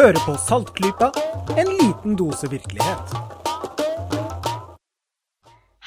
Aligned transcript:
Hører 0.00 0.16
på 0.24 0.32
Saltklypa, 0.40 1.10
en 1.60 1.68
liten 1.76 2.14
dose 2.16 2.48
virkelighet. 2.48 3.10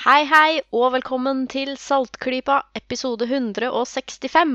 Hei, 0.04 0.20
hei, 0.30 0.60
og 0.70 0.92
velkommen 0.94 1.48
til 1.50 1.72
Saltklypa, 1.82 2.60
episode 2.78 3.26
165. 3.26 4.54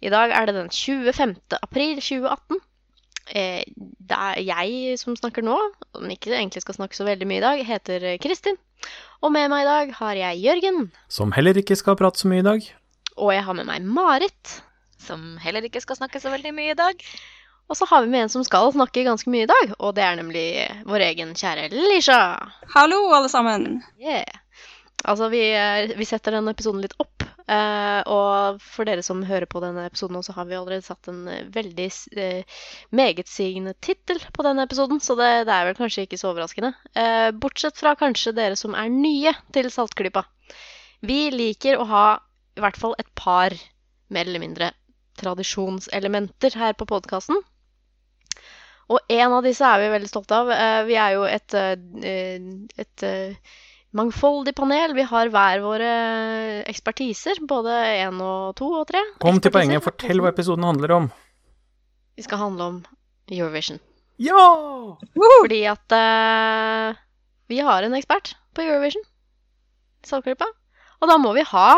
I 0.00 0.14
dag 0.14 0.32
er 0.32 0.48
det 0.48 0.56
den 0.56 0.72
25. 0.72 1.36
april 1.60 2.00
2018. 2.00 2.62
Eh, 3.36 3.68
det 4.08 4.22
er 4.32 4.40
jeg 4.46 4.96
som 5.04 5.20
snakker 5.20 5.44
nå, 5.44 5.60
om 5.92 6.08
ikke 6.08 6.32
egentlig 6.32 6.64
skal 6.64 6.80
snakke 6.80 6.96
så 6.96 7.04
veldig 7.04 7.28
mye 7.28 7.42
i 7.42 7.44
dag, 7.44 7.64
heter 7.68 8.10
Kristin. 8.24 8.56
Og 9.20 9.36
med 9.36 9.52
meg 9.52 9.66
i 9.66 9.72
dag 9.74 9.96
har 10.00 10.22
jeg 10.24 10.44
Jørgen. 10.48 10.86
Som 11.12 11.36
heller 11.36 11.60
ikke 11.60 11.76
skal 11.76 12.00
prate 12.00 12.24
så 12.24 12.32
mye 12.32 12.40
i 12.40 12.52
dag. 12.54 12.72
Og 13.20 13.36
jeg 13.36 13.44
har 13.44 13.60
med 13.60 13.68
meg 13.68 13.84
Marit. 13.84 14.62
Som 14.96 15.34
heller 15.44 15.68
ikke 15.68 15.84
skal 15.84 16.00
snakke 16.00 16.24
så 16.24 16.32
veldig 16.32 16.56
mye 16.56 16.72
i 16.72 16.86
dag. 16.86 17.04
Og 17.68 17.76
så 17.76 17.84
har 17.84 18.02
vi 18.02 18.08
med 18.08 18.24
en 18.24 18.30
som 18.32 18.44
skal 18.44 18.70
snakke 18.72 19.04
ganske 19.04 19.28
mye 19.28 19.44
i 19.44 19.50
dag, 19.50 19.72
og 19.76 19.92
det 19.96 20.04
er 20.04 20.16
nemlig 20.16 20.44
vår 20.88 21.04
egen 21.10 21.34
kjære 21.36 21.68
Lisha. 21.74 22.20
Hallo, 22.72 23.02
alle 23.12 23.28
sammen. 23.28 23.82
Yeah. 24.00 24.24
Altså, 25.04 25.28
vi, 25.28 25.42
eh, 25.52 25.92
vi 25.98 26.06
setter 26.08 26.32
denne 26.34 26.54
episoden 26.56 26.80
litt 26.82 26.96
opp. 26.98 27.26
eh, 27.48 28.00
og 28.12 28.58
for 28.60 28.88
dere 28.88 29.02
som 29.04 29.20
hører 29.24 29.46
på 29.48 29.60
denne 29.60 29.84
episoden 29.88 30.16
nå, 30.16 30.22
så 30.24 30.34
har 30.36 30.48
vi 30.48 30.56
allerede 30.56 30.84
satt 30.84 31.08
en 31.08 31.22
eh, 31.28 31.46
veldig 31.48 31.86
uh, 32.18 32.56
megetsigende 32.92 33.72
tittel 33.84 34.20
på 34.32 34.44
denne 34.44 34.64
episoden, 34.68 35.00
så 35.00 35.16
det, 35.16 35.28
det, 35.48 35.54
er 35.54 35.68
vel 35.68 35.78
kanskje 35.78 36.04
ikke 36.04 36.18
så 36.20 36.32
overraskende. 36.32 36.74
Eh, 36.92 37.30
bortsett 37.32 37.80
fra 37.80 37.94
kanskje 38.00 38.34
dere 38.36 38.56
som 38.56 38.76
er 38.76 38.92
nye 38.92 39.32
til 39.56 39.70
Saltklypa. 39.72 40.24
Vi 41.00 41.28
liker 41.32 41.80
å 41.80 41.88
ha 41.88 42.06
i 42.56 42.64
hvert 42.64 42.80
fall 42.80 42.96
et 42.98 43.08
par 43.16 43.56
mer 44.08 44.28
eller 44.28 44.44
mindre 44.44 44.72
tradisjonselementer 45.20 46.56
her 46.58 46.76
på 46.76 46.88
podkasten. 46.88 47.40
Og 48.88 49.00
en 49.12 49.34
av 49.36 49.44
disse 49.44 49.64
er 49.64 49.82
vi 49.82 49.88
veldig 49.92 50.08
stolte 50.08 50.36
av. 50.36 50.50
Eh, 50.52 50.82
vi 50.88 50.96
er 50.96 51.16
jo 51.18 51.24
et, 51.28 51.54
eh, 51.54 52.36
et 52.80 53.04
eh, 53.04 53.56
mangfoldig 53.92 54.54
panel. 54.56 54.94
Vi 54.96 55.04
har 55.10 55.32
hver 55.32 55.60
våre 55.64 55.90
ekspertiser. 56.68 57.42
Både 57.48 57.74
én 57.98 58.22
og 58.24 58.56
to 58.56 58.70
og 58.80 58.86
tre. 58.88 59.02
Kom 59.20 59.40
til 59.44 59.52
poenget. 59.52 59.84
Fortell 59.84 60.22
hva 60.24 60.32
episoden 60.32 60.64
handler 60.64 60.94
om. 60.96 61.10
Vi 62.16 62.24
skal 62.24 62.40
handle 62.40 62.70
om 62.72 62.80
Eurovision. 63.28 63.78
Ja! 64.18 64.96
Fordi 65.14 65.60
at 65.70 65.94
uh, 65.94 66.96
vi 67.46 67.60
har 67.62 67.84
en 67.86 67.94
ekspert 67.94 68.32
på 68.56 68.64
Eurovision. 68.64 69.04
Saltklippa. 70.08 70.48
Og 70.98 71.12
da 71.12 71.18
må 71.20 71.30
vi 71.36 71.44
ha 71.46 71.68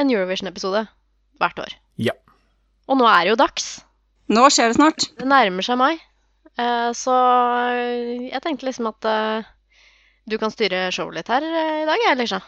en 0.00 0.08
Eurovision-episode 0.08 0.86
hvert 1.42 1.60
år. 1.60 1.74
Ja. 2.00 2.14
Og 2.88 2.96
nå 2.96 3.10
er 3.10 3.26
det 3.26 3.34
jo 3.34 3.42
dags. 3.42 3.68
Nå 4.32 4.46
skjer 4.54 4.72
det 4.72 4.78
snart. 4.78 5.10
Det 5.18 5.28
nærmer 5.28 5.66
seg 5.66 5.76
mai. 5.80 5.92
Uh, 6.60 6.90
så 6.96 7.14
jeg 8.28 8.42
tenkte 8.44 8.68
liksom 8.68 8.90
at 8.90 9.08
uh, 9.08 9.46
du 10.28 10.36
kan 10.40 10.52
styre 10.52 10.90
showet 10.94 11.16
litt 11.16 11.30
her 11.32 11.46
i 11.46 11.86
dag, 11.88 12.04
jeg, 12.04 12.18
Lisha? 12.20 12.42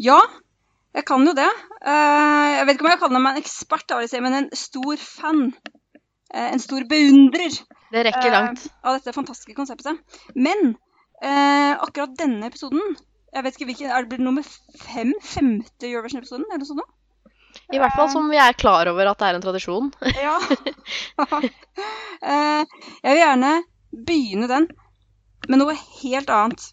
Ja, 0.00 0.18
jeg 0.96 1.04
kan 1.08 1.22
jo 1.24 1.34
det. 1.36 1.48
Jeg 1.84 2.64
vet 2.66 2.74
ikke 2.74 2.86
om 2.86 2.90
jeg 2.90 3.00
kaller 3.00 3.22
meg 3.22 3.36
en 3.36 3.44
ekspert, 3.44 3.94
men 4.24 4.34
en 4.40 4.48
stor 4.56 4.98
fan. 5.00 5.44
en 6.34 6.60
stor 6.60 6.84
beundrer. 6.88 7.54
Det 7.92 8.02
rekker 8.08 8.34
langt. 8.34 8.66
av 8.82 8.98
dette 8.98 9.14
fantastiske 9.14 9.54
konseptet. 9.56 10.00
Men 10.34 10.74
akkurat 11.22 12.18
denne 12.18 12.50
episoden 12.50 12.96
jeg 13.32 13.44
vet 13.46 13.56
ikke 13.56 13.68
hvilken, 13.70 13.90
Er 13.90 14.04
det 14.04 14.20
nummer 14.20 14.44
fem? 14.76 15.14
Femte 15.22 15.88
Eurovision-episoden? 15.88 16.44
eller 16.50 16.60
noe 16.60 16.68
sånt? 16.68 16.90
I 17.72 17.80
hvert 17.80 17.96
fall 17.96 18.10
som 18.12 18.28
vi 18.32 18.38
er 18.40 18.56
klar 18.58 18.88
over 18.90 19.10
at 19.10 19.20
det 19.20 19.28
er 19.28 19.38
en 19.38 19.44
tradisjon. 19.44 19.90
ja. 20.16 20.36
jeg 23.02 23.08
vil 23.08 23.22
gjerne 23.22 23.52
begynne 23.92 24.48
den 24.50 24.68
med 25.48 25.58
noe 25.60 25.74
helt 25.76 26.30
annet. 26.30 26.68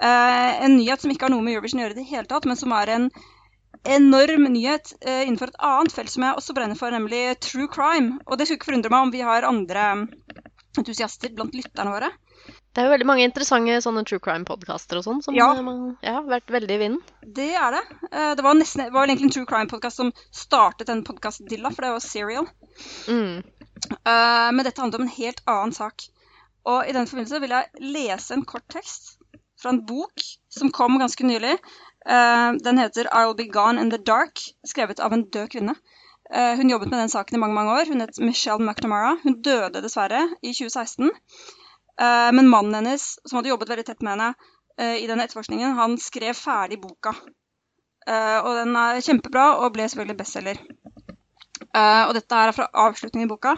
en 0.00 0.76
nyhet 0.78 1.02
som 1.02 1.12
ikke 1.12 1.28
har 1.28 1.32
noe 1.34 1.44
med 1.44 1.54
Eurovision 1.54 1.80
å 1.80 1.84
gjøre 1.84 1.96
i 1.98 2.00
det 2.00 2.08
hele 2.08 2.26
tatt, 2.30 2.48
men 2.48 2.58
som 2.58 2.72
er 2.72 2.92
en 2.94 3.10
enorm 3.84 4.48
nyhet 4.52 4.94
innenfor 5.04 5.52
et 5.52 5.60
annet 5.64 5.94
felt 5.94 6.12
som 6.12 6.24
jeg 6.24 6.40
også 6.40 6.56
brenner 6.56 6.76
for, 6.76 6.92
nemlig 6.92 7.38
true 7.44 7.68
crime. 7.70 8.18
Og 8.26 8.36
det 8.36 8.48
skulle 8.48 8.60
ikke 8.60 8.70
forundre 8.72 8.92
meg 8.92 9.06
om 9.06 9.12
vi 9.14 9.22
har 9.24 9.46
andre 9.48 9.84
entusiaster 10.78 11.32
blant 11.34 11.54
lytterne 11.54 11.92
våre. 11.94 12.10
Det 12.70 12.82
er 12.82 12.86
jo 12.86 12.92
veldig 12.92 13.06
mange 13.08 13.24
interessante 13.26 13.80
sånne 13.82 14.04
true 14.06 14.22
crime-podkaster 14.22 15.00
og 15.00 15.04
sånn 15.06 15.22
som 15.24 15.34
ja. 15.34 15.48
Man, 15.58 15.96
ja, 16.04 16.20
har 16.20 16.28
vært 16.30 16.52
veldig 16.54 16.76
i 16.76 16.80
vinden. 16.84 17.00
Det 17.26 17.48
er 17.58 17.74
det. 17.74 17.82
Det 18.38 18.44
var, 18.46 18.54
nesten, 18.58 18.84
det 18.86 18.94
var 18.94 19.08
egentlig 19.08 19.30
en 19.30 19.34
true 19.34 19.50
crime-podkast 19.50 20.02
som 20.02 20.12
startet 20.30 20.86
den 20.90 21.02
podkast-dilla, 21.06 21.72
for 21.74 21.86
det 21.86 21.92
var 21.96 22.04
Serial. 22.04 22.46
Mm. 23.10 23.42
Uh, 24.06 24.48
men 24.54 24.62
dette 24.62 24.82
handler 24.82 25.02
om 25.02 25.08
en 25.08 25.16
helt 25.16 25.42
annen 25.50 25.74
sak. 25.74 26.06
Og 26.70 26.86
i 26.86 26.94
den 26.94 27.10
forbindelse 27.10 27.42
vil 27.42 27.56
jeg 27.56 27.90
lese 27.96 28.36
en 28.36 28.46
kort 28.46 28.68
tekst 28.70 29.16
fra 29.60 29.74
en 29.74 29.82
bok 29.88 30.22
som 30.52 30.70
kom 30.72 30.98
ganske 31.00 31.26
nylig. 31.26 31.56
Den 32.00 32.78
heter 32.80 33.08
'I'll 33.12 33.34
Be 33.36 33.44
Gone 33.52 33.80
in 33.80 33.90
the 33.90 33.98
Dark', 33.98 34.40
skrevet 34.64 35.00
av 35.00 35.12
en 35.12 35.24
død 35.28 35.50
kvinne. 35.52 35.74
Uh, 36.30 36.54
hun 36.56 36.70
jobbet 36.70 36.90
med 36.90 37.00
den 37.00 37.10
saken 37.10 37.36
i 37.36 37.40
mange 37.42 37.54
mange 37.54 37.74
år. 37.74 37.88
Hun 37.90 38.04
het 38.04 38.18
Michelle 38.22 38.62
McNamara. 38.62 39.16
Hun 39.24 39.40
døde 39.42 39.82
dessverre 39.82 40.22
i 40.42 40.52
2016. 40.54 41.10
Uh, 42.00 42.30
men 42.36 42.48
mannen 42.48 42.76
hennes, 42.78 43.16
som 43.26 43.40
hadde 43.40 43.50
jobbet 43.50 43.72
veldig 43.72 43.86
tett 43.88 44.04
med 44.06 44.14
henne 44.14 44.28
uh, 44.78 44.96
i 44.96 45.08
den 45.10 45.22
etterforskningen, 45.22 45.74
han 45.78 45.98
skrev 45.98 46.38
ferdig 46.38 46.80
boka. 46.82 47.16
Og 48.10 48.48
den 48.56 48.72
er 48.80 48.96
kjempebra 49.04 49.42
og 49.60 49.74
ble 49.74 49.84
selvfølgelig 49.86 50.16
bestselger. 50.18 50.60
og 51.76 52.14
dette 52.16 52.38
er 52.42 52.50
fra 52.56 52.66
avslutningen 52.86 53.28
i 53.28 53.30
boka. 53.30 53.52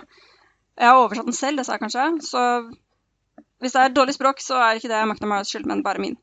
Jeg 0.77 0.91
har 0.91 0.99
oversatt 0.99 1.31
den 1.31 1.37
selv, 1.39 1.57
det 1.57 1.65
sa 1.65 1.77
jeg 1.77 1.83
kanskje. 1.85 2.09
Så 2.27 2.43
hvis 3.63 3.73
det 3.73 3.81
er 3.81 3.95
dårlig 3.95 4.17
språk, 4.19 4.43
så 4.43 4.59
er 4.59 4.77
ikke 4.77 4.91
det 4.91 4.99
McNamaras 5.07 5.55
skyld, 5.55 5.65
men 5.71 5.85
bare 5.87 6.03
min. 6.03 6.19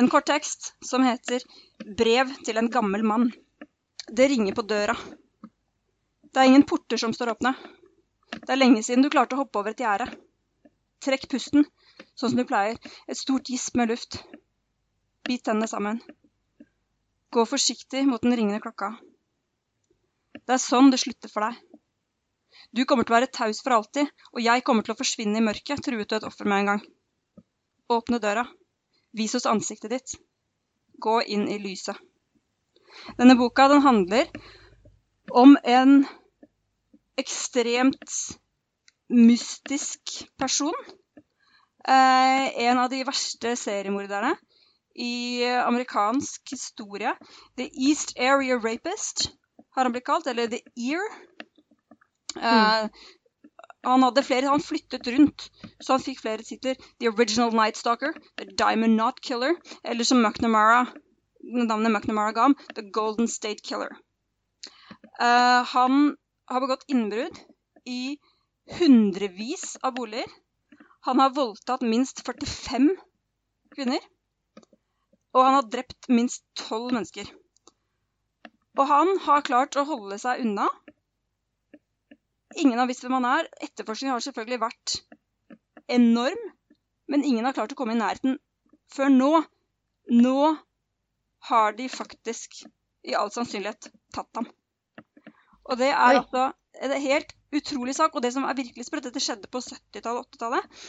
En 0.00 0.10
kort 0.10 0.26
tekst 0.32 0.72
som 0.82 1.04
heter 1.04 1.44
'Brev 1.84 2.32
til 2.44 2.56
en 2.56 2.70
gammel 2.70 3.04
mann'. 3.04 3.30
Det 4.16 4.30
ringer 4.32 4.54
på 4.54 4.62
døra. 4.62 4.96
Det 6.30 6.40
er 6.40 6.46
ingen 6.46 6.66
porter 6.66 7.00
som 7.00 7.12
står 7.14 7.32
åpne. 7.34 7.54
Det 8.30 8.52
er 8.54 8.58
lenge 8.60 8.82
siden 8.86 9.02
du 9.02 9.10
klarte 9.10 9.34
å 9.34 9.42
hoppe 9.42 9.58
over 9.58 9.74
et 9.74 9.82
gjerde. 9.82 10.06
Trekk 11.02 11.26
pusten, 11.32 11.64
sånn 12.14 12.32
som 12.32 12.38
du 12.38 12.46
pleier. 12.46 12.78
Et 13.10 13.18
stort 13.18 13.50
gisp 13.50 13.78
med 13.80 13.90
luft. 13.90 14.20
Bit 15.26 15.48
tennene 15.48 15.66
sammen. 15.70 15.98
Gå 17.34 17.44
forsiktig 17.46 18.04
mot 18.06 18.22
den 18.22 18.36
ringende 18.38 18.62
klokka. 18.62 18.92
Det 20.38 20.54
er 20.54 20.62
sånn 20.62 20.92
det 20.94 21.00
slutter 21.02 21.32
for 21.32 21.46
deg. 21.48 21.58
Du 22.70 22.84
kommer 22.86 23.06
til 23.06 23.14
å 23.14 23.18
være 23.18 23.32
taus 23.34 23.62
for 23.64 23.74
alltid, 23.74 24.06
og 24.30 24.42
jeg 24.44 24.62
kommer 24.66 24.86
til 24.86 24.94
å 24.94 24.98
forsvinne 24.98 25.40
i 25.40 25.44
mørket, 25.44 25.82
truet 25.82 26.10
du 26.10 26.16
et 26.16 26.26
offer 26.26 26.46
med 26.46 26.62
en 26.62 26.70
gang. 26.72 26.84
Åpne 27.90 28.22
døra. 28.22 28.46
Vis 29.18 29.34
oss 29.34 29.48
ansiktet 29.50 29.90
ditt. 29.90 30.14
Gå 31.02 31.18
inn 31.26 31.48
i 31.50 31.58
lyset. 31.58 31.98
Denne 33.18 33.34
boka 33.38 33.66
den 33.70 33.82
handler 33.82 34.30
om 35.34 35.56
en 35.62 36.04
ekstremt 37.20 38.16
mystisk 39.10 40.14
person. 40.38 40.74
Eh, 41.88 42.46
en 42.66 42.78
av 42.78 42.90
de 42.92 43.04
verste 43.08 43.54
seriemorderne 43.56 44.34
i 44.94 45.44
amerikansk 45.44 46.50
historie. 46.50 47.14
The 47.56 47.70
East 47.72 48.18
Area 48.18 48.58
Rapist 48.58 49.30
har 49.74 49.84
han 49.84 49.92
blitt 49.92 50.06
kalt, 50.06 50.26
eller 50.26 50.50
The 50.50 50.60
Ear. 50.76 51.06
Eh, 52.36 52.84
mm. 52.84 52.88
Han 53.82 54.02
hadde 54.04 54.22
flere, 54.22 54.50
han 54.52 54.60
flyttet 54.60 55.08
rundt, 55.08 55.46
så 55.80 55.94
han 55.94 56.02
fikk 56.04 56.20
flere 56.20 56.44
titler. 56.44 56.76
The 57.00 57.08
Original 57.08 57.54
Night 57.56 57.78
Stalker, 57.80 58.12
The 58.36 58.50
Diamond 58.52 58.98
Knot 58.98 59.22
Killer, 59.24 59.54
eller 59.84 60.04
som 60.04 60.20
McNamara, 60.20 60.84
navnet 61.40 61.92
McNamara 61.94 62.34
ga 62.36 62.50
ham, 62.50 62.56
The 62.76 62.84
Golden 62.92 63.28
State 63.28 63.64
Killer. 63.64 63.96
Eh, 65.20 65.64
han 65.72 66.16
har 66.50 66.60
begått 66.60 66.88
innbrudd 66.90 67.38
i 67.84 68.18
hundrevis 68.78 69.76
av 69.82 69.94
boliger. 69.94 70.26
Han 71.00 71.18
har 71.18 71.34
voldtatt 71.34 71.80
minst 71.86 72.22
45 72.26 72.90
kvinner. 73.74 74.00
Og 75.32 75.44
han 75.46 75.54
har 75.54 75.68
drept 75.70 76.08
minst 76.10 76.44
12 76.58 76.90
mennesker. 76.92 77.30
Og 78.78 78.86
han 78.90 79.14
har 79.26 79.46
klart 79.46 79.78
å 79.78 79.86
holde 79.86 80.18
seg 80.18 80.42
unna. 80.44 80.66
Ingen 82.58 82.78
har 82.78 82.88
visst 82.90 83.04
hvem 83.06 83.18
han 83.20 83.28
er. 83.30 83.48
Etterforskningen 83.62 84.16
har 84.16 84.24
selvfølgelig 84.26 84.60
vært 84.64 84.96
enorm. 85.86 86.46
Men 87.10 87.26
ingen 87.26 87.46
har 87.46 87.54
klart 87.54 87.74
å 87.74 87.78
komme 87.78 87.94
i 87.94 88.00
nærheten 88.00 88.38
før 88.90 89.10
nå. 89.14 89.32
Nå 90.10 90.38
har 91.50 91.76
de 91.78 91.86
faktisk 91.88 92.64
i 93.06 93.14
all 93.16 93.30
sannsynlighet 93.32 93.88
tatt 94.14 94.36
ham. 94.36 94.50
Og 95.70 95.78
det 95.78 95.92
er 95.92 96.00
Oi. 96.00 96.16
altså 96.20 96.48
en 96.84 96.96
helt 97.02 97.34
utrolig 97.54 97.94
sak. 97.96 98.14
Og 98.14 98.24
det 98.24 98.32
som 98.34 98.46
er 98.46 98.58
virkelig 98.58 98.86
sprøtt, 98.88 99.06
dette 99.08 99.22
skjedde 99.22 99.50
på 99.50 99.62
70-tallet 99.62 100.22
og 100.22 100.26
80-tallet. 100.34 100.80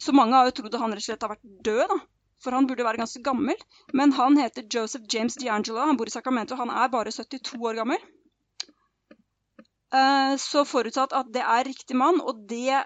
Så 0.00 0.14
mange 0.16 0.38
har 0.38 0.48
jo 0.48 0.56
trodd 0.60 0.74
at 0.74 0.82
han 0.84 0.94
rett 0.94 1.02
og 1.02 1.08
slett 1.08 1.26
har 1.26 1.34
vært 1.34 1.52
død, 1.66 1.82
da. 1.92 1.98
For 2.40 2.56
han 2.56 2.68
burde 2.68 2.86
være 2.86 3.02
ganske 3.02 3.20
gammel. 3.24 3.58
Men 3.96 4.14
han 4.16 4.38
heter 4.40 4.64
Joseph 4.72 5.04
James 5.12 5.36
D'Angelo. 5.40 5.82
Han 5.84 5.98
bor 6.00 6.08
i 6.08 6.14
Sacramento. 6.14 6.56
Han 6.56 6.72
er 6.72 6.92
bare 6.92 7.12
72 7.12 7.58
år 7.58 7.82
gammel. 7.82 8.00
Uh, 9.90 10.38
så 10.38 10.62
forutsatt 10.68 11.12
at 11.18 11.32
det 11.34 11.42
er 11.42 11.66
riktig 11.66 11.96
mann, 11.98 12.20
og 12.22 12.44
det 12.48 12.78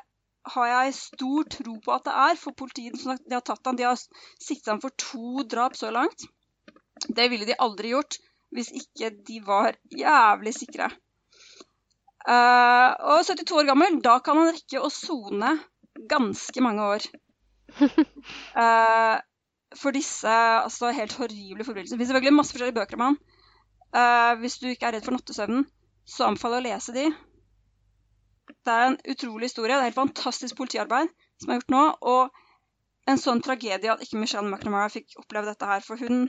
har 0.54 0.68
jeg 0.70 0.94
stor 0.96 1.46
tro 1.52 1.74
på 1.84 1.92
at 1.94 2.06
det 2.08 2.14
er. 2.26 2.40
For 2.40 2.56
politiet 2.56 2.98
som 3.00 3.18
de 3.20 3.36
har 3.36 3.44
tatt 3.44 3.64
han, 3.68 3.78
de 3.78 3.86
har 3.86 4.00
siktet 4.00 4.72
ham 4.72 4.82
for 4.82 4.94
to 5.00 5.44
drap 5.48 5.76
så 5.78 5.92
langt. 5.94 6.26
Det 7.08 7.28
ville 7.30 7.46
de 7.48 7.58
aldri 7.60 7.92
gjort 7.92 8.18
hvis 8.54 8.70
ikke 8.70 9.10
de 9.26 9.40
var 9.44 9.74
jævlig 9.90 10.52
sikre. 10.54 10.88
Eh, 12.24 12.90
og 13.04 13.26
72 13.28 13.52
år 13.60 13.68
gammel, 13.68 14.00
da 14.04 14.16
kan 14.24 14.38
han 14.40 14.52
rekke 14.54 14.80
å 14.80 14.90
sone 14.92 15.58
ganske 16.10 16.64
mange 16.64 16.90
år. 16.96 17.12
Eh, 18.54 19.16
for 19.74 19.90
disse 19.96 20.30
altså, 20.30 20.92
helt 20.94 21.12
horrible 21.18 21.64
forbrytelsene. 21.66 21.98
Det 21.98 22.04
finnes 22.04 22.10
selvfølgelig 22.12 22.36
masse 22.36 22.54
forskjellige 22.54 22.76
bøker 22.76 22.98
om 22.98 23.02
han. 23.08 23.16
Eh, 23.98 24.32
hvis 24.40 24.56
du 24.62 24.68
ikke 24.70 24.86
er 24.88 24.96
redd 24.96 25.06
for 25.06 25.16
nattesøvnen, 25.16 25.66
så 26.06 26.28
anbefaler 26.28 26.60
jeg 26.60 26.62
å 26.62 26.68
lese 26.68 26.94
de. 26.94 27.04
Det 28.64 28.76
er 28.76 28.86
en 28.86 28.98
utrolig 29.10 29.50
historie. 29.50 29.74
Det 29.74 29.80
er 29.82 29.90
helt 29.90 29.98
fantastisk 29.98 30.56
politiarbeid 30.60 31.10
som 31.42 31.50
er 31.50 31.58
gjort 31.58 31.74
nå. 31.74 31.82
Og 32.14 33.10
en 33.10 33.20
sånn 33.20 33.42
tragedie 33.44 33.92
at 33.92 34.06
ikke 34.06 34.22
Michelle 34.22 34.48
McNamara 34.48 34.92
fikk 34.92 35.18
oppleve 35.20 35.50
dette 35.50 35.68
her. 35.68 35.84
For 35.84 36.00
hun 36.00 36.28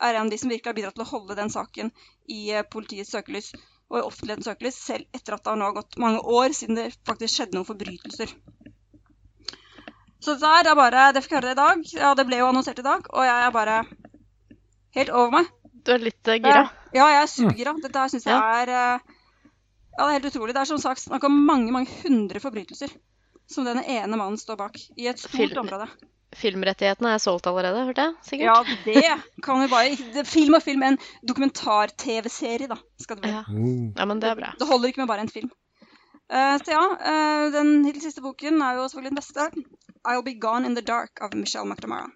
er 0.00 0.14
en 0.14 0.28
av 0.28 0.32
de 0.32 0.38
som 0.40 0.52
virkelig 0.52 0.70
har 0.70 0.78
bidratt 0.78 0.96
til 1.00 1.06
å 1.08 1.10
holde 1.10 1.38
den 1.38 1.52
saken 1.52 1.90
i 2.30 2.42
politiets 2.72 3.12
søkelys 3.16 3.52
og 3.90 3.98
i 3.98 4.04
offentlighetens 4.06 4.46
søkelys, 4.46 4.78
selv 4.78 5.16
etter 5.16 5.34
at 5.34 5.44
det 5.44 5.50
har 5.50 5.58
nå 5.58 5.70
gått 5.74 5.98
mange 6.00 6.22
år 6.22 6.54
siden 6.56 6.78
det 6.78 6.90
faktisk 7.08 7.34
skjedde 7.34 7.58
noen 7.58 7.68
forbrytelser. 7.68 8.34
Så 10.20 10.36
her 10.36 10.68
er 10.68 10.76
bare 10.76 11.06
Det 11.16 11.22
fikk 11.24 11.32
jeg 11.32 11.40
høre 11.40 11.48
det 11.48 11.56
i 11.56 11.60
dag. 11.62 11.84
Ja, 11.96 12.12
det 12.14 12.26
ble 12.28 12.38
jo 12.42 12.50
annonsert 12.50 12.78
i 12.78 12.86
dag, 12.86 13.06
og 13.08 13.24
jeg 13.24 13.46
er 13.46 13.54
bare 13.54 13.78
helt 14.98 15.12
over 15.16 15.32
meg. 15.38 15.48
Du 15.80 15.94
er 15.94 16.02
litt 16.04 16.28
uh, 16.28 16.36
gira? 16.36 16.66
Ja, 16.92 17.06
jeg 17.14 17.22
er 17.22 17.30
supergira. 17.32 17.74
Dette 17.82 18.04
her 18.04 18.12
syns 18.12 18.28
jeg 18.28 18.36
er 18.36 18.72
uh, 18.74 19.16
Ja, 19.96 20.04
det 20.04 20.08
er 20.10 20.16
helt 20.18 20.28
utrolig. 20.30 20.54
Det 20.54 20.62
er 20.62 20.70
som 20.70 20.82
sagt 20.82 21.02
snakk 21.02 21.24
om 21.26 21.40
mange, 21.48 21.72
mange 21.74 21.90
hundre 22.04 22.42
forbrytelser 22.42 22.92
som 23.50 23.66
denne 23.66 23.82
ene 23.90 24.14
mannen 24.14 24.38
står 24.38 24.58
bak, 24.60 24.76
i 24.94 25.08
et 25.10 25.18
stort 25.18 25.34
Film. 25.34 25.64
område. 25.64 25.88
Filmrettighetene 26.36 27.16
er 27.16 27.22
solgt 27.22 27.48
allerede, 27.50 27.82
hørte 27.88 28.04
jeg? 28.06 28.14
sikkert? 28.22 28.46
Ja, 28.46 28.76
det 28.84 29.42
kan 29.42 29.60
vi 29.62 29.66
bare 29.72 29.96
det- 30.14 30.26
Film 30.30 30.54
og 30.54 30.62
film. 30.62 30.82
En 30.82 30.98
dokumentar-TV-serie, 31.26 32.68
da. 32.70 32.76
skal 33.00 33.16
det 33.16 33.24
være. 33.24 33.32
Ja. 33.32 33.42
Oh. 33.50 33.90
ja, 33.98 34.04
men 34.04 34.20
det 34.20 34.30
er 34.30 34.38
bra. 34.38 34.52
Det 34.58 34.68
holder 34.68 34.88
ikke 34.88 35.02
med 35.02 35.08
bare 35.08 35.26
en 35.26 35.28
film. 35.28 35.50
Uh, 36.30 36.56
så 36.62 36.70
ja, 36.70 36.84
uh, 37.10 37.52
den 37.52 37.84
hittil 37.84 38.02
siste 38.02 38.22
boken 38.22 38.62
er 38.62 38.78
jo 38.78 38.86
selvfølgelig 38.88 39.10
den 39.10 39.18
beste. 39.18 39.50
I'll 40.06 40.22
Be 40.22 40.38
Gone 40.38 40.66
in 40.66 40.76
the 40.76 40.82
Dark 40.86 41.18
av 41.20 41.34
Michelle 41.34 41.66
McNamara. 41.66 42.06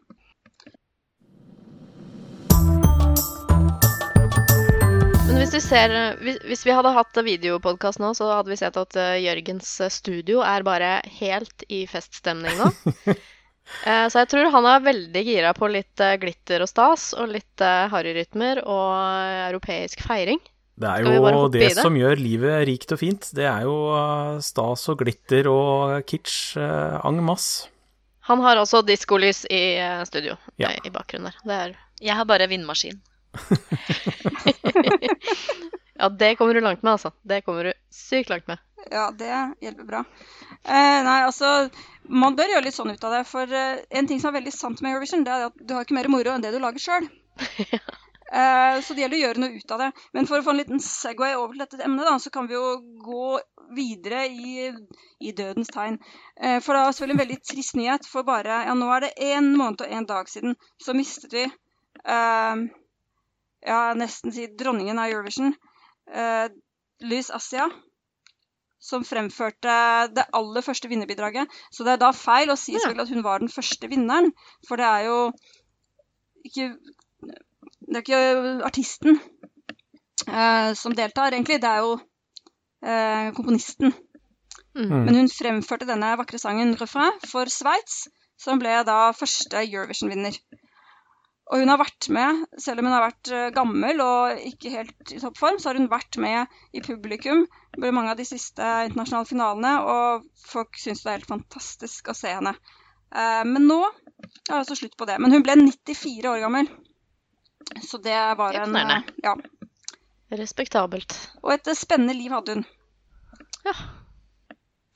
Men 5.26 5.40
hvis 5.43 5.55
vi, 5.55 5.60
ser, 5.60 6.17
hvis, 6.22 6.38
hvis 6.46 6.67
vi 6.67 6.70
hadde 6.70 6.94
hatt 6.94 7.19
videopodkast 7.26 7.99
nå, 7.99 8.14
så 8.14 8.31
hadde 8.37 8.55
vi 8.55 8.56
sett 8.60 8.76
at 8.78 8.96
eh, 8.96 9.19
Jørgens 9.25 9.81
studio 9.90 10.44
er 10.46 10.62
bare 10.62 11.00
helt 11.19 11.67
i 11.69 11.87
feststemning 11.90 12.62
nå. 12.62 12.70
Eh, 13.84 14.06
så 14.12 14.22
jeg 14.22 14.31
tror 14.32 14.50
han 14.55 14.66
er 14.69 14.82
veldig 14.84 15.22
gira 15.26 15.52
på 15.56 15.69
litt 15.72 16.00
eh, 16.05 16.16
glitter 16.20 16.64
og 16.64 16.70
stas, 16.70 17.12
og 17.16 17.31
litt 17.32 17.64
uh, 17.64 17.87
harryrytmer 17.93 18.62
og 18.64 18.90
eh, 18.94 19.44
europeisk 19.50 20.05
feiring. 20.05 20.40
Det 20.75 20.90
er 20.90 21.05
jo 21.06 21.49
det, 21.55 21.61
det? 21.69 21.76
som 21.78 21.94
gjør 21.94 22.19
livet 22.19 22.64
rikt 22.66 22.93
og 22.96 22.99
fint. 22.99 23.28
Det 23.37 23.46
er 23.46 23.62
jo 23.69 23.76
eh, 23.94 24.40
stas 24.43 24.88
og 24.90 24.99
glitter 25.05 25.46
og 25.50 26.02
kitsch 26.11 26.58
en 26.58 27.22
masse. 27.25 27.70
Han 28.25 28.40
har 28.40 28.56
også 28.56 28.81
diskolys 28.87 29.44
i 29.52 29.76
eh, 29.76 30.05
studio, 30.08 30.37
Ja. 30.56 30.70
eh, 30.70 30.81
i 30.88 30.90
bakgrunnen 30.90 31.31
der. 31.31 31.37
Det 31.44 31.55
er 31.55 31.75
Jeg 32.00 32.17
har 32.17 32.25
bare 32.25 32.49
vindmaskin. 32.49 33.00
Ja, 35.94 36.08
det 36.08 36.35
kommer 36.37 36.55
du 36.55 36.61
langt 36.61 36.82
med, 36.82 36.93
altså. 36.96 37.12
Det 37.23 37.43
kommer 37.46 37.64
du 37.64 37.73
sykt 37.94 38.32
langt 38.32 38.46
med. 38.50 38.62
Ja, 38.91 39.11
det 39.11 39.32
hjelper 39.64 39.85
bra. 39.88 40.05
Eh, 40.64 41.00
nei, 41.06 41.20
altså 41.25 41.70
Man 42.05 42.37
bør 42.37 42.50
gjøre 42.52 42.67
litt 42.67 42.76
sånn 42.76 42.93
ut 42.93 43.05
av 43.05 43.14
det. 43.17 43.23
For 43.29 43.49
eh, 43.49 43.85
en 43.96 44.08
ting 44.11 44.20
som 44.20 44.32
er 44.32 44.41
veldig 44.41 44.52
sant 44.52 44.82
med 44.85 44.93
Eurovision, 44.93 45.25
det 45.25 45.32
er 45.32 45.46
at 45.49 45.61
du 45.61 45.76
har 45.76 45.87
ikke 45.87 45.96
mer 45.96 46.11
moro 46.12 46.35
enn 46.35 46.44
det 46.44 46.52
du 46.55 46.61
lager 46.62 46.82
sjøl. 46.82 47.08
Eh, 48.35 48.81
så 48.82 48.94
det 48.96 49.02
gjelder 49.05 49.19
å 49.19 49.20
gjøre 49.20 49.41
noe 49.43 49.58
ut 49.61 49.73
av 49.75 49.82
det. 49.82 49.87
Men 50.17 50.26
for 50.26 50.41
å 50.41 50.43
få 50.43 50.50
en 50.55 50.58
liten 50.58 50.81
Segway 50.82 51.37
over 51.38 51.52
til 51.55 51.61
dette 51.61 51.85
emnet, 51.87 52.06
da, 52.08 52.14
så 52.19 52.32
kan 52.35 52.49
vi 52.50 52.56
jo 52.56 52.79
gå 53.05 53.26
videre 53.76 54.25
i, 54.26 54.73
i 55.20 55.35
dødens 55.37 55.70
tegn. 55.70 56.00
Eh, 56.41 56.56
for 56.64 56.75
det 56.75 56.81
er 56.81 56.96
selvfølgelig 56.96 57.14
en 57.14 57.23
veldig 57.23 57.37
trist 57.50 57.76
nyhet. 57.79 58.08
For 58.11 58.26
bare 58.26 58.62
ja, 58.67 58.75
nå 58.75 58.88
er 58.96 59.05
det 59.05 59.12
én 59.29 59.52
måned 59.55 59.85
og 59.85 59.94
én 59.99 60.08
dag 60.08 60.32
siden 60.32 60.56
så 60.82 60.96
mistet 60.96 61.37
vi 61.37 61.44
eh, 61.44 62.64
ja, 63.69 63.79
nesten 64.00 64.35
si 64.35 64.49
dronningen 64.50 64.99
av 64.99 65.12
Eurovision. 65.12 65.55
Uh, 66.08 66.48
Lys 67.04 67.30
Asia 67.30 67.68
som 68.84 69.04
fremførte 69.06 69.74
det 70.12 70.26
aller 70.36 70.64
første 70.64 70.88
vinnerbidraget. 70.90 71.48
Så 71.72 71.86
det 71.86 71.94
er 71.94 72.02
da 72.02 72.10
feil 72.12 72.52
å 72.52 72.58
si 72.60 72.74
Ja. 72.74 72.82
selvfølgelig 72.82 73.06
at 73.06 73.14
hun 73.14 73.24
var 73.24 73.38
den 73.40 73.52
første 73.52 73.88
vinneren, 73.88 74.32
for 74.68 74.76
det 74.76 74.84
er 74.86 75.06
jo 75.08 75.32
ikke 76.44 76.76
Det 77.84 77.96
er 77.96 78.02
ikke 78.02 78.64
artisten 78.64 79.20
uh, 80.28 80.72
som 80.74 80.94
deltar, 80.96 81.32
egentlig. 81.32 81.60
Det 81.60 81.68
er 81.68 81.80
jo 81.84 81.92
uh, 81.94 83.32
komponisten. 83.36 83.92
Mm. 84.74 84.88
Mm. 84.88 85.04
Men 85.04 85.14
hun 85.14 85.28
fremførte 85.28 85.86
denne 85.86 86.16
vakre 86.18 86.38
sangen 86.38 86.74
'Refrain' 86.74 87.20
for 87.28 87.44
Sveits, 87.44 88.08
som 88.38 88.58
ble 88.58 88.82
da 88.88 89.12
første 89.12 89.62
Eurovision-vinner. 89.62 90.38
Og 91.52 91.61
hun 91.61 91.69
har 91.69 91.81
vært 91.81 92.06
med, 92.14 92.44
selv 92.61 92.81
om 92.81 92.87
hun 92.88 92.94
har 92.94 93.05
vært 93.05 93.31
eh, 93.35 93.50
gammel 93.52 94.00
og 94.00 94.46
ikke 94.49 94.73
helt 94.73 95.12
i 95.12 95.19
toppform, 95.20 95.58
så 95.61 95.70
har 95.70 95.81
hun 95.81 95.91
vært 95.93 96.17
med 96.23 96.55
i 96.73 96.81
publikum 96.85 97.44
på 97.75 97.91
mange 97.93 98.14
av 98.14 98.20
de 98.20 98.25
siste 98.25 98.64
internasjonale 98.87 99.29
finalene, 99.29 99.75
og 99.85 100.25
folk 100.49 100.81
syns 100.81 101.05
det 101.05 101.11
er 101.11 101.19
helt 101.19 101.29
fantastisk 101.35 102.08
å 102.08 102.17
se 102.17 102.32
henne. 102.32 102.55
Eh, 103.12 103.43
men 103.50 103.69
nå 103.69 103.82
er 103.85 104.25
det 104.25 104.56
altså 104.62 104.79
slutt 104.79 104.96
på 104.96 105.08
det. 105.11 105.19
Men 105.20 105.37
hun 105.37 105.44
ble 105.44 105.58
94 105.61 106.32
år 106.32 106.41
gammel. 106.46 106.70
Så 107.85 108.00
det 108.05 108.17
var 108.41 108.56
en 108.62 108.81
eh, 108.81 109.12
Ja. 109.26 109.37
Respektabelt. 110.35 111.12
Og 111.44 111.52
et 111.52 111.69
spennende 111.76 112.17
liv 112.17 112.32
hadde 112.32 112.56
hun. 112.56 112.64
Ja. 113.69 113.75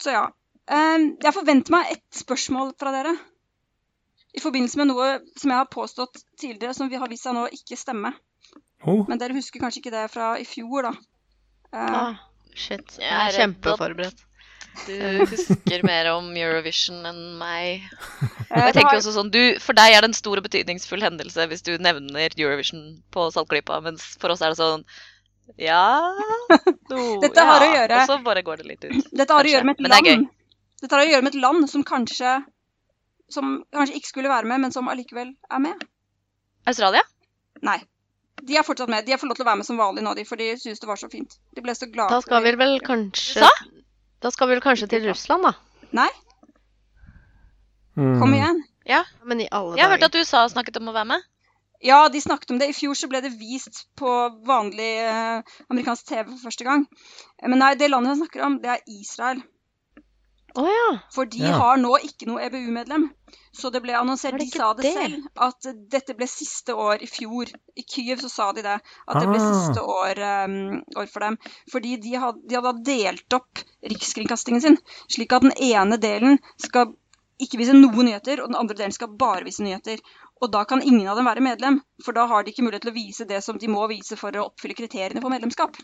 Så 0.00 0.16
ja. 0.16 0.28
Jeg 0.68 1.32
forventer 1.32 1.72
meg 1.72 1.92
et 1.92 2.16
spørsmål 2.16 2.72
fra 2.80 2.90
dere. 2.92 3.14
I 4.38 4.42
forbindelse 4.44 4.78
med 4.80 4.90
noe 4.92 5.08
som 5.40 5.50
jeg 5.52 5.58
har 5.58 5.68
påstått 5.72 6.22
tidligere, 6.38 6.74
som 6.76 6.88
vi 6.92 7.00
har 7.00 7.10
vist 7.10 7.26
seg 7.26 7.34
nå 7.36 7.48
ikke 7.58 7.78
stemme. 7.80 8.14
Oh, 8.86 9.02
Men 9.10 9.18
dere 9.18 9.34
husker 9.34 9.58
kanskje 9.62 9.82
ikke 9.82 9.94
det 9.96 10.06
fra 10.14 10.32
i 10.38 10.46
fjor, 10.46 10.86
da. 10.86 10.94
Uh, 11.74 11.98
Ah, 11.98 12.20
shit. 12.54 12.94
Jeg 13.00 13.10
er 13.10 13.32
er 13.32 13.38
kjempeforberedt. 13.42 14.24
Du 14.86 14.94
husker 15.26 15.82
mer 15.82 16.06
om 16.12 16.28
Eurovision 16.38 17.02
enn 17.08 17.18
meg. 17.40 17.82
Og 18.22 18.54
eh, 18.54 18.68
jeg 18.68 18.76
tenker 18.76 19.00
også 19.00 19.10
sånn, 19.16 19.30
du, 19.34 19.40
For 19.64 19.74
deg 19.74 19.96
er 19.96 20.04
det 20.04 20.10
en 20.12 20.14
stor 20.16 20.38
og 20.38 20.44
betydningsfull 20.46 21.02
hendelse 21.02 21.48
hvis 21.50 21.64
du 21.66 21.72
nevner 21.82 22.30
Eurovision 22.38 22.84
på 23.14 23.24
Saltklypa, 23.34 23.80
mens 23.82 24.04
for 24.22 24.30
oss 24.36 24.44
er 24.46 24.54
det 24.54 24.60
sånn 24.60 24.84
Ja 25.58 25.82
no, 26.92 27.18
Dette 27.24 27.42
har 27.48 27.64
ja, 27.64 27.66
å 27.66 27.74
gjøre- 27.74 27.98
Og 28.04 28.12
så 28.12 28.20
bare 28.28 28.44
går 28.46 28.62
det 28.62 28.68
litt 28.70 28.86
ut. 28.86 29.10
Dette 29.10 29.34
har 29.34 29.48
å 29.48 29.52
gjøre 29.56 29.66
med 29.66 29.74
et 29.78 29.82
Men 29.82 29.90
det 29.90 29.98
er 29.98 30.08
land. 30.12 30.30
Dette 30.84 30.94
har 30.94 31.02
å 31.02 31.10
gjøre 31.10 31.26
med 31.26 31.34
et 31.34 31.42
land 31.42 31.70
som 31.74 31.82
kanskje 31.90 32.36
som 33.32 33.58
kanskje 33.74 33.98
ikke 33.98 34.10
skulle 34.10 34.32
være 34.32 34.48
med, 34.48 34.64
men 34.64 34.74
som 34.74 34.88
allikevel 34.90 35.34
er 35.50 35.62
med. 35.62 35.86
Australia? 36.68 37.04
Nei. 37.64 37.78
De 38.38 38.56
er 38.56 38.64
fortsatt 38.66 38.90
med. 38.92 39.04
De 39.06 39.12
har 39.12 39.20
fått 39.20 39.30
lov 39.32 39.38
til 39.38 39.46
å 39.46 39.50
være 39.50 39.60
med 39.60 39.68
som 39.68 39.80
vanlig 39.80 40.04
nå, 40.06 40.14
de, 40.14 40.24
for 40.28 40.40
de 40.40 40.52
syns 40.60 40.80
det 40.80 40.88
var 40.88 41.00
så 41.00 41.10
fint. 41.12 41.38
De 41.56 41.64
ble 41.64 41.74
så 41.74 41.88
glade. 41.90 42.14
Da 42.14 42.22
skal 42.24 42.44
vi 42.46 42.54
vel 42.60 42.78
kanskje 42.84 43.42
Sa? 43.44 43.50
Da 44.22 44.30
skal 44.34 44.50
vi 44.50 44.56
vel 44.56 44.64
kanskje 44.64 44.88
til 44.90 45.04
Russland, 45.06 45.46
da. 45.46 45.52
Nei, 45.94 46.08
mm. 47.96 48.16
kom 48.20 48.34
igjen. 48.34 48.62
Ja. 48.88 49.04
Men 49.24 49.42
i 49.44 49.48
alle 49.50 49.74
dager. 49.74 49.80
Jeg 49.80 49.90
hørte 49.92 50.08
hørt 50.08 50.16
at 50.16 50.22
USA 50.22 50.46
snakket 50.50 50.80
om 50.80 50.90
å 50.90 50.96
være 50.96 51.10
med. 51.12 51.26
Ja, 51.84 51.98
de 52.10 52.20
snakket 52.20 52.50
om 52.50 52.58
det. 52.58 52.72
I 52.72 52.74
fjor 52.74 52.96
så 52.98 53.06
ble 53.10 53.20
det 53.22 53.36
vist 53.38 53.84
på 53.98 54.10
vanlig 54.46 54.90
eh, 55.04 55.58
amerikansk 55.70 56.08
TV 56.08 56.24
for 56.32 56.48
første 56.48 56.66
gang. 56.66 56.88
Men 57.44 57.62
nei, 57.62 57.74
det 57.78 57.90
landet 57.92 58.16
jeg 58.16 58.22
snakker 58.24 58.46
om, 58.48 58.58
det 58.62 58.72
er 58.74 58.82
Israel. 58.90 59.44
Å 60.58 60.64
ja. 60.66 60.86
For 61.14 61.28
de 61.30 61.38
Ja. 61.44 61.52
har 61.60 61.76
nå 61.78 61.92
ikke 62.02 62.26
noe 62.26 62.42
EBU-medlem. 62.48 63.08
Så 63.54 63.70
det 63.72 63.80
ble 63.82 63.94
annonsert, 63.94 64.36
det 64.38 64.46
de 64.50 64.58
sa 64.58 64.72
det, 64.74 64.82
det? 64.82 64.92
selv, 64.94 65.26
at 65.36 65.66
dette 65.90 66.14
ble 66.18 66.26
siste 66.30 66.74
år 66.74 67.02
i 67.02 67.06
fjor. 67.10 67.50
I 67.76 67.82
Kyiv 67.82 68.20
så 68.22 68.30
sa 68.30 68.52
de 68.52 68.62
det, 68.62 68.76
at 69.08 69.18
det 69.20 69.28
ble 69.28 69.38
Ah. 69.38 69.48
siste 69.54 69.82
år, 69.82 70.18
um, 70.44 70.82
år 70.96 71.08
for 71.08 71.20
dem. 71.20 71.38
Fordi 71.70 71.96
de 72.00 72.14
hadde, 72.18 72.42
de 72.48 72.54
hadde 72.58 72.84
delt 72.84 73.34
opp 73.38 73.62
rikskringkastingen 73.82 74.60
sin, 74.62 74.78
slik 75.08 75.32
at 75.32 75.42
den 75.42 75.52
ene 75.58 75.98
delen 75.98 76.38
skal 76.58 76.94
ikke 77.40 77.58
vise 77.58 77.72
noen 77.74 78.06
nyheter, 78.10 78.40
og 78.42 78.48
den 78.50 78.56
andre 78.58 78.74
delen 78.74 78.92
skal 78.92 79.08
bare 79.08 79.44
vise 79.46 79.62
nyheter. 79.62 79.98
Og 80.42 80.50
da 80.52 80.64
kan 80.64 80.82
ingen 80.82 81.06
av 81.08 81.16
dem 81.16 81.26
være 81.26 81.42
medlem, 81.42 81.80
for 82.04 82.12
da 82.12 82.26
har 82.26 82.42
de 82.44 82.50
ikke 82.52 82.62
mulighet 82.66 82.82
til 82.82 82.92
å 82.92 82.94
vise 82.98 83.26
det 83.26 83.42
som 83.44 83.58
de 83.58 83.66
må 83.70 83.88
vise 83.88 84.16
for 84.16 84.30
å 84.32 84.48
oppfylle 84.50 84.74
kriteriene 84.78 85.20
for 85.22 85.30
medlemskap. 85.30 85.76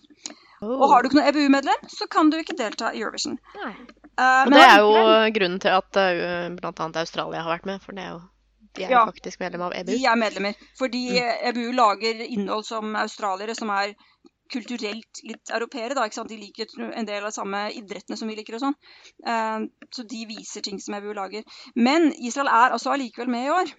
Og 0.62 0.88
har 0.90 1.02
du 1.02 1.08
ikke 1.08 1.18
noe 1.20 1.28
EBU-medlem, 1.30 1.88
så 1.90 2.06
kan 2.08 2.30
du 2.30 2.38
ikke 2.38 2.56
delta 2.56 2.92
i 2.94 3.00
Eurovision. 3.02 3.38
Nei. 3.62 3.74
Eh, 4.18 4.44
Og 4.46 4.52
det 4.54 4.62
er 4.62 4.78
jo 4.78 4.92
grunnen 5.38 5.60
til 5.60 5.74
at 5.74 5.98
uh, 5.98 6.54
bl.a. 6.54 6.88
Australia 7.02 7.42
har 7.42 7.56
vært 7.56 7.66
med, 7.66 7.82
for 7.82 7.96
det 7.96 8.04
er 8.06 8.14
jo 8.14 8.22
de 8.74 8.84
er 8.84 8.90
Ja. 8.90 9.04
faktisk 9.06 9.38
medlem 9.40 9.62
av 9.62 9.72
EBU. 9.78 9.92
De 9.92 10.04
er 10.10 10.16
medlemmer. 10.18 10.54
Fordi 10.78 11.04
EBU 11.20 11.70
lager 11.72 12.24
innhold 12.26 12.64
som 12.66 12.96
australiere 12.98 13.54
som 13.54 13.70
er 13.70 13.92
kulturelt 14.50 15.20
litt 15.24 15.50
europeere. 15.54 15.94
da. 15.94 16.08
De 16.08 16.36
liker 16.36 16.66
en 16.92 17.06
del 17.06 17.22
av 17.22 17.30
de 17.30 17.36
samme 17.36 17.60
idrettene 17.72 18.18
som 18.18 18.28
vi 18.28 18.34
liker. 18.34 18.54
og 18.54 18.60
sånn. 18.64 18.74
Uh, 19.26 19.66
så 19.94 20.02
de 20.02 20.24
viser 20.26 20.60
ting 20.66 20.80
som 20.82 20.94
EBU 20.98 21.12
lager. 21.14 21.44
Men 21.74 22.10
Israel 22.18 22.48
er 22.48 22.74
altså 22.74 22.90
allikevel 22.90 23.30
med 23.30 23.46
i 23.46 23.50
år. 23.54 23.72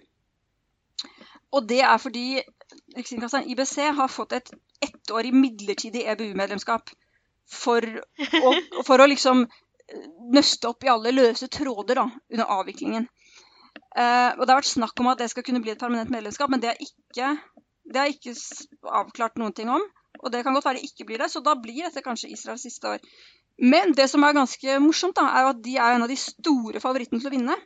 Og 1.52 1.68
det 1.68 1.82
er 1.84 1.98
fordi 1.98 2.42
Rikskringkasteren 2.96 3.46
IBC 3.52 3.76
har 3.94 4.08
fått 4.08 4.32
et 4.32 4.48
ettårig 4.82 5.32
midlertidig 5.34 6.06
EBU-medlemskap. 6.08 6.88
For, 7.46 7.84
for 8.88 8.98
å 8.98 9.06
liksom 9.06 9.44
nøste 10.34 10.70
opp 10.70 10.84
i 10.84 10.90
alle 10.90 11.12
løse 11.14 11.48
tråder 11.52 12.00
da, 12.00 12.06
under 12.32 12.54
avviklingen. 12.58 13.06
Eh, 13.96 14.30
og 14.36 14.42
Det 14.42 14.50
har 14.50 14.58
vært 14.60 14.72
snakk 14.72 15.00
om 15.00 15.12
at 15.12 15.20
det 15.22 15.30
skal 15.32 15.46
kunne 15.46 15.62
bli 15.64 15.72
et 15.74 15.80
permanent 15.80 16.10
medlemskap, 16.12 16.50
men 16.52 16.62
det 16.62 16.72
er 16.72 16.82
ikke, 16.82 17.30
det 17.92 18.02
er 18.02 18.12
ikke 18.12 18.34
avklart 19.02 19.38
noen 19.40 19.54
ting 19.56 19.70
om. 19.72 19.84
Og 20.24 20.32
det 20.32 20.42
kan 20.44 20.56
godt 20.56 20.64
være 20.64 20.80
det 20.80 20.88
ikke 20.88 21.06
blir 21.08 21.20
det, 21.20 21.30
så 21.30 21.42
da 21.44 21.54
blir 21.60 21.84
dette 21.84 22.04
kanskje 22.04 22.32
Israels 22.32 22.64
siste 22.64 22.96
år. 22.96 23.02
Men 23.60 23.92
det 23.96 24.08
som 24.12 24.24
er 24.24 24.36
ganske 24.36 24.78
morsomt, 24.84 25.16
da, 25.16 25.28
er 25.38 25.50
at 25.52 25.62
de 25.64 25.76
er 25.76 25.96
en 25.96 26.04
av 26.04 26.12
de 26.12 26.16
store 26.20 26.80
favorittene 26.82 27.20
til 27.20 27.30
å 27.30 27.34
vinne. 27.36 27.56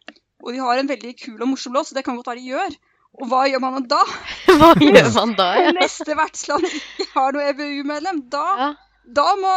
Og 0.41 0.55
de 0.55 0.63
har 0.63 0.81
en 0.81 0.91
veldig 0.91 1.15
kul 1.19 1.41
og 1.41 1.51
morsom 1.53 1.75
låt, 1.75 1.91
så 1.91 1.97
det 1.99 2.05
kan 2.07 2.19
godt 2.19 2.31
være 2.31 2.43
de 2.43 2.53
gjør. 2.53 2.77
Og 3.21 3.27
hva 3.31 3.41
gjør 3.51 3.63
man 3.65 3.89
da? 3.91 3.99
Hva 4.61 4.71
gjør 4.87 5.11
man 5.17 5.35
da? 5.39 5.49
Ja? 5.59 5.75
Neste 5.75 6.15
vertsland 6.19 6.67
ikke 6.69 7.09
har 7.15 7.35
noe 7.35 7.49
EBU-medlem. 7.51 8.23
Da, 8.31 8.47
Ja, 8.61 8.71
da 9.19 9.27
må 9.41 9.55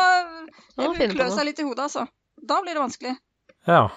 EBU 0.88 1.13
klø 1.13 1.29
seg 1.34 1.50
litt 1.50 1.62
i 1.62 1.67
hodet, 1.67 1.86
altså. 1.86 2.08
Da 2.43 2.59
blir 2.62 2.75
det 2.75 2.83
vanskelig. 2.83 3.15
Ja. 3.69 3.88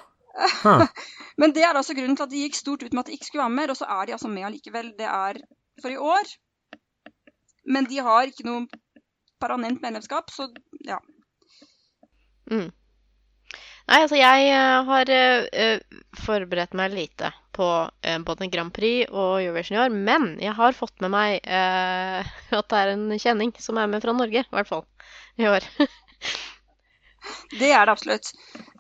Huh. 0.62 0.86
Men 1.40 1.52
det 1.56 1.64
er 1.64 1.76
altså 1.76 1.96
grunnen 1.96 2.16
til 2.16 2.26
at 2.26 2.32
de 2.32 2.42
gikk 2.46 2.56
stort 2.58 2.84
ut 2.84 2.92
med 2.92 3.02
at 3.02 3.10
de 3.10 3.16
ikke 3.18 3.28
skulle 3.28 3.44
være 3.44 3.56
med, 3.58 3.72
og 3.72 3.78
så 3.78 3.88
er 3.98 4.06
de 4.06 4.16
altså 4.16 4.30
med 4.32 4.46
allikevel. 4.48 4.92
Det 4.98 5.08
er 5.10 5.40
for 5.82 5.92
i 5.92 6.00
år. 6.00 6.32
Men 7.66 7.88
de 7.90 8.00
har 8.06 8.30
ikke 8.30 8.46
noe 8.46 8.66
permanent 9.42 9.82
medlemskap, 9.82 10.30
så 10.32 10.48
ja. 10.86 11.00
Mm. 12.50 12.70
Nei, 13.86 13.98
altså 14.02 14.18
jeg 14.18 14.46
eh, 14.50 14.86
har 14.88 15.10
eh, 15.14 15.98
forberedt 16.24 16.74
meg 16.78 16.94
lite 16.94 17.30
på 17.54 17.66
uh, 17.86 18.16
både 18.26 18.48
Grand 18.52 18.72
Prix 18.74 19.06
og 19.08 19.38
Eurovision 19.40 19.78
i 19.78 19.80
år, 19.84 19.94
men 19.94 20.26
jeg 20.42 20.52
har 20.58 20.76
fått 20.76 21.00
med 21.04 21.12
meg 21.14 21.38
uh, 21.46 22.26
at 22.58 22.68
det 22.72 22.80
er 22.80 22.92
en 22.92 23.06
kjenning 23.22 23.54
som 23.62 23.78
er 23.80 23.88
med 23.90 24.04
fra 24.04 24.12
Norge, 24.16 24.42
i 24.42 24.56
hvert 24.58 24.68
fall, 24.68 24.84
i 25.40 25.48
år. 25.48 25.64
Det 27.59 27.73
er 27.73 27.87
det 27.87 27.95
absolutt. 27.95 28.33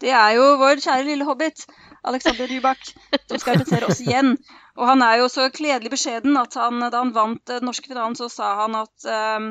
Det 0.02 0.12
er 0.12 0.36
jo 0.36 0.54
vår 0.60 0.80
kjære 0.84 1.06
lille 1.08 1.26
hobbit, 1.28 1.66
Alexander 2.06 2.48
Rybak, 2.50 2.82
som 3.28 3.40
skal 3.40 3.58
invitere 3.58 3.88
oss 3.90 4.02
igjen. 4.04 4.36
Og 4.76 4.86
han 4.90 5.02
er 5.02 5.20
jo 5.22 5.28
så 5.32 5.48
kledelig 5.54 5.92
beskjeden 5.94 6.36
at 6.38 6.56
han, 6.60 6.82
da 6.84 7.00
han 7.00 7.14
vant 7.16 7.48
eh, 7.48 7.60
den 7.60 7.68
norske 7.70 7.88
finalen, 7.90 8.16
så 8.18 8.28
sa 8.32 8.52
han 8.62 8.76
at 8.78 9.06
eh, 9.08 9.48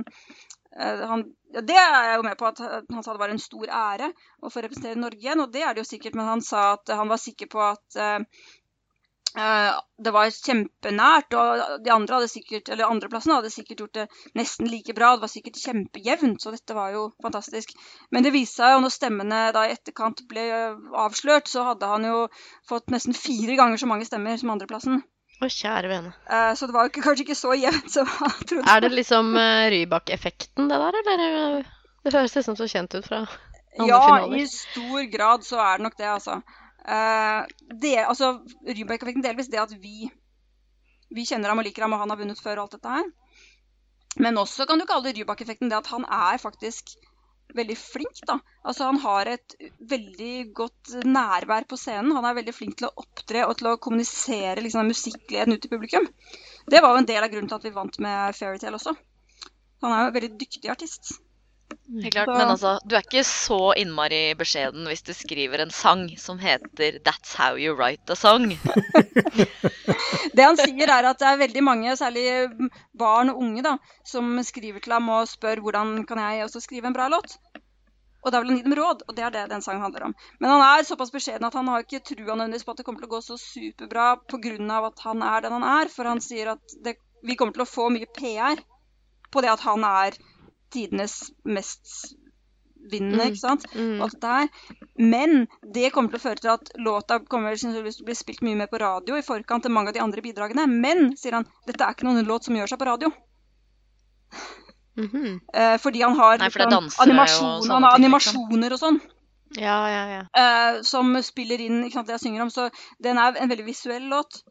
eh, 0.78 1.06
han, 1.10 1.25
Det 1.56 1.75
er 1.75 1.96
jeg 2.10 2.20
jo 2.20 2.28
med 2.28 2.38
på 2.40 2.50
at 2.52 2.62
eh, 2.62 2.84
han 2.94 3.04
sa 3.04 3.16
det 3.16 3.24
var 3.24 3.34
en 3.34 3.42
stor 3.42 3.72
ære 3.72 4.12
å 4.42 4.52
få 4.54 4.64
representere 4.64 5.02
Norge 5.02 5.24
igjen, 5.24 5.42
og 5.42 5.52
det 5.56 5.66
er 5.66 5.74
det 5.74 5.84
jo 5.84 5.90
sikkert, 5.90 6.18
men 6.20 6.30
han 6.30 6.46
sa 6.46 6.75
at 6.75 6.94
han 6.94 7.12
var 7.12 7.22
sikker 7.22 7.50
på 7.52 7.64
at 7.66 8.00
eh, 8.00 8.20
eh, 8.20 8.46
det 9.36 10.12
var 10.15 10.30
kjempenært, 10.32 11.34
og 11.36 11.82
de 11.84 11.92
andre 11.92 12.15
hadde 12.20 12.30
sikkert, 12.32 12.70
eller 12.72 12.88
andreplassen 12.88 13.34
hadde 13.36 13.50
sikkert 13.51 13.82
gjort 13.84 13.98
det 13.98 14.06
nesten 14.39 14.70
like 14.72 14.94
bra. 14.96 15.13
Det 15.18 15.25
var 15.25 15.32
sikkert 15.34 15.60
kjempejevnt, 15.60 16.39
så 16.44 16.54
dette 16.56 16.75
var 16.77 16.94
jo 16.96 17.10
fantastisk. 17.24 17.74
Men 18.15 18.24
det 18.24 18.32
viste 18.36 18.62
seg 18.62 18.75
jo 18.77 18.84
når 18.86 18.94
stemmene 18.96 19.42
da 19.56 19.65
i 19.68 19.74
etterkant 19.75 20.24
ble 20.32 20.46
avslørt, 21.06 21.51
så 21.51 21.65
hadde 21.72 21.89
han 21.92 22.08
jo 22.08 22.22
fått 22.70 22.89
nesten 22.96 23.13
fire 23.18 23.58
ganger 23.60 23.82
så 23.82 23.89
mange 23.92 24.08
stemmer 24.08 24.39
som 24.39 24.54
andreplassen. 24.56 25.01
Å, 25.44 25.50
kjære 25.51 25.89
vene. 25.92 26.13
Eh, 26.32 26.54
Så 26.56 26.70
det 26.70 26.75
var 26.77 26.88
jo 26.88 26.94
kanskje 27.04 27.25
ikke 27.25 27.36
så 27.36 27.51
jevnt 27.60 27.89
som 27.92 28.08
han 28.08 28.38
trodde. 28.48 28.70
Er 28.72 28.86
det 28.86 28.94
liksom 28.96 29.34
uh, 29.36 29.65
Rybak-effekten, 29.74 30.70
det 30.72 30.77
der, 30.80 31.00
eller? 31.01 31.25
eh, 31.60 31.74
Det 32.08 32.13
høres 32.15 32.38
liksom 32.39 32.56
så 32.56 32.70
kjent 32.72 32.96
ut 32.96 33.04
fra 33.10 33.25
andre 33.25 33.89
Ja, 33.89 34.00
finaler. 34.06 34.38
i 34.39 34.46
stor 34.48 35.10
grad 35.12 35.44
så 35.44 35.60
er 35.60 35.77
det 35.82 35.84
nok 35.89 35.98
det, 36.00 36.08
altså. 36.08 36.38
Eh, 36.86 37.42
det, 37.82 37.98
altså 38.06 38.36
Rybak-effekten 38.68 39.25
delvis 39.25 39.50
det 39.50 39.62
at 39.62 39.74
vi, 39.82 40.10
vi 41.10 41.25
kjenner 41.25 41.51
ham 41.51 41.62
og 41.62 41.68
liker 41.68 41.86
ham, 41.86 41.96
og 41.98 42.04
han 42.04 42.13
har 42.13 42.22
vunnet 42.22 42.42
før 42.42 42.60
og 42.60 42.68
alt 42.68 42.77
dette 42.77 42.96
her. 43.00 43.12
Men 44.22 44.39
også 44.39 44.68
kan 44.70 44.80
du 44.80 44.88
kalle 44.88 45.10
det 45.10 45.18
Rybak-effekten 45.18 45.72
det 45.72 45.80
at 45.82 45.92
han 45.92 46.06
er 46.06 46.39
faktisk 46.42 46.94
veldig 47.56 47.75
flink, 47.77 48.22
da. 48.27 48.38
Altså 48.65 48.88
han 48.89 48.98
har 49.04 49.30
et 49.36 49.56
veldig 49.89 50.34
godt 50.58 50.96
nærvær 51.06 51.68
på 51.70 51.77
scenen. 51.80 52.15
Han 52.18 52.25
er 52.27 52.38
veldig 52.39 52.56
flink 52.56 52.80
til 52.80 52.89
å 52.89 53.04
opptre 53.04 53.46
og 53.48 53.56
til 53.60 53.70
å 53.72 53.77
kommunisere 53.82 54.63
liksom, 54.63 54.84
den 54.84 54.94
musikkgleden 54.94 55.56
ut 55.56 55.63
til 55.63 55.72
publikum. 55.72 56.10
Det 56.72 56.82
var 56.82 56.96
jo 56.96 57.04
en 57.04 57.10
del 57.12 57.24
av 57.24 57.32
grunnen 57.32 57.51
til 57.51 57.60
at 57.60 57.68
vi 57.68 57.75
vant 57.75 58.00
med 58.04 58.38
Fairytale 58.38 58.80
også. 58.80 58.96
Han 59.86 59.94
er 59.94 60.01
jo 60.01 60.10
en 60.10 60.18
veldig 60.18 60.34
dyktig 60.42 60.72
artist. 60.74 61.15
Helt 61.86 62.13
klart, 62.13 62.27
Men 62.27 62.50
altså, 62.50 62.72
du 62.86 62.95
er 62.98 63.03
ikke 63.05 63.24
så 63.27 63.60
innmari 63.77 64.34
beskjeden 64.38 64.88
hvis 64.89 65.03
du 65.05 65.13
skriver 65.13 65.62
en 65.63 65.74
sang 65.74 66.07
som 66.19 66.39
heter 66.41 66.98
'That's 67.05 67.36
How 67.38 67.60
You 67.62 67.75
Write 67.77 68.12
a 68.12 68.17
Song'. 68.17 68.55
Det 70.36 70.43
han 70.43 70.57
sier 70.57 70.89
er 70.91 71.07
at 71.10 71.19
det 71.22 71.27
er 71.29 71.38
veldig 71.43 71.63
mange, 71.63 71.95
særlig 71.95 72.25
barn 72.98 73.29
og 73.31 73.38
unge, 73.43 73.62
da, 73.63 73.77
som 74.03 74.34
skriver 74.43 74.81
til 74.84 74.98
ham 74.98 75.10
og 75.10 75.29
spør 75.29 75.62
hvordan 75.63 76.05
kan 76.10 76.19
jeg 76.19 76.43
også 76.43 76.63
skrive 76.65 76.89
en 76.89 76.98
bra 76.98 77.07
låt. 77.07 77.38
Og 78.25 78.34
da 78.34 78.41
vil 78.41 78.50
han 78.50 78.57
gi 78.57 78.65
dem 78.65 78.77
råd, 78.77 79.05
og 79.07 79.15
det 79.15 79.24
er 79.24 79.34
det 79.34 79.50
den 79.51 79.62
sangen 79.62 79.86
handler 79.86 80.07
om. 80.10 80.15
Men 80.41 80.50
han 80.50 80.63
er 80.65 80.84
såpass 80.84 81.13
beskjeden 81.13 81.45
at 81.45 81.53
han 81.53 81.67
har 81.69 81.86
ikke 81.86 82.01
trua 82.01 82.34
nødvendigvis 82.34 82.65
på 82.65 82.74
at 82.74 82.81
det 82.81 82.86
kommer 82.86 83.03
til 83.03 83.12
å 83.12 83.15
gå 83.15 83.22
så 83.22 83.38
superbra 83.38 84.15
pga. 84.25 84.79
at 84.88 85.03
han 85.05 85.22
er 85.22 85.41
den 85.45 85.53
han 85.60 85.67
er. 85.69 85.91
For 85.93 86.10
han 86.10 86.22
sier 86.22 86.55
at 86.57 86.77
det, 86.84 86.98
vi 87.22 87.36
kommer 87.36 87.53
til 87.53 87.62
å 87.62 87.69
få 87.69 87.91
mye 87.93 88.10
PR 88.10 88.57
på 89.31 89.41
det 89.45 89.53
at 89.53 89.62
han 89.62 89.86
er 89.86 90.17
tidenes 90.75 91.17
mest 91.46 92.13
vinnende, 92.91 93.24
Mm. 93.24 93.32
ikke 93.32 93.41
sant? 93.41 93.63
Mm. 93.74 94.01
alt 94.05 94.17
det 94.22 94.32
her. 94.36 94.50
Men 95.01 95.32
det 95.74 95.89
kommer 95.96 96.12
til 96.13 96.20
å 96.20 96.25
føre 96.27 96.41
til 96.44 96.51
at 96.53 96.70
låta 96.77 97.17
kommer 97.25 97.55
til 97.58 97.79
å 97.79 98.05
bli 98.05 98.13
spilt 98.15 98.44
mye 98.46 98.60
mer 98.60 98.70
på 98.70 98.77
radio 98.84 99.17
i 99.17 99.24
forkant 99.25 99.65
til 99.65 99.74
mange 99.74 99.89
av 99.89 99.96
de 99.98 100.03
andre 100.03 100.22
bidragene. 100.22 100.67
Men, 100.70 101.15
sier 101.17 101.34
han, 101.39 101.48
dette 101.65 101.82
er 101.82 101.96
ikke 101.98 102.05
noen 102.05 102.27
låt 102.29 102.46
som 102.46 102.53
gjør 102.60 102.70
seg 102.70 102.79
på 102.84 102.86
radio. 102.91 103.10
Mhm. 104.98 105.39
Eh, 105.53 105.77
fordi 105.82 106.01
han 106.01 106.15
har 106.15 106.38
Nei, 106.39 106.50
for 106.50 106.60
liksom 106.63 106.89
animasjon, 107.03 107.70
han 107.70 107.84
har 107.84 107.98
animasjoner 107.98 108.72
og 108.75 108.79
sånn. 108.79 109.00
Ja, 109.60 109.75
ja, 109.91 110.03
ja. 110.12 110.22
eh, 110.41 110.82
som 110.84 111.12
spiller 111.24 111.60
inn 111.62 111.84
ikke 111.84 112.00
sant, 112.00 112.08
det 112.08 112.15
jeg 112.15 112.25
synger 112.27 112.46
om. 112.46 112.50
Så 112.51 112.70
den 113.03 113.17
er 113.17 113.36
en 113.39 113.50
veldig 113.51 113.65
visuell 113.67 114.08
låt. 114.12 114.44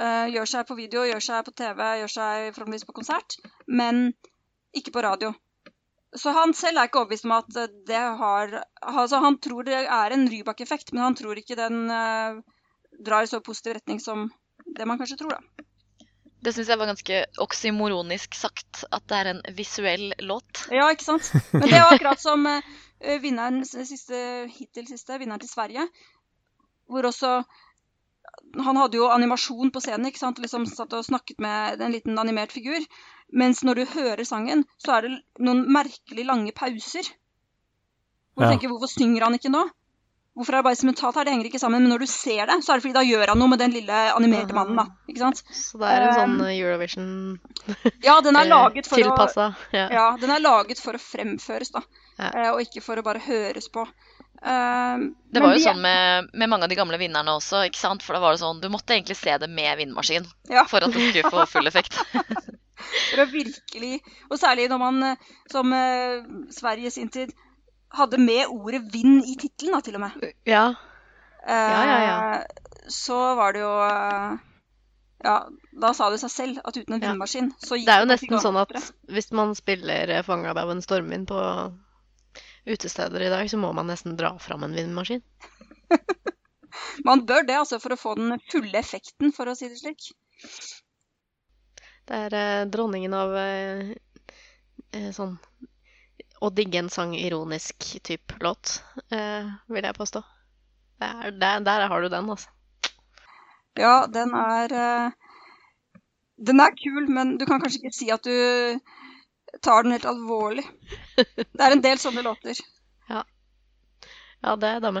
Eh, 0.00 0.28
gjør 0.34 0.46
seg 0.46 0.66
på 0.68 0.76
video, 0.78 1.02
gjør 1.08 1.24
seg 1.24 1.44
på 1.46 1.54
TV, 1.58 1.80
gjør 2.02 2.12
seg 2.12 2.52
forhåpentligvis 2.54 2.86
på 2.86 2.94
konsert. 3.00 3.38
Men 3.66 4.12
ikke 4.76 4.92
på 4.94 5.02
radio. 5.02 5.32
Så 6.16 6.32
han 6.32 6.54
selv 6.56 6.80
er 6.80 6.88
ikke 6.88 7.02
overbevist 7.02 7.26
om 7.28 7.34
at 7.36 7.56
eh, 7.60 7.72
det 7.88 8.00
har 8.20 8.54
altså 8.80 9.20
Han 9.20 9.36
tror 9.44 9.66
det 9.68 9.82
er 9.84 10.14
en 10.14 10.28
Rybak-effekt, 10.30 10.92
men 10.94 11.04
han 11.04 11.16
tror 11.18 11.36
ikke 11.36 11.58
den 11.58 11.90
uh, 11.92 12.40
drar 13.04 13.26
i 13.26 13.30
så 13.30 13.42
positiv 13.44 13.76
retning 13.76 14.00
som 14.00 14.30
det 14.76 14.86
man 14.88 14.98
kanskje 15.00 15.18
tror, 15.20 15.36
da. 15.36 15.64
Det 16.44 16.54
syns 16.54 16.70
jeg 16.70 16.78
var 16.78 16.88
ganske 16.88 17.20
oksymoronisk 17.42 18.36
sagt, 18.38 18.84
at 18.94 19.04
det 19.10 19.16
er 19.18 19.30
en 19.32 19.40
visuell 19.58 20.12
låt. 20.22 20.68
Ja, 20.70 20.86
ikke 20.94 21.08
sant? 21.08 21.32
Men 21.52 21.66
det 21.66 21.76
er 21.76 21.88
akkurat 21.90 22.22
som 22.22 22.46
uh, 22.46 23.18
vinneren 23.20 23.64
siste, 23.66 24.46
hittil 24.54 24.88
siste, 24.88 25.18
vinneren 25.20 25.42
til 25.42 25.50
Sverige. 25.50 25.88
Hvor 26.88 27.04
også 27.10 27.42
Han 28.64 28.76
hadde 28.76 28.96
jo 28.96 29.08
animasjon 29.10 29.70
på 29.74 29.80
scenen, 29.82 30.08
ikke 30.08 30.20
sant? 30.20 30.38
Liksom 30.40 30.64
satt 30.70 30.94
og 30.96 31.04
snakket 31.04 31.40
med 31.42 31.82
en 31.84 31.92
liten 31.92 32.20
animert 32.20 32.52
figur. 32.54 32.80
Mens 33.32 33.60
når 33.62 33.74
du 33.74 33.84
hører 33.92 34.24
sangen, 34.24 34.64
så 34.80 34.96
er 34.96 35.02
det 35.08 35.16
noen 35.44 35.66
merkelig 35.72 36.24
lange 36.24 36.52
pauser. 36.56 37.04
Hvor 38.34 38.44
du 38.44 38.48
Ja. 38.48 38.54
tenker, 38.54 38.68
hvorfor 38.72 38.88
synger 38.88 39.24
han 39.26 39.34
ikke 39.36 39.50
nå? 39.52 39.66
Hvorfor 40.38 40.54
er 40.54 40.60
det 40.60 40.64
bare 40.68 40.76
instrumentalt 40.76 41.16
her? 41.18 41.24
Det 41.26 41.32
henger 41.34 41.46
ikke 41.50 41.58
sammen. 41.58 41.82
Men 41.82 41.90
når 41.90 41.98
du 41.98 42.06
ser 42.06 42.46
det, 42.46 42.56
så 42.62 42.70
er 42.72 42.78
det 42.78 42.84
fordi 42.84 42.94
da 42.94 43.02
gjør 43.02 43.26
han 43.32 43.38
noe 43.40 43.48
med 43.50 43.58
den 43.58 43.72
lille 43.74 43.96
animerte 44.14 44.54
mannen, 44.54 44.76
da. 44.78 44.84
Ikke 45.10 45.18
sant? 45.18 45.42
Så 45.50 45.80
det 45.80 45.88
er 45.90 46.04
en 46.06 46.14
sånn 46.14 46.36
Um, 46.38 46.44
eh, 46.46 46.60
Eurovision 46.60 47.40
Ja, 48.06 48.20
den 48.22 48.36
er 48.38 48.46
eh, 48.46 48.52
laget 48.52 48.86
for 48.86 49.02
å. 49.02 49.54
Ja. 49.74 49.88
Ja, 49.90 50.04
den 50.16 50.30
er 50.30 50.38
laget 50.38 50.78
for 50.78 50.94
å 50.94 51.00
fremføres, 51.02 51.72
da. 51.74 51.82
Ja. 52.20 52.30
Eh, 52.30 52.50
og 52.52 52.60
ikke 52.62 52.80
for 52.86 52.96
å 52.96 53.02
bare 53.02 53.18
høres 53.18 53.66
på. 53.68 53.82
Eh, 54.40 54.96
Det 55.34 55.42
var 55.42 55.50
jo 55.52 55.58
de... 55.58 55.64
sånn 55.66 55.82
med, 55.82 56.30
med 56.32 56.48
mange 56.48 56.62
av 56.64 56.70
de 56.70 56.76
gamle 56.78 56.98
vinnerne 57.02 57.34
også, 57.34 57.66
ikke 57.66 57.82
sant? 57.82 58.06
For 58.06 58.14
da 58.14 58.20
var 58.22 58.32
det 58.38 58.40
sånn, 58.44 58.60
du 58.62 58.68
måtte 58.70 58.94
egentlig 58.94 59.16
se 59.18 59.34
det 59.42 59.50
med 59.50 59.76
vindmaskin 59.82 60.24
Ja. 60.48 60.62
for 60.70 60.78
at 60.78 60.94
det 60.94 61.02
skulle 61.10 61.34
få 61.34 61.46
full 61.50 61.66
effekt. 61.66 61.98
For 62.78 63.22
å 63.22 63.28
virkelig 63.30 64.00
Og 64.30 64.38
særlig 64.40 64.68
når 64.70 64.80
man, 64.82 65.02
eh, 65.10 65.30
som 65.50 65.72
uh, 65.72 66.50
Sverige 66.54 66.90
i 66.90 66.94
sin 66.94 67.08
tid, 67.12 67.32
hadde 67.94 68.20
med 68.20 68.50
ordet 68.52 68.82
'vind' 68.92 69.24
i 69.26 69.36
tittelen, 69.40 69.74
da, 69.74 69.80
til 69.80 69.96
og 69.96 70.04
med. 70.06 70.28
ja. 70.46 70.68
Uh, 71.48 71.70
Ja, 71.72 71.82
ja, 71.88 71.98
ja. 72.04 72.44
Så 72.88 73.16
var 73.38 73.52
det 73.52 73.60
jo 73.62 73.72
uh, 73.72 74.38
Ja, 75.24 75.36
da 75.72 75.92
sa 75.96 76.10
det 76.10 76.20
seg 76.20 76.30
selv 76.30 76.60
at 76.64 76.76
uten 76.76 76.94
en 76.94 77.02
Ja. 77.02 77.10
vindmaskin, 77.10 77.52
så 77.58 77.74
gikk 77.78 77.86
Det 77.86 77.94
er 77.94 78.04
jo 78.04 78.10
nesten 78.12 78.40
sånn 78.40 78.60
at 78.60 78.72
hvis 79.08 79.32
man 79.32 79.54
spiller 79.54 80.08
eh, 80.08 80.22
'Fanga 80.22 80.54
av 80.54 80.70
en 80.70 80.82
stormvind' 80.82 81.26
på 81.26 81.40
utesteder 82.66 83.22
i 83.22 83.30
dag, 83.32 83.50
så 83.50 83.56
må 83.56 83.72
man 83.72 83.86
nesten 83.88 84.16
dra 84.16 84.38
fram 84.38 84.62
en 84.64 84.74
vindmaskin. 84.76 85.22
Man 87.04 87.24
bør 87.26 87.46
det, 87.46 87.56
altså, 87.58 87.78
for 87.82 87.94
å 87.94 87.98
få 87.98 88.14
den 88.18 88.36
fulle 88.52 88.78
effekten, 88.78 89.32
for 89.32 89.48
å 89.48 89.54
si 89.58 89.68
det 89.70 89.78
slik. 89.80 90.10
Det 92.08 92.16
er 92.16 92.34
eh, 92.36 92.66
dronningen 92.72 93.14
av 93.14 93.34
eh, 93.36 93.90
eh, 94.96 95.10
sånn 95.12 95.34
å 96.40 96.48
digge 96.54 96.80
en 96.80 96.88
sang 96.92 97.12
ironisk 97.18 97.84
type 98.06 98.38
låt, 98.40 98.78
eh, 99.12 99.48
vil 99.68 99.88
jeg 99.88 99.96
påstå. 99.98 100.22
Det 100.98 101.08
er, 101.08 101.34
der, 101.42 101.66
der 101.66 101.84
har 101.90 102.02
du 102.02 102.08
den, 102.12 102.30
altså. 102.32 102.48
Ja, 103.78 104.06
den 104.10 104.32
er 104.34 104.72
Den 106.38 106.60
er 106.62 106.74
kul, 106.78 107.06
men 107.10 107.36
du 107.38 107.44
kan 107.46 107.60
kanskje 107.60 107.82
ikke 107.82 107.94
si 107.94 108.08
at 108.14 108.24
du 108.24 108.78
tar 109.62 109.82
den 109.82 109.92
helt 109.92 110.06
alvorlig. 110.06 110.64
Det 111.16 111.60
er 111.60 111.74
en 111.74 111.82
del 111.82 111.98
sånne 111.98 112.24
låter. 112.26 112.58
Ja, 114.38 114.54
det 114.54 114.68
er 114.70 114.82
damme. 114.82 115.00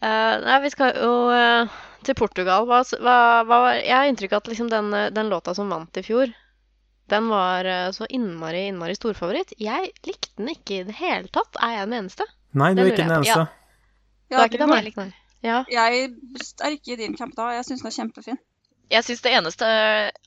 Eh, 0.00 0.34
nei, 0.40 0.54
vi 0.64 0.70
skal 0.72 0.94
jo 0.96 1.10
eh, 1.28 1.72
til 2.06 2.18
Portugal. 2.18 2.66
Hva, 2.68 2.82
hva, 2.98 3.16
hva, 3.48 3.58
jeg 3.78 3.94
har 3.94 4.10
inntrykk 4.10 4.36
av 4.36 4.44
at 4.44 4.52
liksom 4.52 4.70
den, 4.72 4.92
eh, 4.98 5.10
den 5.14 5.32
låta 5.32 5.54
som 5.56 5.72
vant 5.72 6.00
i 6.00 6.04
fjor, 6.06 6.32
den 7.12 7.28
var 7.32 7.68
eh, 7.68 7.88
så 7.94 8.08
innmari, 8.08 8.66
innmari 8.70 8.96
storfavoritt. 8.98 9.56
Jeg 9.60 9.90
likte 10.06 10.36
den 10.38 10.52
ikke 10.54 10.78
i 10.80 10.86
det 10.88 10.96
hele 11.00 11.32
tatt. 11.32 11.58
Er 11.60 11.78
jeg 11.78 11.90
den 11.90 11.98
eneste? 12.02 12.28
Nei, 12.52 12.72
du 12.76 12.84
er 12.84 12.92
ikke 12.92 13.04
den 13.04 13.18
eneste. 13.18 13.48
det 14.28 14.38
er 14.38 14.50
ikke 14.50 14.62
den, 14.64 14.76
jeg 14.76 14.88
likte. 14.90 15.10
Ja. 15.42 15.60
Jeg 15.70 16.08
er 16.62 16.74
ikke 16.76 16.94
i 16.94 17.00
din 17.00 17.18
kamp 17.18 17.34
da. 17.36 17.50
Jeg 17.56 17.66
syns 17.66 17.82
den 17.82 17.90
er 17.90 17.96
kjempefin. 17.98 18.42
Jeg 18.92 19.06
syns 19.06 19.22
det 19.24 19.32
eneste 19.32 19.68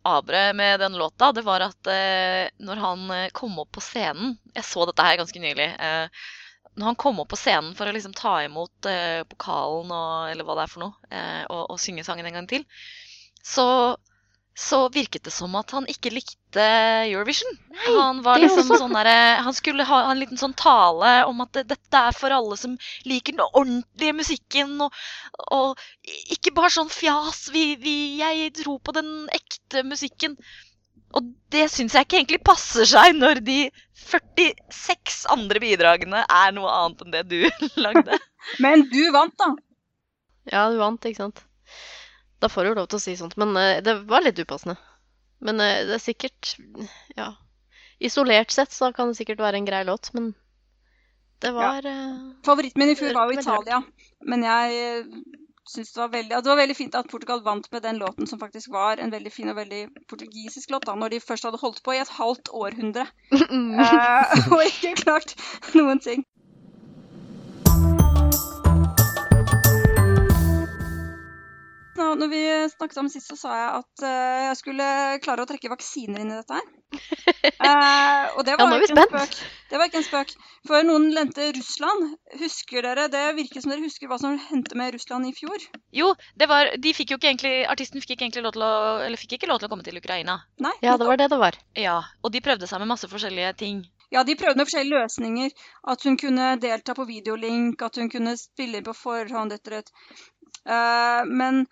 aberet 0.10 0.56
med 0.58 0.80
den 0.82 0.98
låta, 0.98 1.30
det 1.36 1.44
var 1.46 1.62
at 1.68 1.90
eh, 1.92 2.48
når 2.66 2.82
han 2.82 3.04
eh, 3.14 3.28
kom 3.36 3.60
opp 3.62 3.76
på 3.78 3.84
scenen 3.84 4.40
Jeg 4.56 4.66
så 4.66 4.88
dette 4.90 5.06
her 5.06 5.20
ganske 5.20 5.42
nylig. 5.42 5.68
Eh, 5.70 6.26
når 6.76 6.92
han 6.92 6.98
kom 7.00 7.22
opp 7.24 7.32
på 7.32 7.40
scenen 7.40 7.76
for 7.78 7.88
å 7.88 7.94
liksom 7.96 8.16
ta 8.18 8.38
imot 8.46 8.90
eh, 8.90 9.22
pokalen 9.30 9.94
og 9.96 10.32
eller 10.32 10.48
hva 10.48 10.58
det 10.58 10.66
er 10.66 10.74
for 10.74 10.86
noe, 10.86 11.12
eh, 11.12 11.44
og, 11.48 11.62
og 11.76 11.80
synge 11.82 12.04
sangen 12.08 12.28
en 12.28 12.36
gang 12.40 12.50
til, 12.52 12.66
så, 13.46 13.68
så 14.58 14.82
virket 14.92 15.24
det 15.28 15.34
som 15.36 15.56
at 15.60 15.72
han 15.76 15.88
ikke 15.92 16.12
likte 16.12 16.66
Eurovision. 17.06 17.58
han 17.86 18.22
var 18.26 18.42
liksom 18.42 18.66
også. 18.66 18.82
sånn 18.84 18.98
der, 18.98 19.10
Han 19.46 19.56
skulle 19.56 19.88
ha 19.88 20.02
en 20.10 20.20
liten 20.20 20.40
sånn 20.40 20.56
tale 20.58 21.16
om 21.30 21.44
at 21.46 21.54
det, 21.56 21.66
dette 21.72 22.04
er 22.10 22.16
for 22.16 22.36
alle 22.36 22.60
som 22.60 22.78
liker 23.08 23.38
den 23.38 23.46
ordentlige 23.48 24.16
musikken, 24.20 24.76
og, 24.82 24.96
og 25.56 25.86
ikke 26.36 26.56
bare 26.56 26.74
sånn 26.76 26.92
fjas. 26.92 27.46
Vi, 27.56 27.68
vi, 27.80 27.98
jeg 28.20 28.52
tror 28.64 28.80
på 28.84 28.96
den 28.96 29.30
ekte 29.36 29.84
musikken. 29.88 30.40
Og 31.16 31.28
det 31.54 31.68
syns 31.72 31.96
jeg 31.96 32.08
ikke 32.08 32.18
egentlig 32.20 32.42
passer 32.46 32.88
seg 32.90 33.16
når 33.18 33.42
de 33.46 33.60
46 34.06 35.22
andre 35.34 35.62
bidragene 35.64 36.24
er 36.26 36.56
noe 36.56 36.72
annet 36.72 37.06
enn 37.06 37.14
det 37.14 37.24
du 37.32 37.38
lagde. 37.86 38.20
Men 38.62 38.86
du 38.92 39.04
vant, 39.16 39.36
da. 39.40 39.52
ja, 40.52 40.66
du 40.72 40.80
vant, 40.82 41.08
ikke 41.08 41.24
sant? 41.24 41.46
Da 42.44 42.50
får 42.52 42.68
du 42.68 42.76
lov 42.82 42.90
til 42.92 43.00
å 43.00 43.06
si 43.06 43.16
sånt. 43.18 43.38
Men 43.42 43.56
uh, 43.58 43.80
det 43.86 43.96
var 44.10 44.26
litt 44.26 44.40
upassende. 44.42 44.76
Men 45.46 45.62
uh, 45.62 45.82
det 45.88 46.00
er 46.00 46.04
sikkert 46.04 46.56
Ja. 47.18 47.34
Isolert 48.04 48.52
sett 48.52 48.74
så 48.76 48.90
kan 48.92 49.08
det 49.08 49.16
sikkert 49.16 49.40
være 49.40 49.56
en 49.62 49.68
grei 49.68 49.86
låt, 49.88 50.10
men 50.12 50.34
det 51.40 51.54
var 51.56 51.86
ja. 51.88 51.94
Favoritten 52.44 52.82
min 52.82 52.92
i 52.92 52.96
fjor 53.00 53.14
var 53.16 53.32
jo 53.32 53.40
Italia. 53.40 53.78
Men 54.28 54.44
jeg 54.44 55.06
syns 55.70 55.94
det 55.94 56.02
var 56.02 56.12
veldig 56.14 56.38
Det 56.44 56.52
var 56.52 56.60
veldig 56.62 56.78
fint 56.78 56.96
at 57.00 57.10
Portugal 57.12 57.42
vant 57.46 57.68
med 57.72 57.84
den 57.86 58.00
låten 58.02 58.30
som 58.30 58.42
faktisk 58.42 58.72
var 58.74 59.02
en 59.02 59.14
veldig 59.14 59.34
fin 59.34 59.50
og 59.50 59.58
veldig 59.60 59.82
portugisisk 60.10 60.74
låt, 60.74 60.86
da, 60.86 60.96
når 60.96 61.16
de 61.16 61.24
først 61.24 61.48
hadde 61.48 61.62
holdt 61.62 61.82
på 61.86 61.96
i 61.96 62.02
et 62.04 62.16
halvt 62.20 62.54
århundre 62.54 63.08
uh, 63.34 64.38
og 64.54 64.62
ikke 64.68 64.96
klart 65.02 65.36
noen 65.74 66.02
ting. 66.04 66.26
Nå, 71.96 72.06
når 72.20 72.28
vi 72.32 72.42
snakket 72.74 72.98
sammen 72.98 73.12
sist, 73.14 73.30
så 73.32 73.38
sa 73.40 73.54
jeg 73.56 73.68
at 73.80 74.04
uh, 74.04 74.40
jeg 74.50 74.58
skulle 74.60 74.88
klare 75.24 75.46
å 75.46 75.48
trekke 75.48 75.72
vaksiner 75.72 76.24
inn 76.24 76.34
i 76.34 76.40
dette 76.42 76.58
her. 76.58 76.66
Uh, 76.96 78.26
og 78.36 78.42
det 78.44 78.56
Ja, 78.56 78.60
var 78.60 78.76
vi 78.76 78.90
ikke 78.90 78.98
en 79.00 79.10
spøk. 79.14 79.38
Det 79.72 79.80
var 79.80 79.90
ikke 79.90 80.02
en 80.02 80.08
spøk. 80.10 80.34
For 80.68 80.88
noen 80.88 81.08
lente 81.16 81.48
Russland. 81.56 82.18
Husker 82.42 82.84
dere 82.90 83.08
det? 83.12 83.24
Virker 83.40 83.64
som 83.64 83.72
dere 83.72 83.86
husker 83.86 84.12
hva 84.12 84.20
som 84.20 84.36
hendte 84.50 84.76
med 84.80 84.92
Russland 84.98 85.30
i 85.30 85.34
fjor? 85.36 85.70
Jo, 85.96 86.12
det 86.36 86.52
var, 86.52 86.74
de 86.76 86.96
fikk 86.98 87.16
jo 87.16 87.20
ikke 87.22 87.32
egentlig, 87.32 87.56
artisten 87.72 88.04
fikk 88.04 88.18
ikke 88.18 88.28
egentlig 88.28 88.46
lov 88.46 88.58
til 88.58 88.68
å, 88.68 88.76
eller 89.08 89.22
fikk 89.22 89.40
ikke 89.40 89.52
lov 89.52 89.64
til 89.64 89.70
å 89.70 89.74
komme 89.74 89.88
til 89.88 90.00
Ukraina. 90.02 90.42
Nei? 90.64 90.76
Ja, 90.84 91.00
det 91.00 91.08
var 91.08 91.20
det 91.22 91.32
det 91.32 91.40
var. 91.42 91.60
Ja, 91.80 92.02
Og 92.24 92.36
de 92.36 92.44
prøvde 92.44 92.68
seg 92.68 92.84
med 92.84 92.92
masse 92.92 93.08
forskjellige 93.12 93.56
ting. 93.64 93.86
Ja, 94.14 94.24
de 94.24 94.36
prøvde 94.38 94.60
med 94.62 94.68
forskjellige 94.70 95.02
løsninger. 95.02 95.54
At 95.92 96.04
hun 96.06 96.18
kunne 96.20 96.54
delta 96.62 96.94
på 96.96 97.08
videolink, 97.10 97.82
at 97.82 97.98
hun 98.00 98.12
kunne 98.12 98.36
spille 98.40 98.80
inn 98.80 98.86
på 98.86 98.94
forhånd 98.96 99.56
etter 99.56 99.80
et 99.80 99.92
Men 100.64 101.66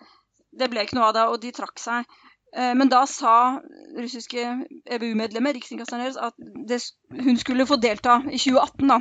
det 0.53 0.67
ble 0.69 0.83
ikke 0.83 0.97
noe 0.99 1.07
av 1.09 1.15
det, 1.15 1.23
og 1.31 1.39
de 1.41 1.51
trakk 1.55 1.79
seg. 1.81 2.05
Eh, 2.55 2.73
men 2.77 2.89
da 2.89 3.03
sa 3.09 3.59
russiske 3.97 4.45
EBU-medlemmer 4.85 5.55
riksinkasseren 5.57 6.05
deres, 6.05 6.19
at 6.21 6.37
det, 6.37 6.79
hun 7.25 7.39
skulle 7.41 7.67
få 7.69 7.79
delta 7.81 8.19
i 8.29 8.37
2018, 8.37 8.91
da. 8.91 8.99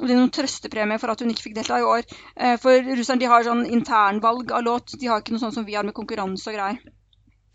Og 0.00 0.08
det 0.08 0.10
er 0.10 0.18
noen 0.18 0.34
trøstepremie 0.34 0.98
for 0.98 1.12
at 1.12 1.20
hun 1.22 1.30
ikke 1.30 1.46
fikk 1.48 1.56
delta 1.60 1.78
i 1.78 1.86
år. 1.86 2.02
Eh, 2.34 2.56
for 2.62 2.90
russerne 2.98 3.22
de 3.22 3.30
har 3.30 3.46
sånn 3.46 3.62
internvalg 3.70 4.50
av 4.56 4.66
låt. 4.66 4.96
De 4.98 5.10
har 5.10 5.22
ikke 5.22 5.36
noe 5.36 5.44
sånt 5.44 5.54
som 5.54 5.66
vi 5.66 5.76
har 5.78 5.86
med 5.86 5.94
konkurranse 5.94 6.50
og 6.50 6.56
greier. 6.58 6.80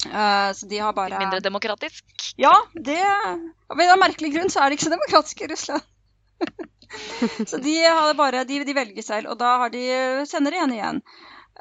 Eh, 0.07 0.51
så 0.55 0.69
de 0.71 0.79
har 0.79 0.95
bare 0.95 1.19
Mindre 1.19 1.43
demokratisk. 1.43 2.05
ja, 2.39 2.53
det 2.73 3.01
Av 3.03 3.81
en 3.83 3.99
merkelig 3.99 4.31
grunn 4.38 4.53
så 4.53 4.63
er 4.63 4.69
det 4.69 4.79
ikke 4.79 4.88
så 4.88 4.95
demokratisk 4.95 5.43
i 5.43 5.49
Russland. 5.51 5.83
så 7.49 7.59
de, 7.59 7.75
har 7.83 8.15
bare, 8.15 8.45
de, 8.47 8.62
de 8.63 8.77
velger 8.77 9.03
selv, 9.03 9.33
og 9.33 9.41
da 9.41 9.57
har 9.65 9.75
de, 9.75 9.83
sender 10.31 10.55
de 10.55 10.63
henne 10.63 10.79
igjen. 10.79 11.03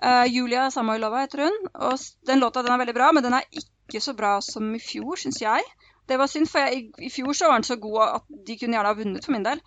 Eh, 0.03 0.25
Julia 0.31 0.69
Samoilova 0.71 1.25
heter 1.25 1.45
hun, 1.47 1.59
og 1.75 1.99
den 2.29 2.41
låta 2.43 2.63
den 2.63 2.75
er 2.75 2.81
veldig 2.83 2.95
bra, 2.95 3.11
men 3.13 3.25
den 3.25 3.35
er 3.39 3.47
ikke 3.51 4.03
så 4.03 4.15
bra 4.15 4.37
som 4.45 4.71
i 4.77 4.83
fjor, 4.83 5.19
syns 5.19 5.41
jeg. 5.43 5.65
Det 6.09 6.19
var 6.21 6.31
synd, 6.31 6.49
for 6.49 6.65
jeg, 6.65 6.79
i, 6.79 7.07
i 7.09 7.13
fjor 7.13 7.37
så 7.37 7.51
var 7.51 7.61
den 7.61 7.69
så 7.69 7.77
god 7.83 8.03
at 8.07 8.29
de 8.47 8.57
kunne 8.59 8.79
gjerne 8.79 8.93
ha 8.93 8.97
vunnet 8.97 9.27
for 9.27 9.35
min 9.35 9.47
del. 9.47 9.61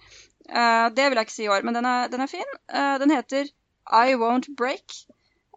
Uh, 0.49 0.87
det 0.95 1.05
vil 1.05 1.19
jeg 1.19 1.27
ikke 1.27 1.35
si 1.35 1.45
i 1.45 1.51
år, 1.53 1.65
men 1.67 1.77
den 1.77 1.85
er, 1.85 2.07
den 2.11 2.23
er 2.23 2.31
fin. 2.31 2.55
Uh, 2.73 2.95
den 3.01 3.13
heter 3.13 3.51
I 3.91 4.17
Won't 4.17 4.49
Break, 4.57 4.95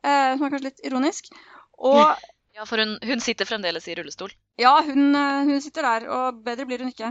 som 0.04 0.42
er 0.44 0.50
kanskje 0.52 0.66
litt 0.68 0.84
ironisk. 0.84 1.30
Og 1.78 2.02
Ja, 2.54 2.62
For 2.70 2.78
hun, 2.78 2.92
hun 3.02 3.18
sitter 3.18 3.48
fremdeles 3.48 3.88
i 3.90 3.96
rullestol. 3.98 4.30
ja, 4.62 4.76
hun, 4.86 5.16
hun 5.48 5.62
sitter 5.62 5.82
der, 5.82 6.04
og 6.06 6.36
bedre 6.44 6.66
blir 6.68 6.84
hun 6.84 6.92
ikke. 6.92 7.08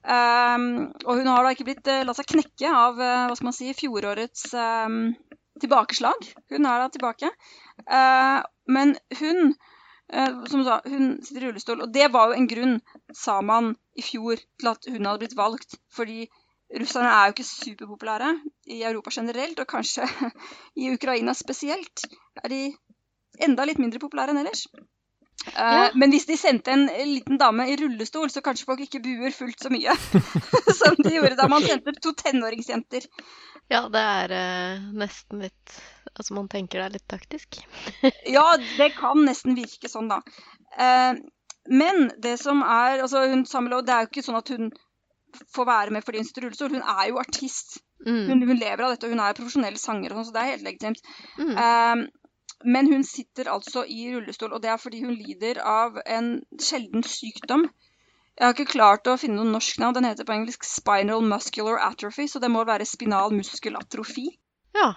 Um, 0.00 0.64
og 1.04 1.20
hun 1.20 1.28
har 1.30 1.44
da 1.44 1.52
ikke 1.54 1.66
blitt 1.68 1.86
uh, 1.86 2.00
latt 2.08 2.18
seg 2.18 2.26
knekke 2.32 2.72
av 2.72 2.98
uh, 2.98 3.26
hva 3.28 3.36
skal 3.36 3.50
man 3.50 3.54
si, 3.54 3.68
fjorårets 3.76 4.48
ehm, 4.56 5.12
tilbakeslag. 5.62 6.28
Hun 6.52 6.68
er 6.68 6.82
da 6.82 6.88
tilbake. 6.92 7.30
Eh, 7.86 8.40
men 8.76 8.94
hun, 9.20 9.54
eh, 10.12 10.36
som 10.52 10.64
sa, 10.66 10.80
hun 10.86 11.16
sitter 11.24 11.44
i 11.44 11.48
rullestol, 11.48 11.82
og 11.84 11.94
det 11.94 12.10
var 12.12 12.30
jo 12.30 12.38
en 12.38 12.50
grunn, 12.50 12.76
sa 13.16 13.40
man 13.40 13.74
i 13.96 14.04
fjor, 14.04 14.42
til 14.60 14.72
at 14.72 14.90
hun 14.90 15.08
hadde 15.08 15.24
blitt 15.24 15.38
valgt. 15.38 15.78
Fordi 15.96 16.28
russerne 16.80 17.10
er 17.10 17.26
jo 17.26 17.36
ikke 17.36 17.48
superpopulære 17.50 18.30
i 18.70 18.82
Europa 18.82 19.14
generelt, 19.18 19.58
og 19.60 19.70
kanskje 19.70 20.08
i 20.82 20.92
Ukraina 20.94 21.34
spesielt. 21.34 22.06
Er 22.44 22.48
de 22.52 22.62
enda 23.40 23.66
litt 23.66 23.80
mindre 23.82 24.02
populære 24.02 24.34
enn 24.34 24.42
ellers. 24.44 24.66
Eh, 25.46 25.52
Ja. 25.56 25.90
Men 25.94 26.12
hvis 26.12 26.26
de 26.28 26.36
sendte 26.36 26.72
en 26.74 26.86
liten 26.86 27.38
dame 27.40 27.64
i 27.70 27.76
rullestol, 27.80 28.28
så 28.30 28.42
kanskje 28.44 28.66
folk 28.68 28.82
ikke 28.84 29.00
buer 29.04 29.32
fullt 29.32 29.62
så 29.62 29.70
mye 29.72 29.94
som 30.80 30.98
de 31.00 31.14
gjorde 31.16 31.38
da 31.38 31.48
man 31.48 31.64
sendte 31.64 31.94
to 32.00 32.12
tenåringsjenter. 32.12 33.06
Ja, 33.70 33.86
det 33.88 34.02
er 34.02 34.34
eh, 34.36 34.84
nesten 34.98 35.44
litt 35.46 35.80
Altså, 36.10 36.34
man 36.34 36.48
tenker 36.50 36.80
det 36.80 36.86
er 36.88 36.94
litt 36.98 37.08
taktisk. 37.08 37.60
Ja, 38.36 38.44
det 38.58 38.90
kan 38.96 39.20
nesten 39.24 39.54
virke 39.56 39.88
sånn, 39.88 40.08
da. 40.10 40.18
Eh, 40.76 41.20
men 41.70 42.08
det 42.18 42.34
som 42.40 42.64
er 42.66 43.04
altså 43.04 43.22
hun, 43.30 43.44
Samuel, 43.46 43.84
Det 43.86 43.94
er 43.94 44.04
jo 44.04 44.10
ikke 44.10 44.24
sånn 44.26 44.40
at 44.40 44.50
hun 44.50 44.72
får 45.54 45.68
være 45.68 45.94
med 45.94 46.02
fordi 46.02 46.18
hun 46.18 46.26
sitter 46.26 46.42
i 46.42 46.48
rullestol. 46.48 46.72
Hun 46.74 46.82
er 46.98 47.04
jo 47.12 47.20
artist. 47.22 47.78
Mm. 48.02 48.24
Hun, 48.26 48.42
hun 48.48 48.58
lever 48.58 48.82
av 48.82 48.90
dette, 48.96 49.06
og 49.06 49.14
hun 49.14 49.22
er 49.22 49.36
profesjonell 49.38 49.76
sanger, 49.78 50.10
og 50.10 50.18
sånn, 50.18 50.28
så 50.32 50.34
det 50.34 50.42
er 50.42 50.50
helt 50.56 50.66
legitimt. 50.66 51.02
Mm. 51.38 51.52
Eh, 51.54 52.02
men 52.64 52.90
hun 52.92 53.04
sitter 53.04 53.48
altså 53.48 53.84
i 53.88 54.10
rullestol, 54.14 54.52
og 54.52 54.62
det 54.62 54.70
er 54.70 54.80
fordi 54.80 55.04
hun 55.04 55.14
lider 55.16 55.62
av 55.64 55.96
en 56.06 56.34
sjelden 56.60 57.04
sykdom. 57.06 57.68
Jeg 58.36 58.46
har 58.46 58.54
ikke 58.56 58.72
klart 58.72 59.08
å 59.10 59.16
finne 59.20 59.40
noe 59.40 59.52
norsk 59.52 59.80
navn. 59.80 59.96
Den 59.96 60.08
heter 60.08 60.24
på 60.28 60.32
engelsk 60.32 60.64
spinal 60.64 61.24
muscular 61.24 61.80
atrophy, 61.84 62.28
så 62.28 62.40
det 62.40 62.48
må 62.52 62.64
være 62.68 62.88
spinal 62.88 63.32
muskelatrofi. 63.36 64.26
Ja. 64.76 64.92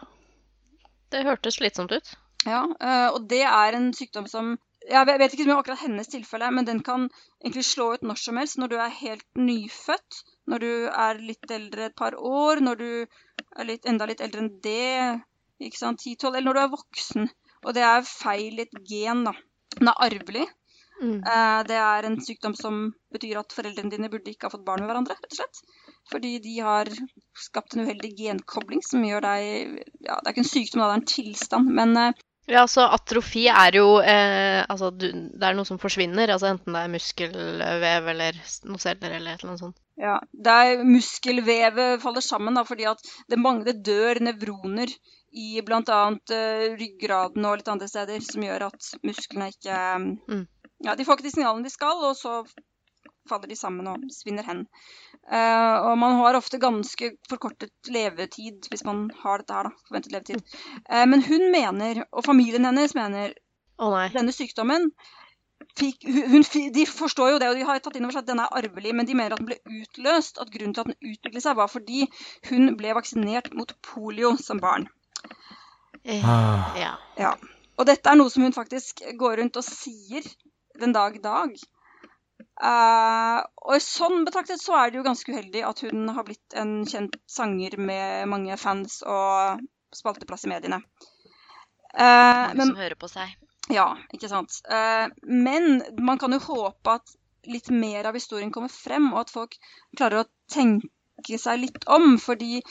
Det 1.12 1.24
hørtes 1.28 1.60
slitsomt 1.60 1.92
ut. 1.92 2.14
Ja, 2.44 2.66
eh, 2.80 3.10
og 3.14 3.28
det 3.32 3.44
er 3.48 3.76
en 3.78 3.92
sykdom 3.96 4.28
som 4.28 4.58
Jeg 4.84 5.08
vet 5.08 5.32
ikke 5.32 5.46
om 5.48 5.60
akkurat 5.62 5.80
hennes 5.80 6.10
tilfelle, 6.12 6.50
men 6.52 6.66
den 6.68 6.82
kan 6.84 7.06
egentlig 7.40 7.64
slå 7.64 7.94
ut 7.94 8.02
når 8.04 8.18
som 8.20 8.36
helst. 8.36 8.58
Når 8.60 8.68
du 8.68 8.76
er 8.84 8.98
helt 8.98 9.24
nyfødt, 9.40 10.18
når 10.52 10.60
du 10.60 10.72
er 10.92 11.22
litt 11.24 11.52
eldre 11.56 11.86
et 11.86 11.96
par 11.96 12.18
år, 12.20 12.60
når 12.60 12.76
du 12.82 12.90
er 13.06 13.70
litt, 13.70 13.86
enda 13.88 14.10
litt 14.10 14.20
eldre 14.20 14.44
enn 14.44 14.50
det, 14.66 15.22
ikke 15.64 15.80
sant, 15.80 16.04
10-12, 16.04 16.36
eller 16.36 16.50
når 16.50 16.60
du 16.60 16.62
er 16.66 16.74
voksen. 16.76 17.32
Og 17.64 17.74
det 17.78 17.84
er 17.88 18.04
feil 18.08 18.60
i 18.60 18.66
et 18.68 18.84
gen, 18.90 19.24
da. 19.28 19.34
Den 19.78 19.90
er 19.92 20.04
arvelig. 20.08 20.48
Mm. 21.02 21.20
Eh, 21.26 21.62
Det 21.68 21.78
er 21.80 22.06
en 22.08 22.20
sykdom 22.22 22.56
som 22.56 22.84
betyr 23.14 23.40
at 23.42 23.56
foreldrene 23.56 23.92
dine 23.92 24.10
burde 24.12 24.32
ikke 24.32 24.48
ha 24.48 24.54
fått 24.54 24.66
barn 24.68 24.84
med 24.84 24.92
hverandre, 24.92 25.16
rett 25.18 25.32
og 25.32 25.40
slett. 25.40 25.64
Fordi 26.12 26.34
de 26.44 26.58
har 26.60 26.92
skapt 27.40 27.76
en 27.76 27.86
uheldig 27.88 28.12
genkobling 28.20 28.84
som 28.84 29.04
gjør 29.08 29.24
deg 29.24 29.44
Ja, 30.04 30.18
det 30.20 30.28
er 30.28 30.34
ikke 30.34 30.44
en 30.44 30.52
sykdom, 30.52 30.84
da, 30.84 30.90
det 30.90 30.94
er 30.94 31.02
en 31.02 31.10
tilstand, 31.14 31.74
men 31.80 31.98
eh, 31.98 32.22
Ja, 32.52 32.66
så 32.68 32.90
atrofi 32.92 33.46
er 33.48 33.80
jo 33.80 33.88
eh, 34.04 34.60
Altså, 34.68 34.92
du, 34.92 35.08
det 35.12 35.48
er 35.48 35.56
noe 35.56 35.68
som 35.68 35.80
forsvinner. 35.80 36.34
Altså 36.36 36.52
enten 36.52 36.76
det 36.76 36.84
er 36.84 36.92
muskelvev 36.92 38.12
eller 38.14 38.42
noe 38.68 38.84
celler 38.84 39.16
eller 39.16 39.34
et 39.34 39.44
eller 39.44 39.54
annet 39.54 39.64
sånt. 39.64 39.80
Ja, 40.00 40.18
der 40.34 40.84
muskelvevet 40.88 42.02
faller 42.02 42.24
sammen 42.26 42.58
da, 42.58 42.64
fordi 42.66 42.88
at 42.90 43.02
det, 43.30 43.38
mangler, 43.38 43.70
det 43.70 43.84
dør 43.86 44.22
nevroner 44.26 44.90
i 45.34 45.62
bl.a. 45.66 46.00
Uh, 46.10 46.66
ryggraden 46.80 47.46
og 47.46 47.60
litt 47.60 47.70
andre 47.70 47.90
steder, 47.90 48.22
som 48.26 48.46
gjør 48.46 48.70
at 48.72 48.92
musklene 49.06 49.52
ikke 49.54 49.80
Mm. 50.30 50.46
Ja, 50.84 50.98
de 51.00 51.06
får 51.06 51.16
ikke 51.16 51.30
de 51.30 51.32
signalene 51.32 51.64
de 51.64 51.72
skal, 51.72 52.02
og 52.04 52.18
så 52.20 52.42
faller 53.30 53.48
de 53.48 53.56
sammen 53.56 53.88
og 53.88 54.04
svinner 54.12 54.44
hen. 54.44 54.66
Uh, 55.32 55.78
og 55.88 55.94
man 56.02 56.18
har 56.20 56.36
ofte 56.36 56.60
ganske 56.60 57.14
forkortet 57.32 57.72
levetid 57.88 58.68
hvis 58.72 58.84
man 58.84 59.06
har 59.22 59.40
dette 59.40 59.56
her, 59.56 59.70
da. 59.70 59.86
Forventet 59.88 60.16
levetid. 60.16 60.44
Uh, 60.90 61.06
men 61.08 61.24
hun 61.24 61.48
mener, 61.54 62.04
og 62.12 62.26
familien 62.28 62.68
hennes 62.68 62.96
mener, 62.98 63.38
oh, 63.80 63.96
denne 64.12 64.36
sykdommen 64.36 64.92
fikk, 65.80 66.06
hun, 66.08 66.46
De 66.76 66.86
forstår 66.90 67.34
jo 67.34 67.40
det, 67.42 67.50
og 67.50 67.58
de 67.60 67.66
har 67.68 67.80
tatt 67.84 67.98
inn 68.00 68.08
over 68.08 68.18
seg 68.18 68.26
at 68.26 68.32
den 68.32 68.42
er 68.44 68.58
arvelig, 68.60 68.94
men 68.96 69.10
de 69.10 69.18
mener 69.18 69.36
at 69.36 69.42
den 69.42 69.50
ble 69.52 69.82
utløst. 69.82 70.42
At 70.42 70.52
grunnen 70.54 70.76
til 70.76 70.84
at 70.86 70.92
den 70.92 71.14
utviklet 71.14 71.46
seg, 71.46 71.58
var 71.60 71.72
fordi 71.72 72.08
hun 72.50 72.74
ble 72.80 72.96
vaksinert 72.98 73.52
mot 73.58 73.74
polio 73.86 74.36
som 74.42 74.62
barn. 74.64 74.90
Eh, 76.04 76.24
Ah. 76.24 76.74
Ja. 76.78 76.96
Ja. 77.18 77.36
Og 77.80 77.88
dette 77.90 78.10
er 78.10 78.20
noe 78.20 78.30
som 78.30 78.44
hun 78.46 78.56
faktisk 78.56 79.02
går 79.20 79.40
rundt 79.42 79.58
og 79.58 79.66
sier 79.66 80.26
den 80.80 80.94
dag 80.96 81.16
i 81.16 81.24
dag. 81.24 81.56
Uh, 82.64 83.42
og 83.66 83.82
sånn 83.82 84.26
betraktet 84.28 84.62
så 84.62 84.76
er 84.78 84.92
det 84.92 85.00
jo 85.00 85.06
ganske 85.08 85.32
uheldig 85.34 85.64
at 85.66 85.80
hun 85.86 86.06
har 86.14 86.26
blitt 86.28 86.58
en 86.60 86.84
kjent 86.90 87.16
sanger 87.30 87.80
med 87.82 88.28
mange 88.30 88.58
fans 88.62 89.00
og 89.10 89.64
spalteplass 89.96 90.46
i 90.46 90.52
mediene. 90.52 90.84
Uh, 91.94 92.04
Mange 92.04 92.60
men 92.60 92.72
som 92.72 92.82
hører 92.84 93.00
på 93.00 93.10
seg. 93.10 93.34
Ja, 93.72 93.86
ikke 94.14 94.30
sant. 94.32 94.60
Eh, 94.68 95.06
men 95.24 95.84
man 96.04 96.20
kan 96.20 96.34
jo 96.36 96.42
håpe 96.44 96.98
at 96.98 97.14
litt 97.48 97.70
mer 97.70 98.08
av 98.08 98.16
historien 98.16 98.52
kommer 98.52 98.72
frem, 98.72 99.10
og 99.14 99.24
at 99.24 99.34
folk 99.34 99.56
klarer 99.98 100.24
å 100.24 100.30
tenke 100.52 101.40
seg 101.40 101.62
litt 101.62 101.88
om. 101.92 102.18
Fordi 102.22 102.62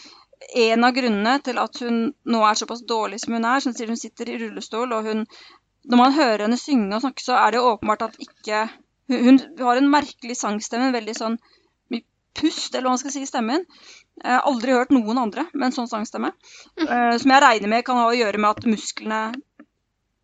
en 0.58 0.84
av 0.84 0.94
grunnene 0.96 1.38
til 1.44 1.60
at 1.62 1.80
hun 1.84 2.04
nå 2.24 2.44
er 2.48 2.58
såpass 2.58 2.84
dårlig 2.88 3.20
som 3.22 3.36
hun 3.36 3.46
er, 3.48 3.60
som 3.64 3.74
sier 3.76 3.92
hun 3.92 4.00
sitter 4.00 4.32
i 4.32 4.38
rullestol, 4.42 4.92
og 4.92 5.10
hun 5.10 5.26
Når 5.82 5.98
man 5.98 6.12
hører 6.14 6.44
henne 6.44 6.56
synge 6.56 6.94
og 6.94 7.00
snakke, 7.02 7.22
så 7.24 7.34
er 7.34 7.50
det 7.50 7.58
jo 7.58 7.70
åpenbart 7.72 8.04
at 8.06 8.20
ikke 8.22 8.68
Hun, 9.10 9.18
hun 9.18 9.38
har 9.66 9.76
en 9.76 9.88
merkelig 9.90 10.36
sangstemme, 10.38 10.86
en 10.86 10.94
veldig 10.94 11.14
sånn 11.18 11.34
mye 11.90 12.04
pust, 12.38 12.70
eller 12.70 12.86
hva 12.86 12.92
man 12.94 13.00
skal 13.00 13.12
si, 13.12 13.24
i 13.26 13.28
stemmen. 13.28 13.64
Jeg 14.22 14.30
har 14.30 14.46
aldri 14.46 14.76
hørt 14.76 14.94
noen 14.94 15.18
andre 15.18 15.48
med 15.52 15.66
en 15.66 15.74
sånn 15.74 15.90
sangstemme. 15.90 16.30
eh, 16.86 17.16
som 17.18 17.34
jeg 17.34 17.42
regner 17.42 17.72
med 17.74 17.84
kan 17.84 17.98
ha 17.98 18.06
å 18.06 18.14
gjøre 18.14 18.38
med 18.38 18.50
at 18.50 18.70
musklene 18.70 19.22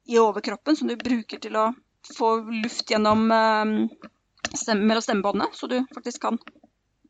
i 0.08 0.18
overkroppen 0.20 0.76
som 0.78 0.88
du 0.88 0.96
bruker 1.00 1.40
til 1.42 1.56
å 1.58 1.70
få 2.16 2.38
luft 2.62 2.90
gjennom 2.90 3.26
eh, 3.34 3.74
stemme, 4.54 4.86
mellom 4.88 5.04
stemmebåndene, 5.04 5.50
så 5.52 5.68
du 5.70 5.80
faktisk 5.94 6.22
kan 6.24 6.38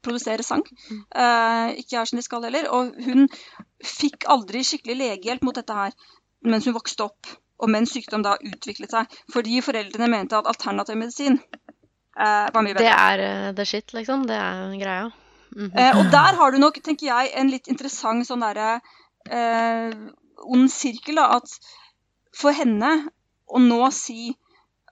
produsere 0.05 0.43
sang. 0.47 0.63
Eh, 0.91 1.79
ikke 1.83 2.01
er 2.01 2.09
som 2.09 2.19
de 2.19 2.25
skal 2.27 2.47
heller. 2.47 2.69
Og 2.75 2.97
hun 3.05 3.29
fikk 3.85 4.29
aldri 4.31 4.65
skikkelig 4.67 4.99
legehjelp 4.99 5.47
mot 5.47 5.59
dette 5.59 5.75
her 5.75 5.95
mens 6.47 6.69
hun 6.69 6.77
vokste 6.77 7.03
opp, 7.09 7.31
og 7.59 7.71
mens 7.75 7.91
sykdom 7.91 8.23
da 8.23 8.37
utviklet 8.39 8.93
seg, 8.95 9.15
fordi 9.35 9.59
foreldrene 9.67 10.07
mente 10.13 10.39
at 10.39 10.47
alternativ 10.47 10.95
medisin 11.01 11.41
eh, 11.41 12.47
var 12.55 12.63
mye 12.63 12.77
bedre. 12.77 12.85
Det 12.85 12.93
er 12.95 13.25
eh, 13.25 13.49
the 13.59 13.67
shit, 13.67 13.95
liksom. 13.97 14.29
Det 14.29 14.39
er 14.39 14.77
greia. 14.79 15.09
Mhm. 15.57 15.73
Eh, 15.75 15.99
og 15.99 16.13
der 16.13 16.39
har 16.39 16.55
du 16.55 16.61
nok, 16.63 16.79
tenker 16.85 17.09
jeg, 17.11 17.33
en 17.41 17.51
litt 17.51 17.71
interessant 17.73 18.27
sånn 18.29 18.45
derre 18.45 18.79
eh, 19.27 19.91
ond 20.47 20.71
sirkel. 20.71 21.19
da, 21.19 21.41
At 21.41 21.59
for 22.39 22.55
henne 22.57 22.93
å 23.49 23.61
nå 23.63 23.81
si 23.95 24.31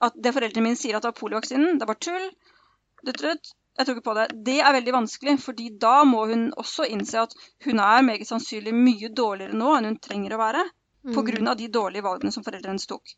at 0.03 0.17
det 0.21 0.33
foreldrene 0.37 0.65
mine 0.67 0.79
sier 0.79 0.97
at 0.99 1.05
det 1.05 1.13
var 1.13 1.21
poliovaksinen, 1.21 1.79
det 1.81 1.89
var 1.89 1.99
tull, 2.03 2.27
jeg 3.07 3.85
tror 3.85 3.95
ikke 3.97 4.07
på 4.09 4.15
det. 4.17 4.25
Det 4.45 4.57
er 4.61 4.75
veldig 4.77 4.95
vanskelig, 4.97 5.37
fordi 5.43 5.69
da 5.81 6.01
må 6.09 6.25
hun 6.31 6.49
også 6.59 6.89
innse 6.89 7.21
at 7.23 7.37
hun 7.67 7.81
er 7.85 8.05
meget 8.07 8.29
sannsynlig 8.29 8.73
mye 8.77 9.11
dårligere 9.13 9.57
nå 9.57 9.75
enn 9.77 9.91
hun 9.93 10.03
trenger 10.03 10.37
å 10.37 10.43
være, 10.43 10.65
Mm. 11.07 11.15
pga. 11.15 11.55
de 11.55 11.69
dårlige 11.69 12.03
valgene 12.03 12.33
som 12.35 12.43
foreldrene 12.43 12.75
hennes 12.75 12.87
tok. 12.91 13.13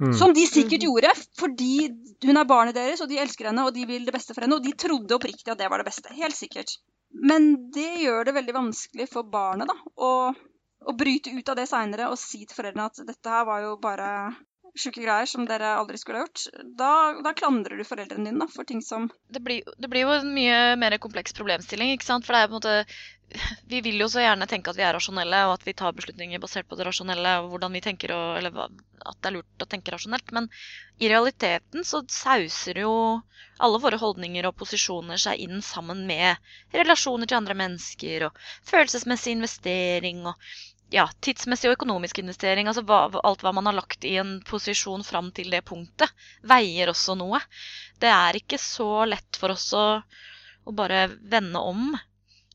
Mm. 0.00 0.12
Som 0.18 0.32
de 0.34 0.42
sikkert 0.50 0.82
gjorde, 0.82 1.12
fordi 1.38 1.88
hun 2.24 2.36
er 2.36 2.44
barnet 2.44 2.74
deres, 2.74 3.00
og 3.00 3.08
de 3.08 3.20
elsker 3.22 3.46
henne, 3.46 3.62
og 3.64 3.74
de 3.74 3.84
vil 3.86 4.04
det 4.04 4.12
beste 4.12 4.34
for 4.34 4.42
henne, 4.42 4.56
og 4.56 4.64
de 4.64 4.72
trodde 4.72 5.14
oppriktig 5.14 5.52
at 5.52 5.58
det 5.58 5.68
var 5.70 5.78
det 5.78 5.86
beste. 5.86 6.10
Helt 6.16 6.34
sikkert. 6.34 6.78
Men 7.12 7.70
det 7.70 8.00
gjør 8.02 8.24
det 8.24 8.34
veldig 8.34 8.54
vanskelig 8.56 9.08
for 9.12 9.22
barnet 9.22 9.68
da, 9.68 9.76
å, 9.96 10.34
å 10.86 10.94
bryte 10.98 11.32
ut 11.34 11.52
av 11.52 11.58
det 11.58 11.68
seinere 11.70 12.08
og 12.12 12.18
si 12.20 12.44
til 12.46 12.56
foreldrene 12.58 12.88
at 12.90 13.04
dette 13.06 13.34
her 13.34 13.46
var 13.48 13.62
jo 13.66 13.76
bare 13.82 14.08
sjuke 14.78 15.02
greier 15.02 15.28
som 15.28 15.44
dere 15.48 15.74
aldri 15.76 15.98
skulle 16.00 16.22
ha 16.22 16.26
gjort. 16.26 16.46
Da, 16.78 16.92
da 17.24 17.32
klandrer 17.36 17.76
du 17.76 17.84
foreldrene 17.84 18.30
dine 18.30 18.44
da, 18.44 18.48
for 18.50 18.68
ting 18.68 18.80
som 18.84 19.10
det 19.32 19.42
blir, 19.44 19.66
det 19.78 19.90
blir 19.92 20.06
jo 20.06 20.14
en 20.14 20.30
mye 20.34 20.60
mer 20.80 20.96
kompleks 21.02 21.36
problemstilling, 21.36 21.92
ikke 21.92 22.08
sant? 22.08 22.26
For 22.26 22.36
det 22.36 22.44
er 22.44 22.48
på 22.52 22.56
en 22.56 22.60
måte 22.60 22.78
Vi 23.68 23.78
vil 23.80 23.96
jo 23.96 24.10
så 24.12 24.20
gjerne 24.20 24.44
tenke 24.48 24.68
at 24.68 24.76
vi 24.76 24.84
er 24.84 24.92
rasjonelle, 24.92 25.38
og 25.48 25.54
at 25.54 25.62
vi 25.64 25.72
tar 25.76 25.94
beslutninger 25.96 26.40
basert 26.40 26.68
på 26.68 26.76
det 26.76 26.84
rasjonelle, 26.84 27.30
og 27.40 27.54
hvordan 27.54 27.72
vi 27.72 27.80
tenker, 27.84 28.12
og, 28.12 28.34
eller 28.36 28.58
at 28.66 29.20
det 29.24 29.30
er 29.30 29.36
lurt 29.38 29.64
å 29.64 29.68
tenke 29.72 29.94
rasjonelt. 29.94 30.34
Men 30.36 30.50
i 31.00 31.08
realiteten 31.08 31.86
så 31.88 32.02
sauser 32.12 32.82
jo 32.82 32.92
alle 33.62 33.80
våre 33.80 33.96
holdninger 34.02 34.44
og 34.50 34.58
posisjoner 34.60 35.20
seg 35.22 35.40
inn 35.46 35.64
sammen 35.64 36.04
med 36.10 36.76
relasjoner 36.76 37.30
til 37.30 37.40
andre 37.40 37.56
mennesker, 37.56 38.28
og 38.28 38.44
følelsesmessig 38.68 39.38
investering, 39.38 40.26
og 40.28 40.36
ja, 40.92 41.06
tidsmessig 41.24 41.70
og 41.70 41.78
økonomisk 41.78 42.20
investering. 42.20 42.68
Altså 42.68 42.84
hva, 42.86 43.06
alt 43.24 43.42
hva 43.44 43.54
man 43.56 43.68
har 43.70 43.78
lagt 43.78 44.04
i 44.08 44.18
en 44.20 44.36
posisjon 44.48 45.04
fram 45.06 45.32
til 45.34 45.50
det 45.52 45.64
punktet, 45.68 46.12
veier 46.44 46.92
også 46.92 47.16
noe 47.18 47.40
det 48.02 48.10
er 48.10 48.38
ikke 48.38 48.58
så 48.60 49.04
lett 49.08 49.38
for 49.38 49.54
oss 49.54 49.68
å, 49.78 49.86
å 50.66 50.74
bare 50.74 51.06
vende 51.30 51.62
om. 51.62 51.92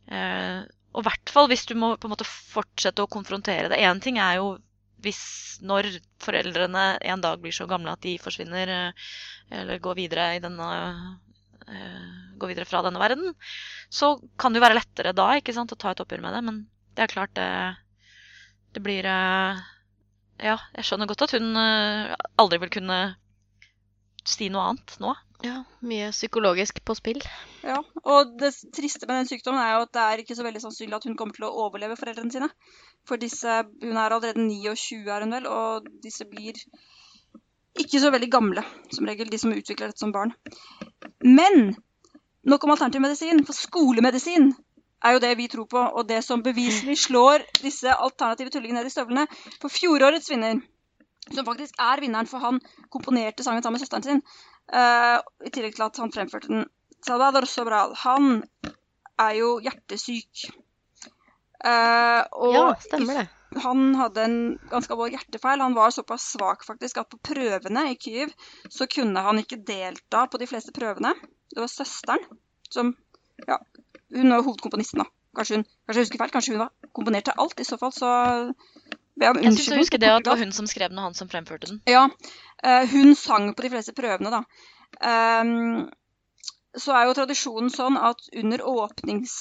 Eh, 0.08 0.60
og 0.94 1.04
i 1.04 1.08
hvert 1.08 1.32
fall 1.32 1.50
hvis 1.52 1.68
du 1.70 1.76
må 1.80 1.94
på 1.96 2.10
en 2.10 2.16
måte 2.16 2.28
fortsette 2.28 3.04
å 3.04 3.12
konfrontere 3.12 3.72
det. 3.72 3.80
Én 3.80 4.02
ting 4.04 4.20
er 4.22 4.40
jo 4.42 4.56
hvis 5.06 5.22
når 5.62 5.92
foreldrene 6.24 6.98
en 7.06 7.22
dag 7.24 7.40
blir 7.40 7.54
så 7.54 7.68
gamle 7.70 7.94
at 7.94 8.04
de 8.04 8.16
forsvinner 8.20 8.72
eh, 8.74 9.10
eller 9.62 9.80
går 9.84 10.00
videre, 10.00 10.30
denne, 10.44 10.70
eh, 11.70 12.08
går 12.42 12.52
videre 12.52 12.68
fra 12.68 12.82
denne 12.86 13.02
verden, 13.02 13.36
så 13.94 14.16
kan 14.42 14.52
det 14.52 14.60
jo 14.60 14.68
være 14.68 14.80
lettere 14.82 15.16
da 15.16 15.30
ikke 15.38 15.56
sant, 15.56 15.72
å 15.72 15.80
ta 15.80 15.94
et 15.94 16.04
oppgjør 16.04 16.26
med 16.26 16.36
det. 16.36 16.44
Men 16.50 16.64
det 16.98 17.06
er 17.06 17.14
klart 17.14 17.36
det, 17.38 17.48
det 18.78 18.84
blir 18.86 19.08
eh, 19.10 19.64
Ja, 20.38 20.58
jeg 20.78 20.86
skjønner 20.86 21.10
godt 21.10 21.26
at 21.26 21.34
hun 21.38 21.56
eh, 21.58 22.14
aldri 22.38 22.62
vil 22.62 22.76
kunne 22.78 23.00
si 24.28 24.52
noe 24.54 24.68
annet 24.70 24.98
nå. 25.02 25.16
Ja, 25.46 25.62
mye 25.86 26.10
psykologisk 26.12 26.80
på 26.86 26.96
spill. 26.98 27.20
Ja, 27.62 27.78
og 28.10 28.34
det 28.42 28.52
triste 28.74 29.06
med 29.06 29.22
den 29.22 29.30
sykdommen 29.30 29.62
er 29.62 29.76
jo 29.76 29.86
at 29.86 29.94
det 29.94 30.04
er 30.04 30.22
ikke 30.24 30.38
så 30.38 30.46
veldig 30.46 30.62
sannsynlig 30.64 30.98
at 30.98 31.06
hun 31.08 31.18
kommer 31.18 31.38
til 31.38 31.48
å 31.48 31.54
overleve 31.66 31.98
foreldrene 32.00 32.34
sine. 32.34 32.50
For 33.08 33.22
disse, 33.22 33.60
hun 33.84 33.98
er 33.98 34.16
allerede 34.18 34.42
29 34.42 35.06
er 35.14 35.26
hun 35.26 35.36
vel, 35.38 35.50
og 35.50 35.90
disse 36.04 36.26
blir 36.30 36.58
ikke 37.78 38.02
så 38.02 38.12
veldig 38.14 38.32
gamle, 38.34 38.66
som 38.94 39.10
regel, 39.10 39.30
de 39.30 39.40
som 39.42 39.54
utvikler 39.54 39.94
dette 39.94 40.02
som 40.02 40.14
barn. 40.14 40.34
Men 41.24 41.76
nok 42.50 42.66
om 42.66 42.74
alternativ 42.74 43.06
medisin, 43.06 43.46
for 43.46 43.58
skolemedisin 43.58 44.52
er 45.06 45.14
jo 45.16 45.22
det 45.22 45.34
vi 45.38 45.48
tror 45.52 45.68
på, 45.70 45.82
og 46.00 46.08
det 46.10 46.24
som 46.26 46.44
beviselig 46.46 46.98
slår 47.06 47.46
disse 47.62 47.92
alternative 47.94 48.50
tullingene 48.54 48.82
ned 48.82 48.90
i 48.90 48.94
støvlene. 48.94 49.28
For 49.62 49.70
fjorårets 49.74 50.32
vinner, 50.32 50.62
som 51.34 51.46
faktisk 51.46 51.78
er 51.84 52.02
vinneren, 52.02 52.30
for 52.30 52.42
han 52.44 52.60
komponerte 52.94 53.46
sangen 53.46 53.64
sammen 53.64 53.78
med 53.78 53.86
søsteren 53.86 54.06
sin, 54.08 54.24
uh, 54.74 55.20
i 55.46 55.54
tillegg 55.54 55.78
til 55.78 55.86
at 55.86 56.02
han 56.02 56.14
fremførte 56.16 56.52
den 56.52 56.66
Salvador 57.06 57.46
Sobral, 57.46 57.94
han 58.02 58.42
er 59.22 59.34
jo 59.38 59.58
hjertesyk. 59.64 60.48
Uh, 61.62 62.24
og 62.38 62.54
Ja, 62.54 62.66
stemmer 62.82 63.22
det. 63.22 63.28
han 63.64 63.96
hadde 63.98 64.24
en 64.24 64.38
ganske 64.70 64.94
alvorlig 64.94 65.18
hjertefeil. 65.18 65.62
Han 65.62 65.78
var 65.78 65.94
såpass 65.94 66.26
svak 66.34 66.66
faktisk 66.66 67.00
at 67.02 67.10
på 67.10 67.22
prøvene 67.32 67.88
i 67.92 67.98
Kyiv 68.02 68.34
så 68.70 68.86
kunne 68.90 69.24
han 69.26 69.42
ikke 69.42 69.62
delta 69.66 70.26
på 70.30 70.42
de 70.42 70.50
fleste 70.50 70.74
prøvene. 70.76 71.14
Det 71.54 71.62
var 71.62 71.72
søsteren 71.72 72.26
som 72.70 72.96
Ja, 73.48 73.60
hun 74.16 74.34
var 74.36 74.46
hovedkomponisten, 74.46 75.04
da. 75.04 75.10
Kanskje 75.38 75.60
hun 75.60 75.68
kanskje 75.68 76.00
jeg 76.02 76.08
husker 76.08 76.22
feil, 76.24 76.34
kanskje 76.34 76.56
hun 76.56 76.64
var 76.64 76.94
komponert 76.96 77.28
til 77.30 77.44
alt. 77.44 77.60
I 77.60 77.68
så 77.68 77.78
fall 77.82 77.94
så 77.96 78.10
ber 79.18 79.28
jeg 79.28 79.36
om 79.36 79.44
Jeg 79.44 79.44
syns 79.44 79.54
unnskyldning 79.54 79.78
jeg 79.78 79.86
husker 79.86 80.04
det 80.04 80.12
at 80.14 80.26
det 80.26 80.34
var 80.34 80.44
hun 80.44 80.56
som 80.56 80.72
skrev 80.72 80.90
den, 80.90 81.00
og 81.02 81.10
han 81.10 81.20
som 81.20 81.30
fremførte 81.32 81.70
den. 81.72 81.80
Ja, 81.90 82.08
eh, 82.64 82.90
hun 82.94 83.16
sang 83.20 83.54
på 83.54 83.66
de 83.66 83.72
fleste 83.76 83.96
prøvene, 83.98 84.34
da. 84.34 84.44
Um, 84.98 85.88
så 86.78 86.94
er 86.96 87.08
jo 87.08 87.16
tradisjonen 87.18 87.74
sånn 87.74 88.00
at 88.00 88.30
under 88.36 88.66
åpnings... 88.66 89.38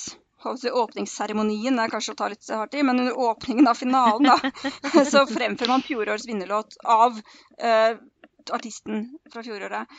Åpningsseremonien 0.47 1.81
er 1.83 1.91
kanskje 1.91 2.13
å 2.13 2.19
ta 2.21 2.27
litt 2.31 2.45
hardt 2.55 2.75
i, 2.79 2.83
men 2.87 3.01
under 3.03 3.17
åpningen 3.19 3.67
av 3.67 3.79
finalen 3.81 4.29
da, 4.29 4.37
så 5.11 5.25
fremfører 5.27 5.73
man 5.73 5.83
fjorårets 5.83 6.29
vinnerlåt 6.29 6.77
av 6.87 7.17
eh, 7.59 7.97
artisten 8.55 9.07
fra 9.33 9.43
fjoråret. 9.47 9.91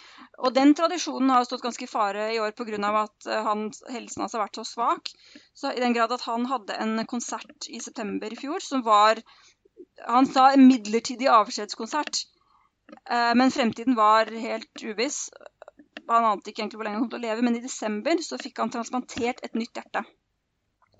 Og 0.43 0.53
den 0.55 0.73
tradisjonen 0.77 1.31
har 1.33 1.47
stått 1.47 1.65
ganske 1.65 1.83
i 1.85 1.89
fare 1.89 2.29
i 2.35 2.39
år 2.43 2.55
pga. 2.57 2.77
at 3.03 3.27
eh, 3.27 3.43
han, 3.43 3.71
helsen 3.91 4.23
hans 4.23 4.33
har 4.33 4.45
vært 4.45 4.59
så 4.59 4.65
svak. 4.67 5.11
Så 5.53 5.73
I 5.73 5.83
den 5.83 5.93
grad 5.93 6.11
at 6.11 6.25
han 6.27 6.45
hadde 6.45 6.77
en 6.77 7.05
konsert 7.05 7.69
i 7.69 7.79
september 7.79 8.33
i 8.33 8.39
fjor 8.39 8.59
som 8.59 8.83
var 8.83 9.21
Han 10.07 10.25
sa 10.25 10.51
en 10.51 10.67
midlertidig 10.67 11.27
avskjedskonsert. 11.29 12.23
Eh, 13.09 13.33
Men 13.35 13.51
fremtiden 13.51 13.95
var 13.95 14.25
helt 14.25 14.83
uviss. 14.83 15.29
Han 16.07 16.25
ante 16.25 16.49
ikke 16.49 16.63
egentlig 16.63 16.79
hvor 16.79 16.87
lenge 16.87 16.97
han 16.97 17.03
kom 17.03 17.11
til 17.11 17.19
å 17.19 17.27
leve, 17.27 17.43
men 17.43 17.57
i 17.57 17.61
desember 17.61 18.17
så 18.23 18.39
fikk 18.39 18.61
han 18.63 18.71
transplantert 18.71 19.43
et 19.43 19.55
nytt 19.59 19.75
hjerte. 19.75 20.05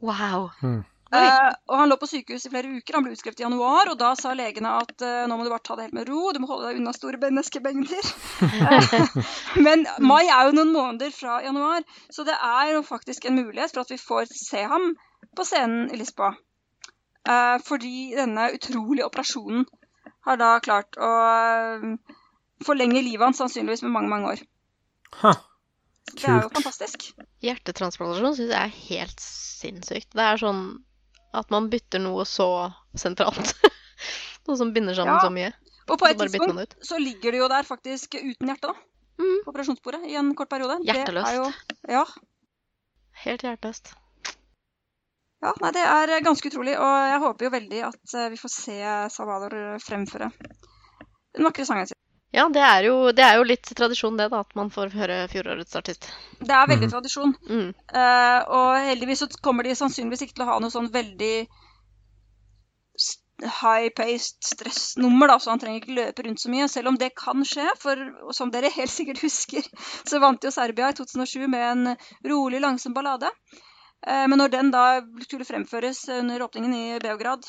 Wow. 0.01 0.51
Mm. 0.62 0.83
Eh, 1.07 1.49
og 1.71 1.75
han 1.79 1.91
lå 1.91 1.95
på 1.99 2.09
sykehus 2.09 2.47
i 2.47 2.51
flere 2.51 2.71
uker. 2.79 2.97
Han 2.97 3.05
ble 3.05 3.13
utskrevet 3.15 3.39
i 3.39 3.45
januar, 3.45 3.91
og 3.91 3.99
da 3.99 4.11
sa 4.19 4.33
legene 4.35 4.73
at 4.81 5.05
uh, 5.05 5.23
nå 5.29 5.37
må 5.37 5.45
du 5.45 5.51
bare 5.53 5.63
ta 5.63 5.77
det 5.77 5.87
helt 5.87 5.95
med 5.95 6.09
ro, 6.09 6.33
du 6.35 6.41
må 6.43 6.49
holde 6.51 6.71
deg 6.71 6.81
unna 6.81 6.93
store 6.95 7.19
menneskemengder. 7.21 8.09
uh, 8.43 9.29
Men 9.65 9.85
mai 10.03 10.25
er 10.25 10.49
jo 10.49 10.57
noen 10.57 10.73
måneder 10.75 11.13
fra 11.15 11.39
januar, 11.45 11.85
så 12.11 12.27
det 12.27 12.35
er 12.35 12.73
jo 12.75 12.83
faktisk 12.87 13.29
en 13.29 13.39
mulighet 13.39 13.71
for 13.71 13.85
at 13.85 13.93
vi 13.93 14.01
får 14.01 14.27
se 14.33 14.65
ham 14.67 14.91
på 15.37 15.47
scenen 15.47 15.87
i 15.93 15.99
Lisboa. 15.99 16.33
Eh, 17.27 17.57
fordi 17.67 18.13
denne 18.15 18.45
utrolige 18.55 19.03
operasjonen 19.03 19.65
har 20.23 20.37
da 20.39 20.53
klart 20.63 20.95
å 20.95 21.09
forlenge 22.63 23.03
livet 23.03 23.25
hans 23.25 23.41
sannsynligvis 23.41 23.83
med 23.83 23.91
mange, 23.91 24.11
mange 24.13 24.31
år. 24.31 24.43
Ha. 25.23 25.33
Det 26.13 26.29
er 26.31 26.45
jo 26.45 26.51
fantastisk. 26.55 27.09
Hjertetransplantasjon 27.43 28.37
syns 28.37 28.53
jeg 28.53 28.61
er 28.61 28.77
helt 28.87 29.23
sinnssykt. 29.23 30.13
Det 30.15 30.23
er 30.23 30.39
sånn 30.41 30.61
at 31.39 31.52
man 31.54 31.69
bytter 31.71 32.02
noe 32.04 32.26
så 32.28 32.47
sentralt. 32.97 33.54
noe 34.47 34.58
som 34.60 34.73
binder 34.76 34.97
sammen 34.97 35.15
Ja. 35.17 35.23
så 35.23 35.32
mye. 35.34 35.54
Og 35.88 35.95
på 36.02 36.10
et 36.10 36.19
tidspunkt 36.19 36.76
så 36.84 36.97
ligger 37.00 37.32
det 37.32 37.39
jo 37.39 37.47
der 37.52 37.63
faktisk 37.63 38.17
uten 38.19 38.50
hjerte, 38.52 38.73
da. 38.73 38.76
Mm. 39.17 39.38
På 39.45 39.54
operasjonsbordet 39.54 40.04
i 40.12 40.17
en 40.19 40.34
kort 40.38 40.50
periode. 40.52 40.76
Hjerteløst. 40.86 41.30
Det 41.30 41.34
er 41.34 41.39
jo, 41.39 41.47
ja, 41.97 42.04
Helt 43.23 43.41
hjerteløst. 43.47 43.93
ja, 45.41 45.54
nei, 45.63 45.71
det 45.73 45.86
er 45.86 46.12
ganske 46.26 46.52
utrolig. 46.52 46.76
Og 46.78 46.97
jeg 47.12 47.21
håper 47.23 47.47
jo 47.47 47.54
veldig 47.56 47.80
at 47.88 48.13
eh, 48.19 48.28
vi 48.34 48.38
får 48.41 48.54
se 48.54 48.76
Salvador 49.15 49.56
fremføre 49.82 50.30
den 51.38 51.47
vakre 51.47 51.65
sangen 51.65 51.88
sin. 51.89 51.97
Ja, 52.35 52.49
det 52.51 52.59
er, 52.61 52.81
jo, 52.83 52.95
det 53.15 53.23
er 53.23 53.37
jo 53.39 53.45
litt 53.47 53.69
tradisjon 53.77 54.17
det, 54.19 54.27
da, 54.33 54.41
at 54.43 54.57
man 54.59 54.67
får 54.73 54.91
høre 54.97 55.21
fjorårets 55.31 55.77
artist. 55.79 56.09
Det 56.41 56.51
er 56.51 56.67
veldig 56.67 56.89
mm. 56.89 56.91
tradisjon. 56.91 57.31
Mm. 57.47 57.69
Uh, 57.93 58.41
og 58.57 58.71
heldigvis 58.83 59.23
så 59.23 59.29
kommer 59.43 59.63
de 59.63 59.77
sannsynligvis 59.79 60.25
ikke 60.25 60.35
til 60.39 60.45
å 60.45 60.49
ha 60.51 60.57
noe 60.61 60.73
sånn 60.73 60.91
veldig 60.91 61.47
high-paced 63.37 64.43
stressnummer, 64.43 65.29
da, 65.29 65.37
så 65.39 65.53
han 65.53 65.61
trenger 65.61 65.79
ikke 65.79 65.95
løpe 65.95 66.25
rundt 66.25 66.41
så 66.41 66.51
mye. 66.51 66.67
Selv 66.71 66.91
om 66.91 66.97
det 66.99 67.13
kan 67.15 67.45
skje, 67.47 67.69
for 67.79 68.01
som 68.35 68.51
dere 68.51 68.73
helt 68.75 68.91
sikkert 68.91 69.23
husker, 69.27 69.63
så 70.03 70.19
vant 70.23 70.43
jo 70.43 70.51
Serbia 70.51 70.91
i 70.91 70.97
2007 70.99 71.47
med 71.47 71.63
en 71.69 71.95
rolig, 72.27 72.59
langsom 72.63 72.97
ballade. 72.97 73.31
Uh, 74.03 74.25
men 74.27 74.35
når 74.41 74.51
den 74.51 74.73
da 74.75 74.87
skulle 75.23 75.47
fremføres 75.47 76.03
under 76.19 76.43
åpningen 76.43 76.75
i 76.75 76.85
Beograd 77.01 77.47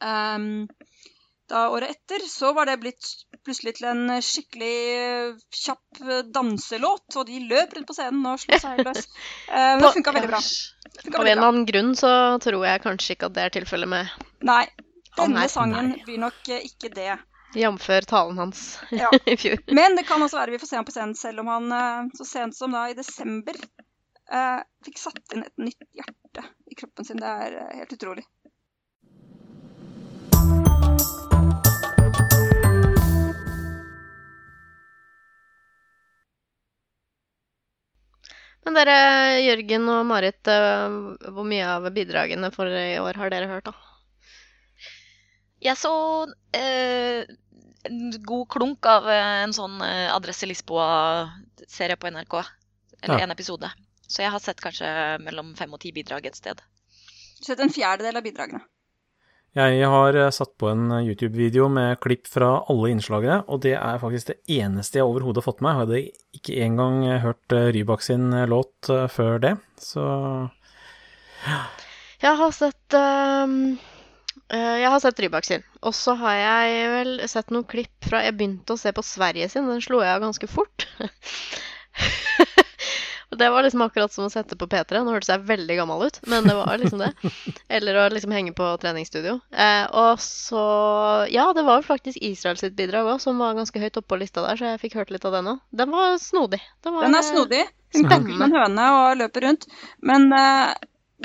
um, 0.00 0.64
da 1.50 1.68
året 1.70 1.94
etter, 1.94 2.24
så 2.26 2.52
var 2.56 2.66
det 2.66 2.80
blitt 2.82 3.06
plutselig 3.46 3.76
til 3.78 3.86
en 3.90 4.02
skikkelig 4.22 4.76
kjapp 5.54 6.00
danselåt, 6.34 7.06
og 7.16 7.26
de 7.28 7.38
løp 7.48 7.76
rundt 7.76 7.88
på 7.88 7.96
scenen 7.96 8.26
og 8.32 8.40
slo 8.42 8.58
seg 8.62 8.82
løs. 8.86 9.06
Eh, 9.46 9.72
men 9.78 9.84
det 9.86 9.92
funka 9.94 10.12
veldig 10.16 10.30
bra. 10.32 10.40
Funket 10.96 11.14
Av 11.20 11.22
en 11.26 11.30
eller 11.32 11.46
annen 11.48 11.66
grunn 11.68 11.94
så 11.98 12.10
tror 12.42 12.66
jeg 12.66 12.82
kanskje 12.84 13.14
ikke 13.16 13.28
at 13.30 13.34
det 13.36 13.44
er 13.46 13.54
tilfellet 13.60 13.90
med 13.90 14.12
Nei, 14.48 14.64
denne 15.16 15.46
sangen 15.52 15.92
nei. 15.94 16.02
blir 16.06 16.18
nok 16.26 16.50
eh, 16.52 16.64
ikke 16.66 16.90
det. 16.96 17.14
jf. 17.56 17.86
talen 18.10 18.38
hans 18.42 18.62
Ja. 19.02 19.10
i 19.24 19.36
fjor. 19.38 19.62
Men 19.72 19.96
det 19.96 20.06
kan 20.08 20.22
også 20.22 20.40
være 20.40 20.56
vi 20.56 20.60
får 20.62 20.72
se 20.72 20.76
ham 20.80 20.88
på 20.88 20.94
scenen, 20.96 21.14
selv 21.18 21.44
om 21.44 21.52
han 21.54 21.72
eh, 21.72 22.10
så 22.18 22.26
sent 22.28 22.56
som 22.58 22.74
da 22.74 22.88
i 22.90 22.96
desember 22.98 23.56
eh, 23.60 24.60
fikk 24.86 24.98
satt 25.00 25.36
inn 25.36 25.46
et 25.46 25.54
nytt 25.62 25.86
hjerte 25.94 26.44
i 26.72 26.78
kroppen 26.78 27.06
sin. 27.08 27.22
Det 27.22 27.30
er 27.46 27.60
eh, 27.62 27.76
helt 27.80 27.94
utrolig. 27.96 28.26
Men 38.66 38.74
dere, 38.74 38.94
Jørgen 39.46 39.86
og 39.92 40.00
Marit, 40.08 40.48
eh, 40.50 40.96
hvor 41.30 41.46
mye 41.46 41.66
av 41.76 41.86
bidragene 41.94 42.50
for 42.54 42.66
i 42.66 42.96
år 42.98 43.18
har 43.20 43.30
dere 43.30 43.46
hørt, 43.50 43.68
da? 43.70 43.72
Jeg 45.62 45.78
så 45.80 45.92
eh, 46.54 47.22
en 47.86 48.00
god 48.26 48.46
klunk 48.52 48.86
av 48.90 49.06
eh, 49.08 49.42
en 49.46 49.54
sånn 49.56 49.78
eh, 49.86 50.10
Adresse 50.12 50.48
Lisboa-serie 50.50 51.96
på 51.96 52.10
NRK. 52.10 52.40
Eller 53.02 53.20
Ja. 53.20 53.24
en 53.28 53.34
episode. 53.36 53.70
Så 54.08 54.22
jeg 54.22 54.32
har 54.34 54.42
sett 54.42 54.60
kanskje 54.62 54.88
mellom 55.22 55.54
fem 55.58 55.72
og 55.74 55.80
ti 55.82 55.92
bidrag 55.94 56.26
et 56.26 56.38
sted. 56.38 56.60
Sett 57.42 57.60
en 57.60 57.70
fjerdedel 57.70 58.18
av 58.18 58.24
bidragene. 58.26 58.62
Jeg 59.56 59.88
har 59.88 60.16
eh, 60.20 60.32
satt 60.34 60.52
på 60.60 60.68
en 60.68 60.90
eh, 60.92 61.06
YouTube-video 61.08 61.70
med 61.72 61.96
klipp 62.04 62.28
fra 62.28 62.58
alle 62.68 62.90
innslagene, 62.92 63.38
og 63.48 63.62
det 63.64 63.72
er 63.78 64.02
faktisk 64.02 64.28
det 64.28 64.36
eneste 64.52 65.00
jeg 65.00 65.08
overhodet 65.08 65.40
har 65.40 65.46
fått 65.46 65.62
med. 65.64 65.72
Jeg 65.72 65.80
hadde 65.80 66.00
ikke 66.36 66.58
engang 66.66 66.98
eh, 67.06 67.22
hørt 67.24 67.56
Rybak 67.72 68.04
sin 68.04 68.28
låt 68.50 68.90
før 69.14 69.40
det, 69.40 69.54
så 69.80 70.04
Jeg 72.20 72.34
har 72.42 72.52
sett 72.52 72.96
eh, 73.00 73.56
Jeg 74.52 74.92
har 74.92 75.00
sett 75.00 75.24
Rybak 75.24 75.48
sin. 75.48 75.64
Og 75.80 75.96
så 75.96 76.18
har 76.20 76.36
jeg 76.36 76.92
vel 76.92 77.16
sett 77.24 77.48
noen 77.54 77.64
klipp 77.64 78.10
fra 78.10 78.26
Jeg 78.26 78.36
begynte 78.36 78.76
å 78.76 78.80
se 78.80 78.92
på 78.92 79.04
Sverige 79.04 79.48
sin. 79.48 79.72
Den 79.72 79.80
slo 79.80 80.04
jeg 80.04 80.18
av 80.18 80.24
ganske 80.26 80.52
fort. 80.52 80.84
Og 83.36 83.40
det 83.42 83.50
var 83.52 83.66
liksom 83.66 83.82
akkurat 83.84 84.12
som 84.14 84.24
å 84.24 84.30
sette 84.32 84.56
på 84.56 84.64
P3. 84.72 85.02
Nå 85.04 85.12
hørtes 85.12 85.28
jeg 85.28 85.44
veldig 85.44 85.74
gammel 85.76 86.06
ut, 86.08 86.14
men 86.32 86.46
det 86.48 86.54
var 86.56 86.78
liksom 86.80 87.02
det. 87.02 87.10
Eller 87.76 87.98
å 88.00 88.04
liksom 88.08 88.32
henge 88.32 88.54
på 88.56 88.68
treningsstudio. 88.80 89.34
Eh, 89.52 89.84
og 89.92 90.22
så 90.24 90.62
Ja, 91.28 91.50
det 91.52 91.66
var 91.66 91.82
vel 91.82 91.84
faktisk 91.84 92.16
Israel 92.24 92.56
sitt 92.56 92.72
bidrag 92.78 93.10
òg, 93.12 93.20
som 93.20 93.36
var 93.42 93.58
ganske 93.58 93.82
høyt 93.82 94.00
oppe 94.00 94.14
på 94.14 94.20
lista 94.22 94.40
der, 94.46 94.56
så 94.56 94.70
jeg 94.70 94.80
fikk 94.86 94.96
hørt 95.02 95.12
litt 95.12 95.28
av 95.28 95.36
den 95.36 95.52
òg. 95.52 95.60
Den 95.76 95.92
var 95.92 96.16
snodig. 96.22 96.62
Den, 96.80 96.96
var, 96.96 97.04
Den 97.04 97.20
er 97.20 97.28
snodig. 97.28 97.62
Hun 97.92 98.06
Spennende. 98.06 98.24
med 98.24 98.40
som 98.40 98.46
en 98.48 98.56
høne 98.56 98.86
og 98.96 99.20
løper 99.20 99.44
rundt. 99.50 99.68
Men 100.00 100.30
eh, 100.32 100.72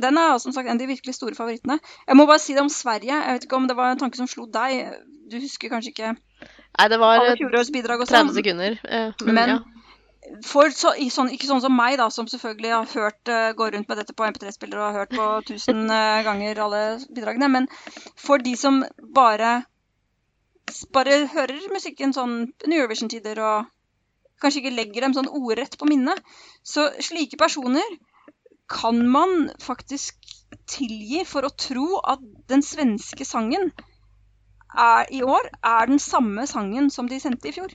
den 0.04 0.20
er 0.20 0.38
som 0.44 0.52
sagt 0.52 0.68
en 0.68 0.76
av 0.76 0.84
de 0.84 0.92
virkelig 0.92 1.16
store 1.16 1.40
favorittene. 1.40 1.80
Jeg 2.12 2.20
må 2.20 2.28
bare 2.28 2.44
si 2.44 2.60
det 2.60 2.66
om 2.66 2.72
Sverige. 2.72 3.16
Jeg 3.16 3.40
vet 3.40 3.48
ikke 3.48 3.62
om 3.64 3.72
det 3.72 3.80
var 3.80 3.96
en 3.96 4.04
tanke 4.04 4.20
som 4.20 4.28
slo 4.28 4.52
deg. 4.52 4.98
Du 5.32 5.40
husker 5.40 5.72
kanskje 5.72 5.96
ikke 5.96 6.12
Nei, 6.12 6.88
det 6.92 6.98
var 7.00 7.20
alle 7.20 7.34
eh, 7.34 7.40
fjorårets 7.40 7.72
bidrag 7.72 8.04
og 8.04 8.10
sånn. 8.10 8.32
30 8.32 8.38
sekunder. 8.40 8.76
eh, 8.84 9.24
men, 9.24 9.36
Men 9.38 9.56
ja. 9.56 9.62
For 10.46 10.70
så, 10.76 10.94
i 11.02 11.10
sånn, 11.14 11.32
ikke 11.34 11.50
sånn 11.50 11.64
som 11.64 11.74
meg, 11.76 11.98
da, 12.00 12.08
som 12.14 12.28
selvfølgelig 12.30 12.72
har 12.74 12.90
hørt 12.94 13.32
uh, 13.32 13.50
går 13.58 13.76
rundt 13.76 13.90
med 13.90 14.00
dette 14.02 14.16
på 14.18 14.28
MP3-spiller 14.28 14.80
og 14.80 14.88
har 14.88 15.00
hørt 15.02 15.16
på 15.18 15.28
tusen 15.50 15.84
uh, 15.90 16.22
ganger 16.28 16.62
alle 16.66 16.82
bidragene. 17.10 17.50
Men 17.52 17.70
for 18.20 18.42
de 18.44 18.56
som 18.60 18.84
bare 19.16 19.62
bare 20.96 21.26
hører 21.34 21.58
musikken 21.74 22.14
sånn 22.16 22.36
New 22.70 22.78
Eurovision-tider 22.78 23.42
og 23.44 23.72
kanskje 24.42 24.62
ikke 24.62 24.76
legger 24.78 25.06
dem 25.06 25.16
sånn 25.18 25.28
ordrett 25.28 25.76
på 25.78 25.90
minnet, 25.90 26.22
så 26.64 26.88
slike 27.04 27.38
personer 27.42 27.98
kan 28.72 29.02
man 29.12 29.50
faktisk 29.60 30.16
tilgi 30.70 31.26
for 31.28 31.44
å 31.44 31.52
tro 31.52 32.00
at 32.08 32.22
den 32.52 32.64
svenske 32.64 33.28
sangen 33.28 33.72
er, 34.72 35.08
i 35.12 35.22
år 35.24 35.48
er 35.64 35.90
den 35.90 36.00
samme 36.00 36.46
sangen 36.48 36.90
som 36.94 37.10
de 37.10 37.20
sendte 37.20 37.50
i 37.50 37.56
fjor. 37.56 37.74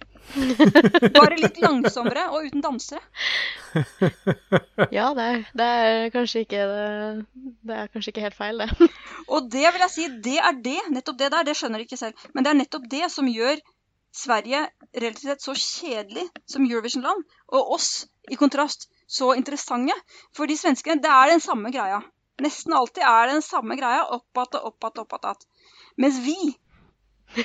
Bare 1.16 1.38
litt 1.38 1.60
langsommere 1.62 2.28
og 2.32 2.48
uten 2.48 2.64
dansere. 2.64 3.02
Ja, 4.92 5.10
det 5.16 5.24
er, 5.24 5.40
det 5.56 5.64
er 5.66 6.10
kanskje 6.14 6.42
ikke 6.44 6.64
det, 6.70 7.44
det 7.66 7.76
er 7.76 7.88
kanskje 7.92 8.12
ikke 8.12 8.24
helt 8.24 8.36
feil, 8.38 8.60
det. 8.62 8.88
Og 9.32 9.48
det 9.52 9.64
vil 9.64 9.82
jeg 9.84 9.92
si, 9.92 10.04
det 10.24 10.36
er 10.38 10.58
det, 10.64 10.78
nettopp 10.92 11.18
det 11.20 11.30
der, 11.32 11.46
det 11.48 11.56
skjønner 11.58 11.82
de 11.82 11.88
ikke 11.88 11.98
selv, 12.00 12.26
men 12.32 12.44
det 12.44 12.52
er 12.52 12.58
nettopp 12.60 12.86
det 12.92 13.08
som 13.12 13.28
gjør 13.28 13.60
Sverige 14.16 14.62
relativt 14.94 15.28
sett 15.28 15.44
så 15.44 15.54
kjedelig 15.60 16.24
som 16.48 16.64
Eurovision-land, 16.64 17.24
og 17.52 17.72
oss 17.76 17.90
i 18.32 18.38
kontrast 18.40 18.88
så 19.06 19.34
interessante. 19.36 19.96
For 20.36 20.48
de 20.48 20.56
svenskene, 20.56 21.02
det 21.04 21.10
er 21.12 21.32
den 21.34 21.44
samme 21.44 21.72
greia. 21.74 22.00
Nesten 22.42 22.76
alltid 22.76 23.04
er 23.04 23.28
det 23.28 23.36
den 23.38 23.44
samme 23.44 23.76
greia, 23.76 24.06
opp 24.16 24.38
att 24.38 24.54
og 24.54 24.72
opp 24.72 24.84
att 24.84 24.98
og 24.98 25.12
opp 25.12 25.24
att. 25.24 25.46
Mens 25.96 26.18
vi 26.18 26.56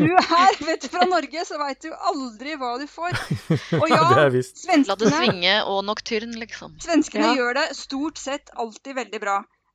Du 0.00 0.12
er, 0.16 0.54
vet 0.64 0.80
du, 0.80 0.88
fra 0.88 1.04
Norge, 1.08 1.42
så 1.44 1.58
veit 1.60 1.82
du 1.84 1.90
aldri 1.92 2.54
hva 2.56 2.70
du 2.80 2.86
får. 2.88 3.16
Og 3.82 3.84
ja, 3.90 3.98
det 4.08 4.22
er 4.22 4.30
visst. 4.32 4.62
La 4.88 4.96
det 4.96 5.10
svinge 5.12 5.58
og 5.68 5.82
nocturne, 5.84 6.38
liksom. 6.40 6.78
Svenskene 6.80 7.32
Ja. 7.32 7.34
gjør 7.36 7.58
det 7.58 7.66
stort 7.76 8.16
sett 8.22 8.48
alltid 8.56 8.96
veldig 8.96 9.20
bra. 9.20 9.34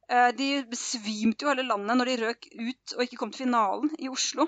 Eh, 0.09 0.31
De 0.37 0.47
besvimte 0.71 1.45
jo 1.45 1.51
hele 1.53 1.67
landet 1.69 1.99
når 1.99 2.09
de 2.09 2.17
røk 2.23 2.49
ut 2.57 2.95
og 2.97 3.03
ikke 3.05 3.19
kom 3.21 3.31
til 3.35 3.45
finalen 3.45 3.93
i 4.01 4.09
Oslo 4.09 4.47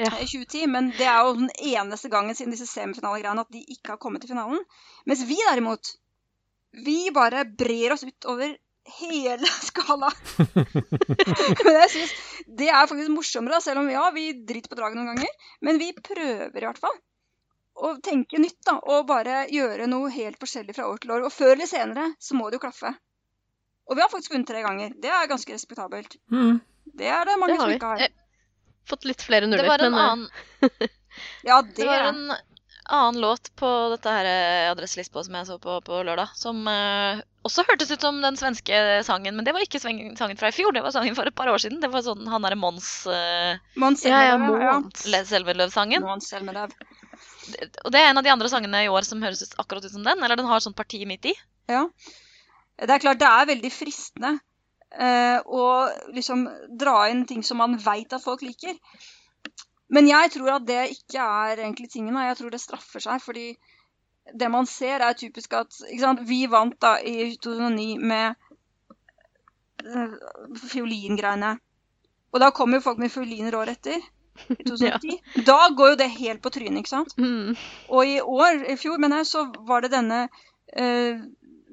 Ja. 0.00 0.10
i 0.18 0.26
2010. 0.26 0.66
Men 0.66 0.90
det 0.98 1.06
er 1.06 1.22
jo 1.28 1.36
den 1.44 1.50
eneste 1.70 2.10
gangen 2.10 2.34
siden 2.34 2.50
disse 2.56 2.66
semifinalegreiene 2.66 3.46
at 3.46 3.54
de 3.54 3.62
ikke 3.76 3.94
har 3.94 4.02
kommet 4.02 4.24
til 4.26 4.34
finalen. 4.34 4.64
Mens 5.06 5.22
vi 5.30 5.38
derimot, 5.46 5.94
vi 6.74 6.98
bare 7.14 7.44
brer 7.46 7.94
oss 7.94 8.02
ut 8.06 8.26
over 8.34 8.56
hele 9.00 9.46
skala. 9.70 10.10
men 11.64 11.76
jeg 11.76 11.90
synes 11.94 12.14
det 12.46 12.70
er 12.70 12.88
faktisk 12.88 13.12
morsommere, 13.14 13.60
selv 13.64 13.82
om 13.82 13.90
ja, 13.92 14.06
vi 14.14 14.32
driter 14.46 14.72
på 14.72 14.78
draget 14.78 14.98
noen 14.98 15.12
ganger. 15.12 15.52
Men 15.66 15.80
vi 15.82 15.92
prøver 15.96 16.62
i 16.62 16.66
hvert 16.66 16.80
fall 16.80 16.98
å 17.80 17.94
tenke 18.04 18.40
nytt 18.40 18.58
da, 18.66 18.76
og 18.92 19.06
bare 19.08 19.44
gjøre 19.52 19.86
noe 19.88 20.10
helt 20.12 20.40
forskjellig 20.40 20.74
fra 20.76 20.88
år 20.90 21.00
til 21.00 21.14
år. 21.16 21.28
Og 21.28 21.32
før 21.32 21.54
eller 21.54 21.70
senere 21.70 22.10
så 22.20 22.36
må 22.36 22.50
det 22.50 22.58
jo 22.58 22.64
klaffe. 22.66 22.92
Og 23.90 23.96
vi 23.98 24.04
har 24.04 24.10
faktisk 24.12 24.34
vunnet 24.34 24.50
tre 24.50 24.62
ganger. 24.62 24.92
Det 25.02 25.10
er 25.10 25.30
ganske 25.30 25.54
respektabelt. 25.54 26.16
Mm. 26.30 26.60
Det 27.00 27.08
er 27.10 27.26
det 27.26 27.38
mange 27.40 27.54
Det 27.54 27.60
har 27.60 27.70
som 27.70 27.76
ikke 27.78 27.92
har. 27.94 28.16
Fått 28.90 29.06
litt 29.08 29.22
flere 29.22 29.48
nuller. 29.48 29.64
Det 29.64 29.70
var 29.70 29.84
en 29.86 29.94
men 29.94 30.00
eh, 30.00 30.10
annen 30.12 30.96
Ja, 31.48 31.60
det, 31.62 31.74
Det 31.76 31.88
var 31.88 32.06
en 32.12 32.20
annen 32.90 33.20
låt 33.22 33.50
på 33.56 33.68
dette 33.94 34.12
her 34.12 34.28
eh, 34.28 34.70
adresselistpå 34.70 35.22
som 35.24 35.36
jeg 35.38 35.48
så 35.48 35.56
på 35.62 35.78
på 35.86 36.00
lørdag, 36.06 36.32
som 36.36 36.60
uh, 36.66 37.20
også 37.46 37.64
hørtes 37.68 37.92
ut 37.94 38.02
som 38.04 38.18
den 38.22 38.38
svenske 38.40 38.80
sangen, 39.06 39.36
men 39.36 39.46
det 39.46 39.54
var 39.56 39.64
ikke 39.64 39.80
sangen 39.80 40.16
fra 40.18 40.50
i 40.50 40.54
fjor, 40.54 40.74
det 40.74 40.82
var 40.84 40.94
sangen 40.94 41.16
for 41.18 41.28
et 41.30 41.36
par 41.36 41.50
år 41.52 41.62
siden. 41.62 41.80
Det 41.82 41.90
var 41.92 42.04
sånn 42.06 42.26
han 42.30 42.46
derre 42.46 42.58
Mons 42.60 42.90
uh, 43.08 43.60
Mons 43.80 44.04
Ja, 44.08 44.22
ja, 44.32 44.36
ja. 44.60 44.74
Og 47.84 47.94
det 47.94 48.00
er 48.00 48.10
en 48.10 48.20
av 48.20 48.26
de 48.26 48.32
andre 48.32 48.50
sangene 48.52 48.84
i 48.84 48.90
år 48.92 49.06
som 49.06 49.22
høres 49.24 49.42
ut 49.42 49.56
akkurat 49.62 49.86
ut 49.86 49.94
som 49.94 50.04
den, 50.06 50.22
eller 50.22 50.38
den 50.38 50.50
har 50.50 50.62
sånn 50.62 50.76
parti 50.76 51.02
midt 51.08 51.32
i. 51.32 51.34
Ja. 51.70 51.86
Det 52.80 52.94
er 52.94 53.02
klart, 53.02 53.20
det 53.20 53.28
er 53.28 53.48
veldig 53.50 53.70
fristende 53.74 54.36
uh, 54.96 55.38
å 55.46 55.64
liksom 56.16 56.46
dra 56.80 57.02
inn 57.12 57.26
ting 57.28 57.42
som 57.46 57.60
man 57.62 57.78
veit 57.80 58.12
at 58.16 58.24
folk 58.24 58.44
liker. 58.46 58.76
Men 59.90 60.08
jeg 60.08 60.30
tror 60.36 60.56
at 60.56 60.66
det 60.68 60.82
ikke 60.94 61.24
er 61.24 61.64
egentlig 61.64 61.90
tingen. 61.90 62.16
Jeg 62.16 62.38
tror 62.38 62.52
det 62.54 62.62
straffer 62.62 63.02
seg. 63.02 63.22
Fordi 63.24 63.48
det 64.38 64.50
man 64.52 64.68
ser, 64.70 65.02
er 65.02 65.18
typisk 65.18 65.56
at? 65.58 65.80
Vi 66.26 66.44
vant 66.50 66.76
da 66.82 66.96
i 67.02 67.32
2009 67.42 67.98
med 67.98 68.34
eh, 69.84 70.14
fiolingreiene. 70.70 71.56
Og 72.30 72.42
da 72.42 72.52
kommer 72.54 72.78
jo 72.78 72.86
folk 72.86 73.02
med 73.02 73.10
fioliner 73.10 73.56
året 73.58 73.80
etter. 73.80 74.06
I 74.48 74.62
2010. 74.68 75.18
Da 75.46 75.58
går 75.76 75.94
jo 75.94 75.98
det 76.04 76.10
helt 76.20 76.42
på 76.44 76.52
trynet, 76.54 76.84
ikke 76.84 76.94
sant? 76.94 77.16
Mm. 77.18 77.58
Og 77.90 78.06
i 78.06 78.20
år, 78.20 78.62
i 78.70 78.78
fjor, 78.78 79.00
mener 79.02 79.22
jeg, 79.24 79.32
så 79.32 79.48
var 79.66 79.82
det 79.82 79.92
denne 79.96 80.22
eh, 80.76 81.18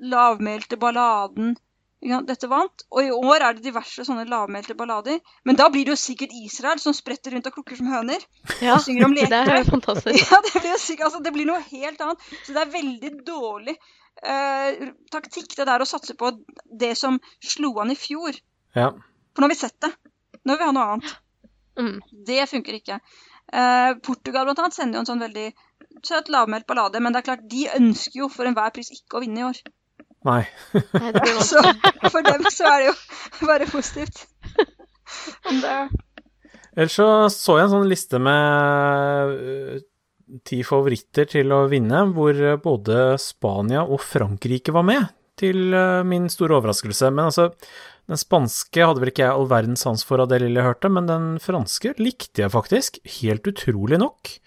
lavmælte 0.01 0.79
balladen. 0.81 1.55
Dette 2.01 2.47
vant. 2.47 2.83
Og 2.93 2.99
i 3.03 3.11
år 3.11 3.41
er 3.41 3.57
det 3.57 3.65
diverse 3.65 4.05
sånne 4.05 4.27
lavmælte 4.29 4.75
ballader. 4.77 5.17
Men 5.49 5.57
da 5.57 5.67
blir 5.73 5.87
det 5.87 5.95
jo 5.95 5.99
sikkert 5.99 6.35
Israel 6.37 6.81
som 6.81 6.93
spretter 6.93 7.33
rundt 7.33 7.49
og 7.49 7.55
klukker 7.57 7.79
som 7.79 7.89
høner. 7.89 8.23
Ja, 8.61 8.75
Og 8.75 8.83
synger 8.85 9.07
om 9.07 9.15
det 9.17 9.27
er 9.31 9.53
jo 9.59 9.69
fantastisk. 9.71 10.19
Ja, 10.31 10.41
det 10.45 10.53
blir, 10.61 10.71
jo 10.71 10.81
sikkert, 10.81 11.07
altså, 11.09 11.23
det 11.25 11.33
blir 11.33 11.49
noe 11.49 11.63
helt 11.71 12.03
annet. 12.05 12.27
Så 12.45 12.53
det 12.53 12.63
er 12.63 12.75
veldig 12.75 13.13
dårlig 13.27 13.77
eh, 14.23 14.89
taktikk 15.13 15.55
det 15.57 15.67
der 15.69 15.83
å 15.83 15.89
satse 15.89 16.17
på 16.17 16.31
det 16.83 16.93
som 16.99 17.19
slo 17.43 17.73
an 17.81 17.93
i 17.93 17.97
fjor. 17.99 18.37
Ja. 18.77 18.91
For 19.33 19.41
nå 19.41 19.49
har 19.49 19.55
vi 19.55 19.61
sett 19.63 19.79
det. 19.83 19.93
Nå 20.43 20.53
vil 20.53 20.61
vi 20.61 20.69
ha 20.69 20.75
noe 20.75 20.91
annet. 20.93 21.15
Mm. 21.77 21.97
Det 22.29 22.45
funker 22.49 22.77
ikke. 22.77 22.99
Eh, 23.53 23.91
Portugal 24.03 24.47
blant 24.47 24.61
annet 24.61 24.77
sender 24.77 24.99
jo 24.99 25.05
en 25.05 25.09
sånn 25.09 25.23
veldig 25.23 25.49
søt 26.05 26.29
lavmælt 26.29 26.67
ballade, 26.69 26.99
men 27.01 27.13
det 27.13 27.21
er 27.21 27.27
klart, 27.31 27.45
de 27.49 27.67
ønsker 27.73 28.21
jo 28.21 28.29
for 28.31 28.49
enhver 28.49 28.73
pris 28.75 28.91
ikke 28.93 29.17
å 29.17 29.23
vinne 29.23 29.41
i 29.41 29.47
år. 29.47 29.61
Nei. 30.27 30.43
Så 31.47 31.61
for 32.11 32.25
dem 32.25 32.43
så 32.51 32.67
er 32.73 32.83
det 32.83 32.89
jo 32.89 33.47
bare 33.47 33.69
positivt. 33.71 34.25
Om 35.47 35.61
det, 35.63 35.77
Ellers 36.77 36.93
så 36.93 37.05
så 37.33 37.57
jeg 37.57 37.65
en 37.65 37.73
sånn 37.73 37.89
liste 37.89 38.19
med 38.21 39.31
øh, 39.33 39.77
ti 40.45 40.59
favoritter 40.67 41.25
til 41.31 41.53
å 41.55 41.63
vinne, 41.71 42.03
hvor 42.13 42.37
øh, 42.37 42.59
både 42.61 43.15
Spania 43.21 43.81
og 43.81 44.03
Frankrike 44.05 44.75
var 44.75 44.85
med, 44.85 45.07
til 45.41 45.73
øh, 45.73 46.03
min 46.05 46.27
store 46.29 46.59
overraskelse. 46.59 47.09
Men 47.09 47.31
altså, 47.31 47.47
den 48.05 48.21
spanske 48.21 48.85
hadde 48.85 49.01
vel 49.01 49.09
ikke 49.09 49.25
jeg 49.25 49.33
all 49.33 49.49
verdens 49.49 49.87
sans 49.87 50.05
for 50.05 50.21
av 50.21 50.29
det 50.29 50.43
lille 50.43 50.61
jeg 50.61 50.69
hørte, 50.69 50.91
men 50.93 51.09
den 51.09 51.25
franske 51.41 51.95
likte 51.97 52.45
jeg 52.45 52.53
faktisk, 52.53 53.01
helt 53.21 53.49
utrolig 53.49 53.97
nok. 54.03 54.37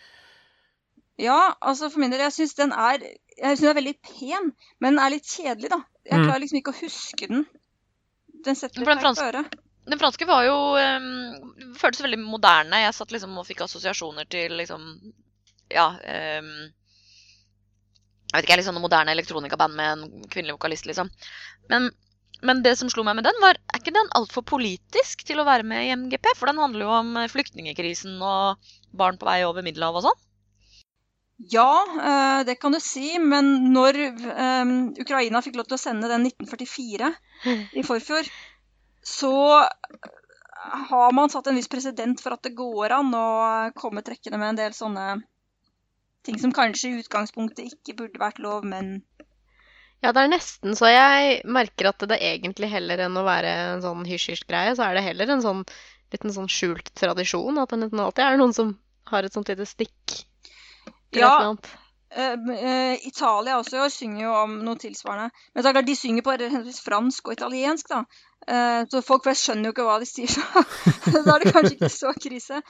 ja, 1.18 1.40
altså 1.60 1.90
for 1.90 2.00
min 2.00 2.14
del, 2.14 2.22
jeg 2.28 2.38
syns 2.38 2.54
den 2.62 2.70
er 2.72 3.02
jeg 3.40 3.56
synes 3.56 3.64
den 3.64 3.70
er 3.72 3.78
veldig 3.80 3.96
pen, 4.06 4.52
men 4.80 4.94
den 4.96 5.02
er 5.04 5.14
litt 5.14 5.28
kjedelig, 5.28 5.70
da. 5.72 5.80
Jeg 6.04 6.18
Mm. 6.20 6.26
klarer 6.26 6.40
liksom 6.42 6.58
ikke 6.60 6.72
å 6.74 6.80
huske 6.80 7.28
den. 7.30 7.46
Den 8.44 8.56
setter 8.56 8.80
litt 8.80 8.88
feil 8.88 9.14
på 9.16 9.28
øret. 9.28 9.58
Den 9.90 9.98
franske 9.98 10.26
var 10.28 10.44
jo 10.44 10.56
um, 10.76 11.74
Føltes 11.80 12.02
veldig 12.04 12.18
moderne. 12.20 12.82
Jeg 12.84 12.94
satt 12.94 13.10
liksom 13.12 13.36
og 13.40 13.46
fikk 13.48 13.62
assosiasjoner 13.64 14.28
til 14.28 14.52
liksom 14.60 14.84
Ja. 15.70 15.88
Um, 16.40 16.70
jeg 18.30 18.36
vet 18.36 18.44
ikke, 18.44 18.52
jeg 18.52 18.56
er 18.58 18.60
litt 18.62 18.68
sånn 18.68 18.82
moderne 18.82 19.10
elektronikaband 19.16 19.74
med 19.74 19.90
en 19.90 20.22
kvinnelig 20.30 20.54
vokalist, 20.54 20.86
liksom. 20.86 21.10
Men, 21.68 21.90
men 22.46 22.62
det 22.62 22.76
som 22.78 22.90
slo 22.92 23.02
meg 23.02 23.16
med 23.18 23.24
den, 23.26 23.34
var 23.42 23.56
Er 23.74 23.80
ikke 23.80 23.94
den 23.96 24.12
altfor 24.14 24.44
politisk 24.46 25.24
til 25.26 25.40
å 25.42 25.46
være 25.48 25.66
med 25.66 25.88
i 25.88 25.94
MGP? 25.96 26.36
For 26.36 26.46
den 26.46 26.60
handler 26.62 26.86
jo 26.86 26.92
om 26.94 27.14
flyktningekrisen 27.32 28.20
og 28.22 28.58
barn 28.94 29.18
på 29.18 29.26
vei 29.26 29.40
over 29.48 29.62
Middelhavet 29.66 30.04
og 30.04 30.10
sånn. 30.10 30.20
Ja, 31.48 31.86
eh, 32.02 32.44
det 32.44 32.54
kan 32.60 32.72
du 32.72 32.80
si, 32.84 33.18
men 33.18 33.72
når 33.72 33.98
eh, 34.04 34.72
Ukraina 35.00 35.40
fikk 35.40 35.56
lov 35.56 35.70
til 35.70 35.78
å 35.78 35.80
sende 35.80 36.10
den 36.10 36.26
1944 36.28 37.12
i 37.80 37.84
forfjor, 37.86 38.28
så 39.00 39.32
har 40.90 41.12
man 41.16 41.32
satt 41.32 41.48
en 41.48 41.56
viss 41.56 41.70
president 41.72 42.20
for 42.20 42.36
at 42.36 42.44
det 42.44 42.52
går 42.58 42.92
an 42.92 43.14
å 43.16 43.28
komme 43.78 44.04
trekkende 44.04 44.40
med 44.42 44.52
en 44.52 44.60
del 44.60 44.76
sånne 44.76 45.06
ting 46.28 46.36
som 46.36 46.52
kanskje 46.52 46.90
i 46.90 47.00
utgangspunktet 47.00 47.72
ikke 47.72 47.96
burde 48.02 48.20
vært 48.20 48.42
lov, 48.44 48.66
men 48.68 48.98
Ja, 50.04 50.12
det 50.12 50.20
er 50.20 50.32
nesten 50.32 50.76
så 50.76 50.92
jeg 50.92 51.40
merker 51.48 51.90
at 51.90 52.04
det 52.08 52.20
egentlig 52.20 52.68
heller 52.72 53.06
enn 53.06 53.16
å 53.16 53.24
være 53.24 53.56
en 53.74 53.84
sånn 53.84 54.04
hysj-hysj-greie, 54.08 54.76
så 54.76 54.90
er 54.90 54.96
det 54.96 55.08
heller 55.08 55.32
en 55.32 55.44
sånn 55.44 55.64
liten 56.12 56.32
sånn 56.34 56.48
skjult 56.52 56.92
tradisjon. 56.96 57.60
At 57.60 57.72
det 57.72 57.80
nesten 57.82 58.00
alltid 58.04 58.24
er 58.26 58.40
noen 58.40 58.56
som 58.56 58.74
har 59.12 59.24
et 59.24 59.36
sånt 59.36 59.48
lite 59.52 59.68
stikk 59.68 60.20
Ja. 61.16 61.54
Uh, 62.10 63.06
Italia 63.06 63.60
også 63.60 63.76
i 63.76 63.80
år 63.84 63.92
synger 63.94 64.24
jo 64.24 64.32
om 64.34 64.56
noe 64.66 64.78
tilsvarende. 64.82 65.30
Men 65.52 65.62
det 65.62 65.70
er 65.70 65.76
klart, 65.76 65.86
de 65.86 65.96
synger 65.98 66.26
på 66.26 66.34
fransk 66.82 67.30
og 67.30 67.36
italiensk, 67.38 67.92
da. 67.92 68.02
Uh, 68.48 68.82
så 68.90 69.02
folk 69.04 69.26
flest 69.26 69.46
skjønner 69.46 69.68
jo 69.68 69.74
ikke 69.74 69.86
hva 69.86 69.98
de 70.02 70.08
sier, 70.08 70.30
så 70.32 71.22
da 71.26 71.36
er 71.36 71.44
det 71.44 71.54
kanskje 71.54 71.76
ikke 71.76 71.92
så 71.92 72.12
krise. 72.16 72.62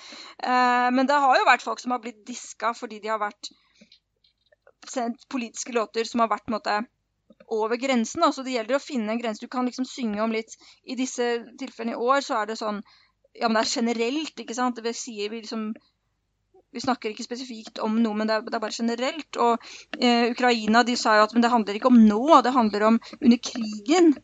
Uh, 0.44 0.88
men 0.92 1.08
det 1.08 1.18
har 1.24 1.40
jo 1.40 1.48
vært 1.48 1.64
folk 1.64 1.80
som 1.80 1.94
har 1.94 2.02
blitt 2.04 2.24
diska 2.28 2.74
fordi 2.76 3.00
de 3.00 3.12
har 3.12 3.20
vært 3.22 3.52
sendt 4.90 5.28
politiske 5.30 5.72
låter 5.76 6.08
som 6.08 6.24
har 6.24 6.30
vært 6.32 6.46
på 6.46 6.52
en 6.52 6.58
måte 6.58 6.80
over 7.50 7.76
grensen. 7.76 8.24
Da. 8.24 8.32
Så 8.32 8.44
det 8.46 8.56
gjelder 8.56 8.78
å 8.78 8.82
finne 8.82 9.14
en 9.14 9.20
grense. 9.20 9.42
Du 9.42 9.50
kan 9.52 9.68
liksom 9.68 9.86
synge 9.88 10.22
om 10.24 10.34
litt 10.34 10.56
I 10.84 10.96
disse 10.98 11.30
tilfellene 11.60 11.96
i 11.96 12.10
år 12.10 12.26
så 12.26 12.40
er 12.40 12.50
det 12.50 12.60
sånn 12.60 12.82
Ja, 13.38 13.46
men 13.46 13.60
det 13.60 13.62
er 13.62 13.74
generelt, 13.78 14.40
ikke 14.42 14.56
sant? 14.58 14.76
Det 14.76 14.84
vil 14.84 14.96
si 14.98 15.14
vi 15.22 15.38
liksom 15.38 15.70
vi 16.72 16.80
snakker 16.82 17.10
ikke 17.10 17.26
spesifikt 17.26 17.80
om 17.82 17.96
noe, 18.02 18.14
men 18.14 18.28
det 18.30 18.36
er, 18.36 18.42
det 18.46 18.54
er 18.56 18.62
bare 18.62 18.76
generelt. 18.76 19.38
Og 19.42 19.70
eh, 19.98 20.30
Ukraina 20.30 20.84
de 20.86 20.96
sa 20.98 21.16
jo 21.18 21.26
at 21.26 21.34
men 21.34 21.44
det 21.44 21.50
handler 21.52 21.78
ikke 21.78 21.90
om 21.90 21.98
nå, 22.06 22.40
det 22.46 22.54
handler 22.54 22.86
om 22.92 23.00
under 23.20 23.40
krigen. 23.50 24.14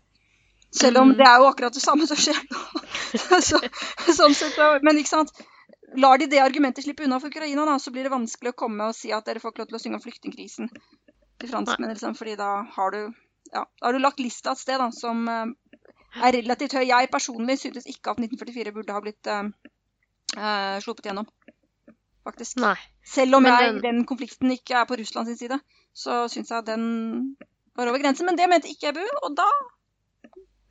Selv 0.76 1.00
om 1.00 1.10
Mhm. 1.10 1.16
det 1.18 1.26
er 1.26 1.36
jo 1.40 1.50
akkurat 1.50 1.74
det 1.74 1.82
samme 1.82 2.06
som 2.06 2.18
skjer 2.20 2.38
nå. 2.50 2.62
så, 3.48 3.60
sånn 4.12 4.34
sett, 4.34 4.58
men 4.82 4.98
ikke 4.98 5.14
sant. 5.14 5.32
Lar 5.96 6.18
de 6.18 6.26
det 6.26 6.42
argumentet 6.42 6.84
slippe 6.84 7.06
unna 7.06 7.20
for 7.22 7.32
Ukraina, 7.32 7.64
da, 7.64 7.78
så 7.78 7.90
blir 7.94 8.04
det 8.04 8.12
vanskelig 8.12 8.52
å 8.52 8.58
komme 8.58 8.90
og 8.90 8.96
si 8.98 9.12
at 9.14 9.24
dere 9.24 9.40
får 9.40 9.54
ikke 9.54 9.62
lov 9.62 9.68
til 9.70 9.78
å 9.78 9.82
synge 9.84 9.98
om 10.00 10.02
flyktningkrisen 10.04 10.68
til 11.40 11.48
franskmenn. 11.48 11.94
Liksom, 11.94 12.16
fordi 12.18 12.34
da 12.36 12.50
har 12.76 12.90
du 12.92 13.00
ja, 13.52 13.62
da 13.62 13.86
har 13.86 13.92
du 13.94 14.02
lagt 14.02 14.20
lista 14.20 14.52
et 14.52 14.60
sted 14.60 14.78
da, 14.82 14.90
som 14.92 15.28
eh, 15.30 15.46
er 16.26 16.36
relativt 16.40 16.76
høy. 16.76 16.84
Jeg 16.88 17.10
personlig 17.12 17.58
syntes 17.60 17.86
ikke 17.86 18.12
at 18.12 18.20
1944 18.22 18.74
burde 18.74 18.96
ha 18.96 19.02
blitt 19.04 19.30
uh, 19.30 19.46
uh, 20.36 20.76
sluppet 20.82 21.10
gjennom. 21.10 21.28
Faktisk. 22.26 22.58
Nei. 22.58 22.74
Selv 23.06 23.38
om 23.38 23.44
jeg, 23.46 23.68
den- 23.68 23.82
den 23.84 24.00
konflikten 24.08 24.50
ikke 24.50 24.80
er 24.80 24.86
på 24.88 24.96
Russlands 24.98 25.38
side, 25.38 25.60
så 25.94 26.24
syns 26.32 26.50
jeg 26.50 26.64
den 26.66 27.36
var 27.78 27.86
over 27.92 28.02
grensen. 28.02 28.26
Men 28.26 28.36
det 28.36 28.48
mente 28.50 28.68
ikke 28.72 28.90
EBU, 28.90 29.04
og 29.22 29.36
da 29.38 29.46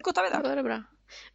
godtar 0.03 0.25
vi 0.27 0.33
Det 0.35 0.55
det. 0.59 0.65
bra. 0.67 0.81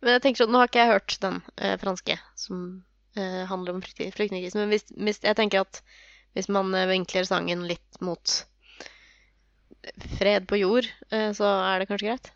Men 0.03 0.13
jeg 0.13 0.23
tenker 0.23 0.45
sånn, 0.45 0.53
Nå 0.53 0.59
har 0.61 0.69
ikke 0.69 0.83
jeg 0.85 0.93
hørt 0.93 1.17
den 1.23 1.41
eh, 1.57 1.77
franske 1.81 2.19
som 2.37 2.85
eh, 3.17 3.47
handler 3.49 3.75
om 3.75 3.81
flykt- 3.83 4.15
flyktningkrisen, 4.15 4.61
men 4.61 4.69
hvis, 4.75 4.85
hvis, 4.93 5.21
jeg 5.25 5.37
tenker 5.37 5.61
at 5.65 5.81
hvis 6.35 6.49
man 6.53 6.75
eh, 6.75 6.87
vinkler 6.91 7.25
sangen 7.25 7.65
litt 7.67 8.01
mot 8.05 8.45
fred 10.19 10.47
på 10.51 10.59
jord, 10.61 10.87
eh, 11.11 11.31
så 11.33 11.49
er 11.73 11.79
det 11.81 11.89
kanskje 11.89 12.11
greit? 12.11 12.31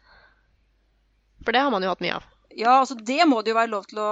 For 1.45 1.53
det 1.53 1.61
har 1.61 1.70
man 1.74 1.82
jo 1.85 1.91
hatt 1.93 2.01
mye 2.01 2.16
av. 2.16 2.24
Ja, 2.57 2.78
altså 2.80 2.94
det 2.94 3.24
må 3.26 3.40
det 3.42 3.50
jo 3.50 3.57
være 3.59 3.72
lov 3.72 3.86
til 3.90 3.98
å 3.98 4.11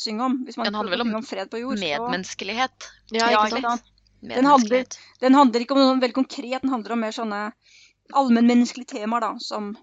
synge 0.00 0.24
om. 0.24 0.38
Hvis 0.46 0.56
man 0.56 0.68
Den 0.70 0.78
handler 0.78 0.96
vel 0.96 1.04
om 1.04 1.14
om 1.18 1.26
fred 1.26 1.50
på 1.52 1.60
jord. 1.60 1.78
Medmenneskelighet. 1.82 2.88
Ja, 3.12 3.30
Ja, 3.30 3.44
ikke 3.44 3.60
sant? 3.64 3.92
Den 4.26 4.48
handler, 4.48 4.86
den 5.20 5.34
handler 5.36 5.60
ikke 5.62 5.76
om 5.76 5.82
noe 5.82 5.98
veldig 6.00 6.16
konkret, 6.16 6.62
den 6.62 6.72
handler 6.72 6.94
om 6.96 7.02
mer 7.04 7.12
sånne 7.14 7.40
allmennmenneskelige 8.16 8.96
temaer, 8.96 9.20
da, 9.20 9.34
som 9.42 9.74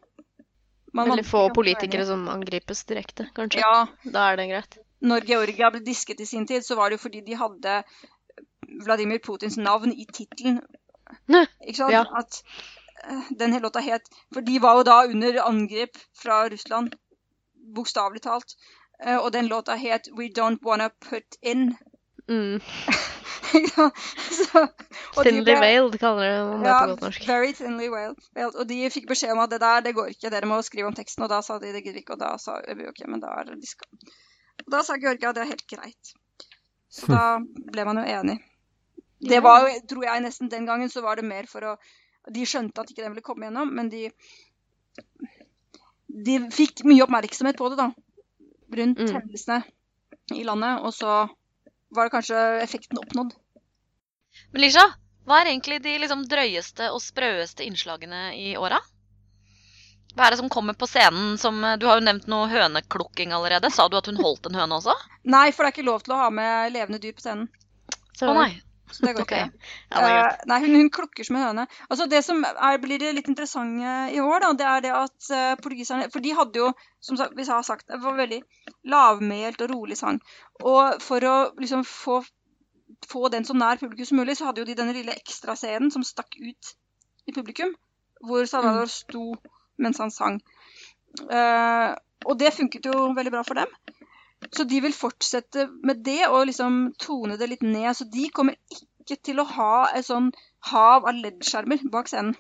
man 0.93 1.09
Veldig 1.09 1.25
få 1.25 1.43
politikere 1.53 2.05
som 2.05 2.25
angripes 2.29 2.83
direkte, 2.89 3.27
kanskje. 3.37 3.61
Ja, 3.61 3.85
Da 4.03 4.31
er 4.31 4.37
det 4.37 4.47
greit. 4.49 4.77
når 5.01 5.25
Georgia 5.27 5.69
ble 5.71 5.81
disket 5.85 6.19
i 6.21 6.25
sin 6.25 6.47
tid, 6.47 6.65
så 6.65 6.75
var 6.75 6.89
det 6.89 6.97
jo 6.97 7.03
fordi 7.05 7.21
de 7.25 7.37
hadde 7.39 7.83
Vladimir 8.85 9.19
Putins 9.19 9.57
navn 9.57 9.91
i 9.91 10.05
tittelen. 10.05 10.61
Ikke 11.29 11.77
sant? 11.77 11.93
ja. 11.93 12.03
At 12.17 12.41
eh, 13.05 13.31
den 13.37 13.53
hele 13.53 13.67
låta 13.67 13.79
het 13.83 14.07
For 14.33 14.41
de 14.41 14.59
var 14.59 14.79
jo 14.79 14.83
da 14.87 15.03
under 15.05 15.41
angrep 15.43 15.97
fra 16.17 16.47
Russland, 16.49 16.95
bokstavelig 17.76 18.22
talt. 18.22 18.55
Eh, 19.05 19.18
Og 19.18 19.32
den 19.34 19.47
låta 19.47 19.76
het 19.76 20.07
We 20.18 20.30
Don't 20.30 20.61
Wanna 20.64 20.89
Put 20.89 21.38
In. 21.41 21.76
Mm. 22.30 22.59
Så- 24.32 24.68
Thinly 25.24 25.55
veiled, 25.59 25.99
kaller 25.99 26.43
man 26.45 26.64
det 26.64 26.70
Ja, 26.70 26.80
på 26.80 26.88
godt 26.88 27.01
norsk. 27.01 27.28
very 27.28 27.51
thinly 27.53 27.89
veiled. 27.91 28.16
Og 28.55 28.68
de 28.68 28.89
fikk 28.89 29.07
beskjed 29.09 29.32
om 29.36 29.39
at 29.43 29.49
det 29.51 29.59
der, 29.61 29.82
det 29.82 29.93
går 29.95 30.07
ikke, 30.14 30.30
dere 30.34 30.47
må 30.49 30.61
skrive 30.64 30.88
om 30.88 30.95
teksten. 30.97 31.24
Og 31.24 31.30
da 31.30 31.41
sa 31.41 31.59
de 31.59 31.74
det 31.74 31.84
gidder 31.84 31.99
ikke, 32.01 32.14
og 32.14 32.20
da 32.20 32.38
sa 32.38 32.59
vi 32.68 32.88
ok, 32.88 33.03
men 33.07 33.20
da 33.22 33.28
er 33.39 33.43
det 33.51 33.59
diska. 33.61 33.86
Og 34.66 34.72
da 34.72 34.82
sa 34.84 34.95
Georgia 34.97 35.34
det 35.34 35.41
er 35.43 35.51
helt 35.51 35.68
greit. 35.70 36.14
Så 36.89 37.07
da 37.11 37.39
ble 37.72 37.86
man 37.86 37.97
jo 37.97 38.03
enig. 38.05 38.39
Det 39.24 39.39
var, 39.43 39.68
jo, 39.68 39.80
tror 39.89 40.03
jeg, 40.03 40.22
nesten 40.24 40.49
den 40.51 40.66
gangen 40.66 40.89
så 40.89 41.01
var 41.01 41.16
det 41.16 41.24
mer 41.26 41.45
for 41.47 41.61
å 41.61 41.78
De 42.34 42.45
skjønte 42.47 42.80
at 42.80 42.89
ikke 42.91 43.03
den 43.03 43.11
ville 43.11 43.22
komme 43.22 43.45
gjennom, 43.49 43.68
men 43.76 43.89
de 43.91 44.05
De 46.14 46.39
fikk 46.53 46.84
mye 46.86 47.03
oppmerksomhet 47.07 47.57
på 47.57 47.70
det, 47.74 47.78
da. 47.80 47.91
Rundt 48.78 48.99
Mm. 48.99 49.14
hendelsene 49.16 49.64
i 50.34 50.43
landet. 50.45 50.82
Og 50.86 50.93
så 50.93 51.30
var 51.93 52.05
det 52.05 52.14
kanskje 52.14 52.61
effekten 52.61 52.97
oppnådd. 53.01 53.34
Men 54.51 54.61
Lisha, 54.61 54.86
hva 55.26 55.41
er 55.41 55.51
egentlig 55.51 55.82
de 55.84 55.97
liksom 55.99 56.26
drøyeste 56.30 56.91
og 56.93 57.01
sprøeste 57.01 57.66
innslagene 57.66 58.36
i 58.38 58.55
åra? 58.57 58.80
Hva 60.14 60.28
er 60.28 60.32
det 60.36 60.38
som 60.43 60.49
kommer 60.49 60.74
på 60.78 60.86
scenen 60.86 61.38
som 61.41 61.55
Du 61.80 61.88
har 61.88 61.97
jo 61.97 62.05
nevnt 62.05 62.28
noe 62.30 62.47
høneklukking 62.47 63.32
allerede. 63.34 63.72
Sa 63.74 63.88
du 63.89 63.97
at 63.97 64.05
hun 64.05 64.16
holdt 64.22 64.45
en 64.45 64.53
høne 64.59 64.78
også? 64.78 64.93
Nei, 65.26 65.49
for 65.51 65.64
det 65.66 65.72
er 65.74 65.82
ikke 65.82 65.88
lov 65.89 66.03
til 66.03 66.14
å 66.14 66.18
ha 66.22 66.30
med 66.30 66.74
levende 66.74 66.99
dyr 67.01 67.14
på 67.18 67.22
scenen. 67.26 67.49
Å 68.22 68.30
Å 68.30 68.34
nei. 68.38 68.61
Så 68.93 69.05
det 69.05 69.13
går 69.17 69.25
ikke. 69.25 69.39
Okay. 69.49 69.71
Ja, 69.91 70.01
det 70.03 70.11
uh. 70.13 70.43
Nei, 70.51 70.59
hun, 70.63 70.75
hun 70.77 70.91
klukker 70.93 71.25
som 71.27 71.37
en 71.39 71.45
høne. 71.47 71.65
Altså 71.89 72.07
Det 72.11 72.21
som 72.25 72.43
er, 72.45 72.77
blir 72.83 73.01
det 73.01 73.13
litt 73.17 73.29
interessante 73.31 73.95
i 74.13 74.19
år, 74.21 74.43
da, 74.43 74.51
det 74.59 74.67
er 74.69 74.85
det 74.85 74.93
at 74.97 75.29
uh, 75.33 75.55
portugiserne 75.63 76.09
For 76.13 76.23
de 76.23 76.35
hadde 76.37 76.61
jo, 76.61 76.69
som 77.03 77.19
sagt, 77.19 77.35
vi 77.37 77.47
har 77.47 77.65
sagt, 77.65 77.87
det 77.89 78.01
var 78.03 78.19
veldig 78.19 78.41
lavmælt 78.93 79.65
og 79.65 79.73
rolig 79.73 79.97
sang. 79.99 80.21
Og 80.61 81.01
for 81.03 81.25
å 81.25 81.35
liksom 81.59 81.85
få, 81.87 82.21
få 83.09 83.33
den 83.33 83.47
så 83.47 83.57
nær 83.57 83.81
publikum 83.81 84.09
som 84.11 84.21
mulig, 84.21 84.37
så 84.37 84.49
hadde 84.49 84.63
jo 84.63 84.69
de 84.69 84.77
denne 84.77 84.95
lille 84.95 85.17
ekstrascenen 85.17 85.91
som 85.93 86.05
stakk 86.05 86.37
ut 86.37 86.75
i 87.27 87.35
publikum, 87.35 87.73
hvor 88.23 88.45
Salvador 88.49 88.91
sto 88.91 89.33
mens 89.81 89.99
han 90.03 90.13
sang. 90.13 90.39
Uh, 91.27 91.93
og 92.23 92.37
det 92.39 92.53
funket 92.55 92.87
jo 92.87 93.11
veldig 93.17 93.33
bra 93.33 93.43
for 93.47 93.59
dem. 93.59 93.71
Så 94.51 94.65
de 94.69 94.79
vil 94.83 94.95
fortsette 94.95 95.67
med 95.85 96.01
det 96.05 96.23
og 96.27 96.47
liksom 96.49 96.81
tone 96.99 97.37
det 97.39 97.49
litt 97.51 97.63
ned. 97.65 97.91
Så 97.95 98.07
de 98.11 98.27
kommer 98.33 98.57
ikke 98.73 99.19
til 99.29 99.39
å 99.39 99.47
ha 99.55 99.75
et 99.93 100.07
sånn 100.07 100.31
hav 100.71 101.07
av 101.07 101.15
LED-skjermer 101.19 101.85
bak 101.93 102.11
scenen, 102.11 102.35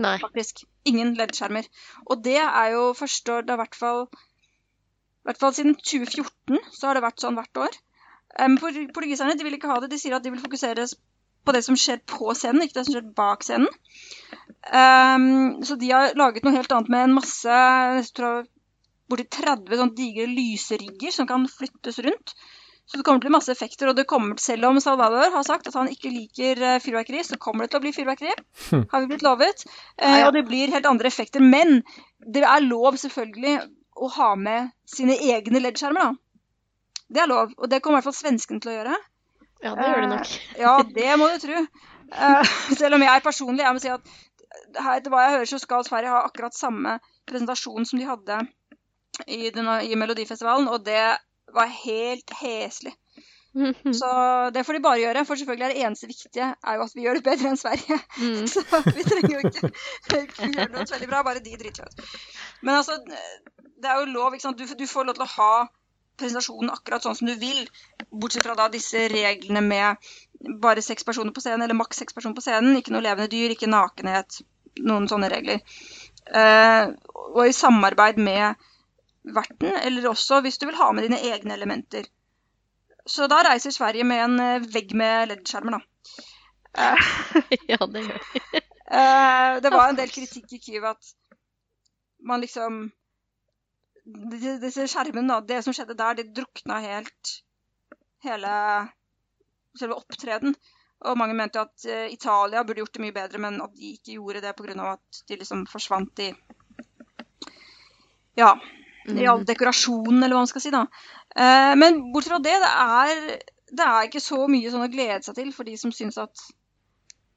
Nei. 0.00 0.16
faktisk. 0.22 0.64
Ingen 0.88 1.14
LED-skjermer. 1.18 1.68
Og 2.08 2.22
det 2.24 2.40
er 2.42 2.74
jo 2.74 2.92
første 2.98 3.38
år, 3.38 3.46
det 3.46 3.54
er 3.54 3.60
i 3.60 3.64
hvert 3.64 3.78
fall 3.78 4.06
i 5.22 5.28
hvert 5.28 5.38
fall 5.38 5.52
siden 5.54 5.76
2014 5.78 6.58
så 6.74 6.88
har 6.88 6.98
det 6.98 7.04
vært 7.04 7.22
sånn 7.22 7.36
hvert 7.38 7.58
år. 7.62 7.76
Um, 8.42 8.56
portugiserne 8.58 9.36
de 9.38 9.44
vil 9.46 9.54
ikke 9.54 9.70
ha 9.70 9.76
det. 9.82 9.92
De 9.92 9.98
sier 10.00 10.16
at 10.16 10.24
de 10.24 10.32
vil 10.34 10.42
fokusere 10.42 10.88
på 11.46 11.54
det 11.54 11.60
som 11.66 11.78
skjer 11.78 12.00
på 12.10 12.32
scenen, 12.38 12.64
ikke 12.64 12.80
det 12.80 12.84
som 12.88 12.96
skjer 12.96 13.12
bak 13.18 13.46
scenen. 13.46 13.70
Um, 14.72 15.62
så 15.66 15.76
de 15.78 15.92
har 15.92 16.16
laget 16.18 16.42
noe 16.46 16.56
helt 16.56 16.74
annet 16.74 16.90
med 16.90 17.06
en 17.06 17.16
masse 17.18 17.60
jeg 17.98 18.10
tror 18.16 18.42
borti 19.12 19.28
30 19.28 19.78
sånn 19.82 19.94
digre 19.96 20.26
lyserigger 20.30 21.14
som 21.14 21.28
kan 21.28 21.46
flyttes 21.50 22.00
rundt. 22.04 22.34
Så 22.84 22.98
det 22.98 23.04
kommer 23.06 23.22
til 23.22 23.28
å 23.28 23.30
bli 23.30 23.36
masse 23.36 23.52
effekter, 23.54 23.88
og 23.88 23.96
det 23.96 24.04
kommer, 24.10 24.40
selv 24.42 24.66
om 24.68 24.80
Salvador 24.82 25.30
har 25.32 25.44
sagt 25.46 25.68
at 25.70 25.76
han 25.78 25.90
ikke 25.92 26.10
liker 26.12 26.58
eh, 26.66 26.80
fyrverkeri, 26.82 27.22
så 27.24 27.38
kommer 27.40 27.64
det 27.64 27.72
til 27.72 27.78
å 27.78 27.84
bli 27.84 27.92
fyrverkeri. 27.94 28.34
Har 28.90 29.04
vi 29.04 29.10
blitt 29.12 29.22
lovet. 29.24 29.62
Eh. 29.96 30.24
Og 30.26 30.32
det 30.34 30.42
blir 30.48 30.72
helt 30.74 30.88
andre 30.90 31.08
effekter. 31.08 31.44
Men 31.44 31.80
det 32.20 32.42
er 32.42 32.66
lov 32.66 32.98
selvfølgelig 33.00 33.54
å 34.02 34.10
ha 34.16 34.32
med 34.40 34.74
sine 34.88 35.14
egne 35.14 35.62
LED-skjermer, 35.62 36.10
da. 36.10 36.58
Det 37.12 37.22
er 37.22 37.30
lov, 37.30 37.54
og 37.56 37.70
det 37.70 37.80
kommer 37.84 38.00
i 38.00 38.02
hvert 38.02 38.10
fall 38.10 38.18
svenskene 38.18 38.60
til 38.64 38.72
å 38.72 38.76
gjøre. 38.80 38.98
Ja, 39.62 39.72
det 39.78 39.88
gjør 39.88 40.02
de 40.02 40.10
nok. 40.10 40.34
Ja, 40.58 40.74
det 40.96 41.16
må 41.20 41.28
du 41.30 41.38
tro. 41.46 41.64
Eh, 42.12 42.54
selv 42.80 42.98
om 42.98 43.06
jeg 43.06 43.24
personlig 43.24 43.64
jeg 43.64 43.76
må 43.78 43.84
si 43.84 43.92
at 43.94 44.12
her, 44.76 44.98
etter 44.98 45.12
hva 45.12 45.22
jeg 45.24 45.36
hører, 45.36 45.48
så 45.48 45.60
skal 45.62 45.86
Sverige 45.86 46.12
ha 46.12 46.24
akkurat 46.26 46.56
samme 46.56 46.98
presentasjon 47.28 47.86
som 47.88 48.00
de 48.00 48.08
hadde 48.08 48.42
i, 49.26 49.50
denne, 49.54 49.82
i 49.86 49.98
Melodifestivalen, 49.98 50.68
og 50.72 50.84
det 50.86 51.04
var 51.52 51.72
helt 51.84 52.34
heslig. 52.40 52.94
Så 54.00 54.10
det 54.54 54.64
får 54.64 54.78
de 54.78 54.84
bare 54.84 55.00
gjøre, 55.02 55.24
for 55.28 55.36
selvfølgelig 55.36 55.66
er 55.66 55.74
det 55.74 55.84
eneste 55.84 56.08
viktige 56.08 56.54
er 56.56 56.78
jo 56.78 56.86
at 56.86 56.94
vi 56.96 57.04
gjør 57.04 57.18
det 57.20 57.26
bedre 57.26 57.50
enn 57.52 57.60
Sverige. 57.60 57.98
Mm. 58.16 58.46
Så 58.52 58.64
vi 58.88 59.04
trenger 59.04 59.34
jo 59.34 59.42
ikke, 59.44 59.72
ikke 60.22 60.48
gjøre 60.54 60.70
noe 60.72 60.88
veldig 60.94 61.10
bra, 61.10 61.22
bare 61.26 61.44
de 61.44 61.60
driter 61.60 61.82
seg 61.82 61.92
ut. 61.92 62.16
Men 62.62 62.78
altså, 62.78 62.96
det 63.82 63.90
er 63.90 64.00
jo 64.00 64.10
lov, 64.14 64.32
ikke 64.32 64.46
sant. 64.46 64.58
Du, 64.58 64.74
du 64.78 64.88
får 64.88 65.08
lov 65.08 65.18
til 65.18 65.26
å 65.26 65.32
ha 65.36 65.52
presentasjonen 66.20 66.72
akkurat 66.72 67.04
sånn 67.04 67.16
som 67.18 67.28
du 67.28 67.34
vil, 67.40 67.60
bortsett 68.10 68.44
fra 68.46 68.56
da 68.56 68.68
disse 68.72 69.06
reglene 69.10 69.62
med 69.64 70.10
bare 70.62 70.84
seks 70.84 71.06
personer 71.08 71.34
på 71.34 71.42
scenen, 71.42 71.64
eller 71.66 71.78
maks 71.78 72.02
seks 72.02 72.16
personer 72.16 72.36
på 72.36 72.44
scenen, 72.44 72.76
ikke 72.78 72.94
noe 72.94 73.04
levende 73.04 73.30
dyr, 73.32 73.54
ikke 73.54 73.70
nakenhet, 73.70 74.42
noen 74.82 75.08
sånne 75.10 75.30
regler. 75.32 75.62
Uh, 76.32 76.92
og 77.32 77.46
i 77.48 77.56
samarbeid 77.56 78.20
med 78.22 78.60
verten, 79.22 79.74
eller 79.74 80.08
også 80.10 80.40
hvis 80.42 80.58
du 80.58 80.66
vil 80.66 80.78
ha 80.78 80.90
med 80.92 81.06
dine 81.06 81.20
egne 81.30 81.54
elementer. 81.54 82.08
Så 83.06 83.26
da 83.30 83.42
reiser 83.46 83.74
Sverige 83.74 84.06
med 84.06 84.24
en 84.24 84.40
eh, 84.40 84.66
vegg 84.74 84.94
med 84.98 85.32
LED-skjermer, 85.32 85.78
da. 85.78 85.82
Eh, 86.72 87.58
ja, 87.68 87.76
det 87.84 88.06
gjør 88.06 88.22
det. 88.32 88.62
Eh, 88.92 89.54
det 89.64 89.70
var 89.72 89.88
en 89.88 89.96
del 89.96 90.10
kritikk 90.12 90.50
i 90.52 90.58
Kyiv 90.60 90.84
at 90.84 91.12
man 92.28 92.42
liksom 92.42 92.82
disse, 94.60 94.84
skjermene, 94.90 95.30
da, 95.30 95.38
det 95.48 95.62
som 95.64 95.72
skjedde 95.72 95.96
der, 95.96 96.18
det 96.18 96.34
drukna 96.36 96.76
helt 96.82 97.30
hele 98.26 98.50
selve 99.80 99.96
opptreden. 99.96 100.52
Og 101.08 101.16
mange 101.16 101.38
mente 101.38 101.62
at 101.62 101.86
Italia 102.12 102.66
burde 102.68 102.82
gjort 102.82 102.98
det 102.98 103.04
mye 103.06 103.16
bedre, 103.16 103.40
men 103.40 103.56
at 103.64 103.72
de 103.78 103.94
ikke 103.94 104.18
gjorde 104.18 104.44
det 104.44 104.52
pga. 104.58 104.90
at 104.92 105.22
de 105.30 105.40
liksom 105.40 105.64
forsvant 105.72 106.20
i 106.26 106.28
Ja, 108.36 108.52
i 109.10 109.26
all 109.26 109.44
dekorasjonen, 109.46 110.22
eller 110.22 110.36
hva 110.36 110.44
man 110.44 110.50
skal 110.50 110.64
si, 110.64 110.72
da. 110.74 110.86
Eh, 111.36 111.74
men 111.78 112.00
bortsett 112.14 112.34
fra 112.34 112.42
det, 112.44 112.56
det 112.62 112.72
er, 112.86 113.22
det 113.72 113.86
er 113.88 114.08
ikke 114.08 114.22
så 114.22 114.46
mye 114.50 114.72
sånn 114.72 114.86
å 114.86 114.92
glede 114.92 115.22
seg 115.26 115.38
til 115.38 115.52
for 115.56 115.68
de 115.68 115.76
som 115.80 115.94
syns 115.94 116.20
at 116.22 116.44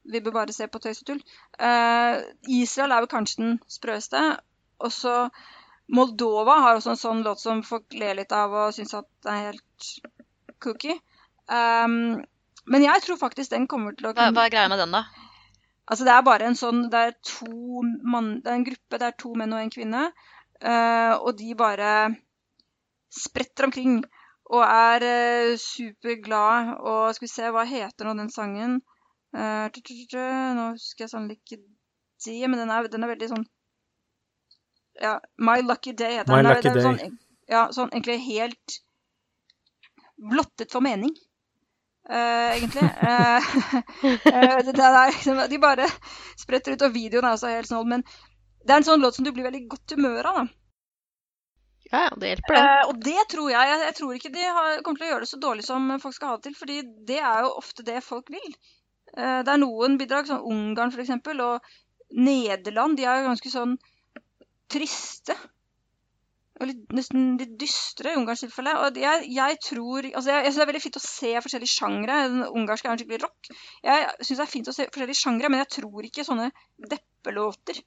vi 0.06 0.22
bør 0.22 0.36
bare 0.36 0.54
se 0.54 0.68
på 0.70 0.78
tøys 0.82 1.02
og 1.02 1.08
tull. 1.08 1.22
Eh, 1.58 2.20
Israel 2.60 2.94
er 2.94 3.02
vel 3.02 3.10
kanskje 3.10 3.42
den 3.42 3.56
sprøeste. 3.70 4.22
Og 4.84 4.92
så 4.94 5.16
Moldova 5.92 6.60
har 6.62 6.78
også 6.78 6.94
en 6.94 7.00
sånn 7.00 7.24
låt 7.26 7.42
som 7.42 7.62
folk 7.66 7.94
ler 7.98 8.18
litt 8.18 8.32
av 8.34 8.54
og 8.54 8.74
syns 8.76 8.94
at 8.98 9.06
det 9.24 9.32
er 9.32 9.44
helt 9.50 9.90
cookie. 10.62 10.98
Um, 11.46 12.24
men 12.66 12.82
jeg 12.82 13.02
tror 13.04 13.18
faktisk 13.20 13.52
den 13.52 13.68
kommer 13.70 13.94
til 13.94 14.08
å 14.08 14.14
Hva, 14.16 14.32
hva 14.34 14.46
er 14.46 14.54
greia 14.54 14.70
med 14.70 14.80
den, 14.82 14.94
da? 14.94 15.04
Altså 15.86 16.06
det 16.08 16.14
er 16.16 16.24
bare 16.26 16.48
en 16.48 16.56
sånn 16.58 16.80
Det 16.90 16.98
er 16.98 17.12
to 17.22 17.84
mann 18.02 18.40
Det 18.42 18.50
er 18.50 18.56
en 18.56 18.64
gruppe, 18.66 18.98
det 18.98 19.06
er 19.06 19.14
to 19.22 19.30
menn 19.38 19.54
og 19.54 19.60
en 19.62 19.70
kvinne. 19.70 20.08
Eh, 20.60 21.14
og 21.16 21.36
de 21.38 21.54
bare 21.58 21.90
spretter 23.12 23.68
omkring 23.68 24.00
og 24.46 24.62
er 24.62 25.02
uh, 25.02 25.58
superglade. 25.58 26.76
Og 26.78 27.14
skal 27.14 27.26
vi 27.26 27.32
se, 27.32 27.50
hva 27.50 27.64
heter 27.66 28.06
nå 28.06 28.14
den 28.18 28.30
sangen? 28.30 28.80
Eh, 29.36 29.66
nå 30.56 30.70
husker 30.72 31.04
jeg 31.04 31.10
sannelig 31.12 31.40
ikke 31.40 31.60
det, 32.24 32.40
men 32.48 32.58
den 32.60 32.70
er, 32.72 32.86
den 32.88 33.04
er 33.04 33.10
veldig 33.10 33.26
sånn 33.28 33.42
Ja, 35.02 35.18
My 35.36 35.58
Lucky 35.60 35.92
Day 35.92 36.20
heter 36.20 36.32
My 36.32 36.40
den. 36.40 36.54
Lucky 36.54 36.70
er 36.70 36.78
Day. 36.78 36.84
Sånn, 36.86 37.18
ja, 37.50 37.66
sånn 37.74 37.90
egentlig 37.90 38.16
helt 38.24 38.78
blottet 40.16 40.72
for 40.72 40.80
mening. 40.80 41.12
Uh, 42.06 42.54
egentlig. 42.54 42.86
Eh, 42.86 43.36
eh, 44.32 44.56
det, 44.64 44.72
det 44.72 44.86
er, 44.86 45.48
de 45.50 45.58
bare 45.58 45.88
spretter 46.38 46.76
ut, 46.76 46.84
og 46.86 46.94
videoen 46.94 47.26
er 47.26 47.34
også 47.34 47.50
helt 47.50 47.68
snål. 47.68 47.86
Men 47.90 48.06
det 48.66 48.74
er 48.74 48.82
en 48.82 48.88
sånn 48.88 49.04
låt 49.04 49.18
som 49.18 49.26
du 49.26 49.32
blir 49.32 49.46
veldig 49.46 49.66
godt 49.70 49.96
humør 49.96 50.30
av. 50.32 50.40
da. 50.42 50.46
Ja, 51.86 52.00
ja, 52.08 52.14
det 52.18 52.30
hjelper, 52.32 52.56
det. 52.56 52.62
Eh, 52.62 52.84
og 52.90 53.02
det 53.04 53.24
tror 53.30 53.50
jeg. 53.52 53.70
Jeg, 53.70 53.82
jeg 53.84 53.96
tror 54.00 54.14
ikke 54.16 54.32
de 54.34 54.46
har, 54.58 54.78
kommer 54.82 55.00
til 55.00 55.06
å 55.06 55.10
gjøre 55.12 55.26
det 55.26 55.30
så 55.30 55.42
dårlig 55.42 55.66
som 55.66 55.90
folk 56.02 56.16
skal 56.16 56.32
ha 56.32 56.38
det 56.38 56.48
til, 56.48 56.56
fordi 56.58 56.78
det 57.08 57.18
er 57.22 57.44
jo 57.46 57.52
ofte 57.60 57.86
det 57.86 58.00
folk 58.04 58.32
vil. 58.34 58.56
Eh, 59.14 59.42
det 59.46 59.52
er 59.52 59.60
noen 59.62 59.98
bidrag, 60.00 60.26
som 60.30 60.46
Ungarn 60.50 60.94
f.eks., 60.94 61.14
og 61.36 61.68
Nederland, 62.16 62.98
de 62.98 63.06
er 63.06 63.20
jo 63.20 63.28
ganske 63.30 63.52
sånn 63.52 63.76
triste. 64.72 65.36
Og 66.56 66.70
litt, 66.70 66.82
nesten 66.96 67.34
litt 67.38 67.54
dystre 67.60 68.14
i 68.14 68.18
Ungarns 68.18 68.42
tilfelle. 68.42 68.72
Og 68.82 68.98
jeg, 68.98 69.26
jeg 69.36 69.58
tror 69.62 70.08
altså 70.08 70.32
jeg, 70.32 70.42
jeg 70.46 70.52
synes 70.52 70.58
det 70.58 70.64
er 70.64 70.70
veldig 70.72 70.84
fint 70.86 70.98
å 70.98 71.04
se 71.04 71.32
forskjellige 71.44 71.74
sjangre. 71.74 72.20
Den 72.32 72.46
ungarske 72.48 72.88
er 72.88 72.96
en 72.96 73.02
skikkelig 73.02 73.22
rock. 73.26 73.50
Jeg 73.84 74.06
syns 74.22 74.40
det 74.40 74.46
er 74.46 74.54
fint 74.54 74.70
å 74.72 74.74
se 74.74 74.88
forskjellige 74.88 75.20
sjangre, 75.20 75.50
men 75.52 75.62
jeg 75.62 75.72
tror 75.76 76.08
ikke 76.08 76.26
sånne 76.26 76.48
deppelåter 76.94 77.82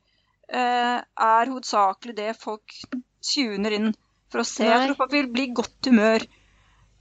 er 0.49 1.49
hovedsakelig 1.51 2.15
det 2.17 2.31
folk 2.41 2.73
tuner 3.21 3.75
inn 3.75 3.91
for 4.31 4.43
å 4.43 4.47
se. 4.47 4.65
Nei. 4.65 4.71
Jeg 4.73 4.89
tror 4.89 4.99
folk 5.03 5.15
vil 5.15 5.29
bli 5.33 5.47
i 5.49 5.53
godt 5.57 5.89
humør. 5.91 6.25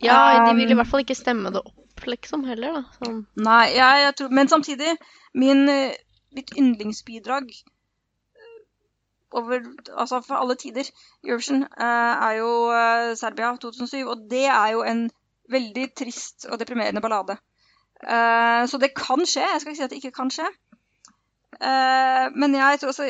Ja, 0.05 0.19
de 0.47 0.55
vil 0.55 0.71
i 0.71 0.75
Um, 0.75 0.79
hvert 0.79 0.91
fall 0.93 1.03
ikke 1.03 1.19
stemme 1.19 1.51
det 1.55 1.63
opp, 1.67 2.05
liksom, 2.07 2.45
heller, 2.47 2.79
da. 2.79 2.83
Sånn. 3.01 3.25
Nei, 3.43 3.65
jeg, 3.75 4.05
jeg 4.05 4.15
tror, 4.21 4.37
men 4.39 4.51
samtidig, 4.51 4.95
min, 5.35 5.65
eh, 5.73 5.97
mitt 6.37 6.53
yndlingsbidrag 6.55 7.51
eh, 7.51 8.61
over, 9.41 9.65
altså 9.97 10.21
for 10.23 10.39
alle 10.39 10.55
tider 10.61 10.87
i 10.87 11.33
Eurovision 11.33 11.65
eh, 11.67 12.29
er 12.29 12.39
jo 12.39 12.53
eh, 12.71 13.17
Serbia 13.19 13.51
2007, 13.59 14.05
og 14.07 14.29
det 14.31 14.47
er 14.47 14.77
jo 14.77 14.87
en 14.87 15.09
veldig 15.51 15.89
trist 15.99 16.47
og 16.47 16.61
deprimerende 16.63 17.03
ballade. 17.03 17.41
Eh, 18.05 18.63
så 18.71 18.79
det 18.79 18.95
kan 18.95 19.27
skje, 19.27 19.43
jeg 19.43 19.61
skal 19.61 19.75
ikke 19.75 19.81
si 19.81 19.87
at 19.89 19.97
det 19.97 20.03
ikke 20.05 20.19
kan 20.21 20.31
skje. 20.31 20.47
Eh, 21.59 22.25
men 22.39 22.55
jeg 22.55 22.79
tror 22.79 22.93
også 22.93 23.09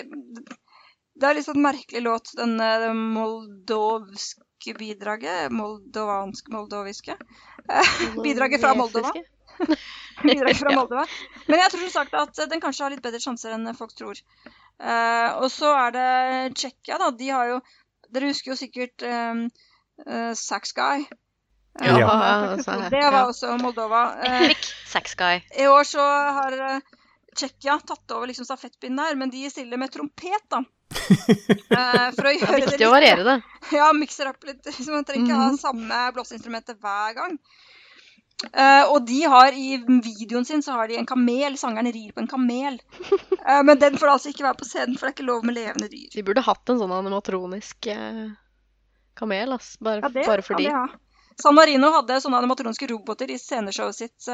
Det 1.19 1.27
er 1.29 1.35
litt 1.37 1.45
sånn 1.45 1.61
merkelig 1.61 2.01
låt, 2.01 2.31
den 2.39 2.55
eh, 2.63 2.77
det 2.85 2.93
moldovske 2.97 4.75
bidraget. 4.79 5.53
Moldovanske, 5.53 6.53
moldoviske. 6.55 7.19
Eh, 7.69 7.97
bidraget 8.25 8.63
fra 8.63 8.75
Moldova. 8.79 9.13
bidraget 10.23 10.63
fra 10.63 10.75
Moldova. 10.79 11.05
Men 11.47 11.65
jeg 11.65 11.75
tror 11.75 11.85
som 11.87 11.97
sagt 12.01 12.17
at 12.19 12.51
den 12.51 12.63
kanskje 12.63 12.87
har 12.87 12.95
litt 12.95 13.05
bedre 13.05 13.23
sjanser 13.23 13.57
enn 13.57 13.69
folk 13.77 13.95
tror. 13.99 14.21
Eh, 14.79 15.31
og 15.43 15.51
så 15.51 15.73
er 15.75 15.95
det 15.97 16.11
Tsjekkia, 16.59 17.01
da. 17.03 17.11
De 17.11 17.31
har 17.35 17.55
jo 17.55 17.61
Dere 18.09 18.31
husker 18.31 18.55
jo 18.55 18.57
sikkert 18.57 19.03
um, 19.05 19.41
uh, 20.07 20.31
Sax 20.33 20.71
Guy. 20.73 21.03
Ja, 21.85 22.07
altså, 22.55 22.79
det 22.89 23.03
var 23.05 23.27
også 23.27 23.59
Moldova. 23.61 24.15
Eh, 24.25 24.55
Sax 24.89 25.13
Guy. 25.15 25.43
I 25.61 25.67
år 25.69 25.85
så 25.85 26.01
har 26.39 26.57
Tsjekkia 27.39 27.77
tatt 27.87 28.11
over 28.17 28.27
liksom 28.31 28.45
stafettpinnen 28.49 28.99
der, 28.99 29.15
men 29.21 29.31
de 29.31 29.45
stiller 29.53 29.79
med 29.79 29.93
trompet, 29.95 30.43
da. 30.51 30.59
uh, 30.59 32.11
for 32.17 32.27
å 32.27 32.33
Det 32.35 32.49
er 32.49 32.61
viktig 32.65 32.79
det 32.81 32.89
å 32.89 32.93
variere 32.95 33.25
det. 33.29 33.37
Ja, 33.79 33.93
mikser 33.95 34.31
opp 34.33 34.43
litt. 34.49 34.65
Så 34.75 34.91
man 34.91 35.05
trenger 35.07 35.27
ikke 35.29 35.39
ha 35.41 35.49
Mhm. 35.53 35.59
samme 35.63 36.03
blåseinstrumentet 36.17 36.81
hver 36.83 37.15
gang. 37.21 37.39
Uh, 38.55 38.85
og 38.95 39.03
de 39.07 39.17
har 39.27 39.51
i 39.59 39.81
videoen 39.83 40.45
sin 40.47 40.61
så 40.63 40.77
har 40.79 40.87
de 40.89 40.95
en 41.01 41.07
kamel. 41.11 41.57
Sangeren 41.59 41.91
rir 41.93 42.13
på 42.15 42.23
en 42.23 42.29
kamel. 42.31 42.77
Uh, 43.43 43.63
men 43.67 43.79
den 43.83 43.99
får 43.99 44.13
altså 44.13 44.31
ikke 44.31 44.47
være 44.47 44.59
på 44.61 44.69
scenen, 44.69 44.95
for 44.99 45.07
det 45.09 45.11
er 45.13 45.17
ikke 45.17 45.27
lov 45.31 45.45
med 45.49 45.57
levende 45.59 45.89
dyr. 45.91 46.07
De 46.15 46.23
burde 46.23 46.45
hatt 46.47 46.71
en 46.71 46.79
sånn 46.79 46.95
animatronisk 47.01 47.89
kamel, 49.19 49.53
ass. 49.57 49.73
Bare, 49.83 50.03
Ja, 50.07 50.09
det 50.15 50.27
bare 50.27 50.43
for 50.47 50.55
fordi. 50.55 50.69
de 50.69 50.75
Ja. 50.75 50.87
San 51.43 51.55
Marino 51.55 51.91
hadde 51.95 52.17
sånne 52.23 52.39
animatroniske 52.43 52.87
roboter 52.91 53.31
i 53.31 53.39
sceneshowet 53.39 53.95
sitt. 53.95 54.29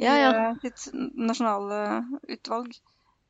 Eh, 0.00 0.04
Ja, 0.06 0.14
ja. 0.18 0.32
eh, 0.50 0.56
sitt 0.62 0.88
nasjonale 1.16 1.80
utvalg. 2.28 2.72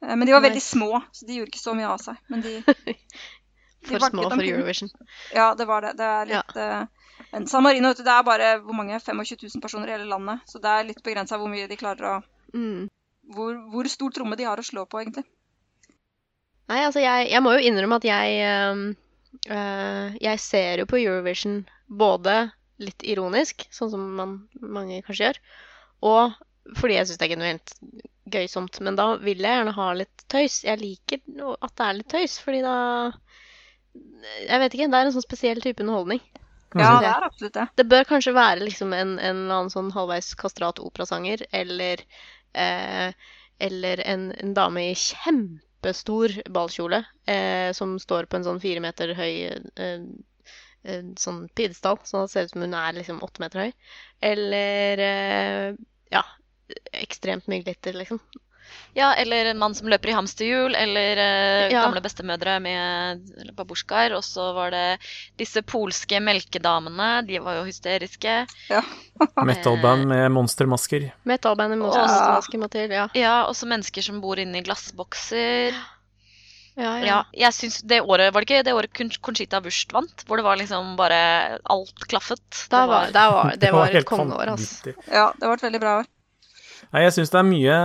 Eh, 0.02 0.14
men 0.16 0.26
de 0.26 0.32
var 0.34 0.42
veldig 0.44 0.62
små, 0.62 1.02
så 1.12 1.26
de 1.26 1.40
gjorde 1.40 1.52
ikke 1.52 1.62
så 1.64 1.74
mye 1.78 1.88
av 1.90 1.98
seg. 2.02 2.16
Men 2.28 2.42
de, 2.44 2.56
For 3.88 3.98
små 3.98 4.28
for. 4.30 4.42
Eurovision. 4.46 4.90
Ja, 5.34 5.54
det 5.58 5.66
var 5.66 5.82
det. 5.82 5.96
Det 5.98 6.06
er 6.06 6.28
litt 6.30 6.56
eh, 6.56 6.82
men 7.32 7.46
San 7.50 7.62
Marino 7.64 7.90
du, 7.94 8.02
det 8.04 8.10
er 8.12 8.22
bare 8.26 8.48
hvor 8.62 8.74
mange? 8.76 8.98
25 9.00 9.36
000 9.54 9.62
personer 9.62 9.88
i 9.88 9.94
hele 9.96 10.06
landet. 10.10 10.42
Så 10.46 10.58
det 10.62 10.70
er 10.70 10.86
litt 10.88 11.02
begrensa 11.02 11.38
hvor 11.40 11.50
mye 11.50 11.66
de 11.70 11.78
klarer 11.80 12.08
å 12.16 12.22
Mm. 12.52 12.88
hvor, 13.32 13.54
hvor 13.72 13.86
stor 13.88 14.10
tromme 14.12 14.36
de 14.36 14.44
har 14.44 14.60
å 14.60 14.64
slå 14.66 14.82
på, 14.84 14.98
egentlig. 15.00 15.22
Nei, 16.68 16.82
altså, 16.84 17.00
jeg, 17.00 17.30
jeg 17.32 17.40
må 17.40 17.54
jo 17.56 17.62
innrømme 17.64 17.96
at 17.96 18.04
jeg 18.04 18.34
eh, 19.48 20.18
Jeg 20.20 20.40
ser 20.42 20.82
jo 20.82 20.86
på 20.90 20.98
Eurovision 21.00 21.62
både 21.88 22.50
litt 22.82 23.02
ironisk, 23.08 23.64
sånn 23.72 23.90
som 23.94 24.04
man, 24.18 24.34
mange 24.60 25.00
kanskje 25.06 25.30
gjør, 25.30 25.40
og 26.04 26.36
fordi 26.78 26.96
jeg 26.96 27.08
syns 27.08 27.20
det 27.20 27.26
er 27.26 27.34
genuint 27.34 27.74
gøysomt. 28.32 28.78
Men 28.84 28.98
da 28.98 29.08
vil 29.22 29.42
jeg 29.42 29.58
gjerne 29.58 29.74
ha 29.76 29.88
litt 29.98 30.24
tøys. 30.32 30.62
Jeg 30.66 30.80
liker 30.80 31.22
at 31.58 31.74
det 31.78 31.88
er 31.88 31.98
litt 31.98 32.12
tøys, 32.12 32.38
fordi 32.42 32.62
da 32.64 32.76
Jeg 33.92 34.60
vet 34.62 34.74
ikke, 34.74 34.88
det 34.88 34.98
er 34.98 35.08
en 35.08 35.12
sånn 35.12 35.26
spesiell 35.26 35.60
type 35.60 35.82
underholdning. 35.84 36.22
Ja, 36.72 36.94
det 37.02 37.10
er 37.10 37.26
absolutt 37.26 37.56
det. 37.58 37.66
Det 37.76 37.84
bør 37.90 38.06
kanskje 38.08 38.32
være 38.32 38.64
liksom 38.64 38.94
en, 38.96 39.18
en 39.18 39.42
eller 39.42 39.58
annen 39.58 39.72
sånn 39.74 39.90
halvveis 39.92 40.30
kastrat 40.40 40.80
operasanger, 40.80 41.44
eller 41.52 42.00
eh, 42.56 43.12
Eller 43.62 44.00
en, 44.08 44.30
en 44.40 44.54
dame 44.56 44.86
i 44.90 44.94
kjempestor 44.98 46.32
ballkjole 46.50 47.02
eh, 47.30 47.70
som 47.76 47.98
står 48.00 48.26
på 48.26 48.38
en 48.38 48.46
sånn 48.46 48.62
fire 48.62 48.80
meter 48.82 49.12
høy 49.14 49.34
eh, 49.52 50.06
eh, 50.82 51.04
sånn 51.20 51.44
pidestall, 51.54 52.00
sånn 52.08 52.24
at 52.24 52.30
det 52.30 52.32
ser 52.32 52.48
ut 52.48 52.54
som 52.56 52.64
hun 52.64 52.78
er 52.80 52.96
liksom 52.96 53.20
åtte 53.22 53.44
meter 53.44 53.66
høy. 53.66 53.74
Eller 54.32 55.04
eh, 55.04 55.68
ja, 56.16 56.24
ekstremt 56.92 57.48
mye 57.50 57.62
glitter, 57.66 57.96
liksom. 57.98 58.20
Ja, 58.94 59.14
eller 59.14 59.44
en 59.50 59.58
mann 59.58 59.74
som 59.74 59.88
løper 59.88 60.10
i 60.10 60.16
hamsterhjul, 60.16 60.74
eller 60.76 61.16
eh, 61.16 61.70
Ja. 61.72 61.86
gamle 61.86 62.02
bestemødre 62.04 62.58
med 62.60 63.54
babusjkaer. 63.56 64.12
Og 64.16 64.24
så 64.24 64.50
var 64.52 64.70
det 64.74 64.98
disse 65.40 65.62
polske 65.62 66.20
melkedamene. 66.20 67.26
De 67.26 67.40
var 67.40 67.60
jo 67.60 67.64
hysteriske. 67.68 68.42
Metalband 69.48 70.06
med 70.12 70.28
monstermasker. 70.36 71.08
Metalband 71.24 71.72
med 71.72 71.82
monstermasker 71.86 72.58
ja. 72.58 72.60
må 72.60 72.68
til, 72.72 72.92
ja. 72.92 73.08
Ja, 73.16 73.34
også 73.48 73.68
mennesker 73.70 74.04
som 74.04 74.20
bor 74.20 74.40
inne 74.40 74.60
i 74.60 74.66
glassbokser. 74.66 75.72
Ja, 76.76 76.92
ja. 76.96 77.04
Ja, 77.04 77.16
jeg 77.36 77.52
synes 77.52 77.82
det 77.84 77.98
året, 78.00 78.30
Var 78.32 78.40
det 78.40 78.48
ikke 78.48 78.62
det 78.64 78.72
året 78.72 79.20
Conchita 79.20 79.60
Wurst 79.60 79.92
vant? 79.92 80.24
Hvor 80.24 80.40
det 80.40 80.44
var 80.46 80.56
liksom 80.56 80.94
bare 80.96 81.58
Alt 81.68 82.06
klaffet. 82.08 82.40
Det 82.70 82.86
var, 82.88 83.10
det 83.12 83.26
var, 83.28 83.56
det 83.60 83.72
var 83.72 83.92
et 83.92 84.08
kongeår, 84.08 84.54
altså. 84.54 84.94
Ja, 85.08 85.32
det 85.36 85.48
var 85.48 85.60
et 85.60 85.64
veldig 85.68 85.80
bra 85.80 85.98
år. 86.00 86.08
Nei, 86.92 87.02
jeg 87.06 87.12
syns 87.16 87.30
det 87.32 87.38
er 87.40 87.46
mye, 87.48 87.76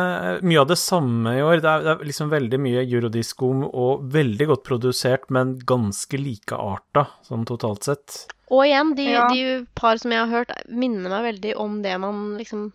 mye 0.44 0.60
av 0.60 0.68
det 0.68 0.76
samme 0.82 1.32
i 1.38 1.44
år. 1.44 1.62
Det 1.64 1.70
er, 1.72 1.84
det 1.86 1.92
er 1.94 2.08
liksom 2.10 2.32
veldig 2.34 2.58
mye 2.60 2.82
eurodisko 2.84 3.52
og 3.70 4.02
veldig 4.12 4.48
godt 4.50 4.66
produsert, 4.68 5.30
men 5.32 5.54
ganske 5.70 6.20
likearta 6.20 7.06
sånn 7.24 7.46
totalt 7.48 7.88
sett. 7.88 8.18
Og 8.52 8.66
igjen, 8.66 8.92
de, 8.98 9.06
Ja. 9.14 9.28
de 9.32 9.66
par 9.76 9.96
som 10.02 10.12
jeg 10.12 10.20
har 10.20 10.28
hørt, 10.34 10.52
minner 10.68 11.10
meg 11.10 11.24
veldig 11.36 11.56
om 11.60 11.82
det 11.86 11.96
man 12.04 12.36
liksom 12.40 12.74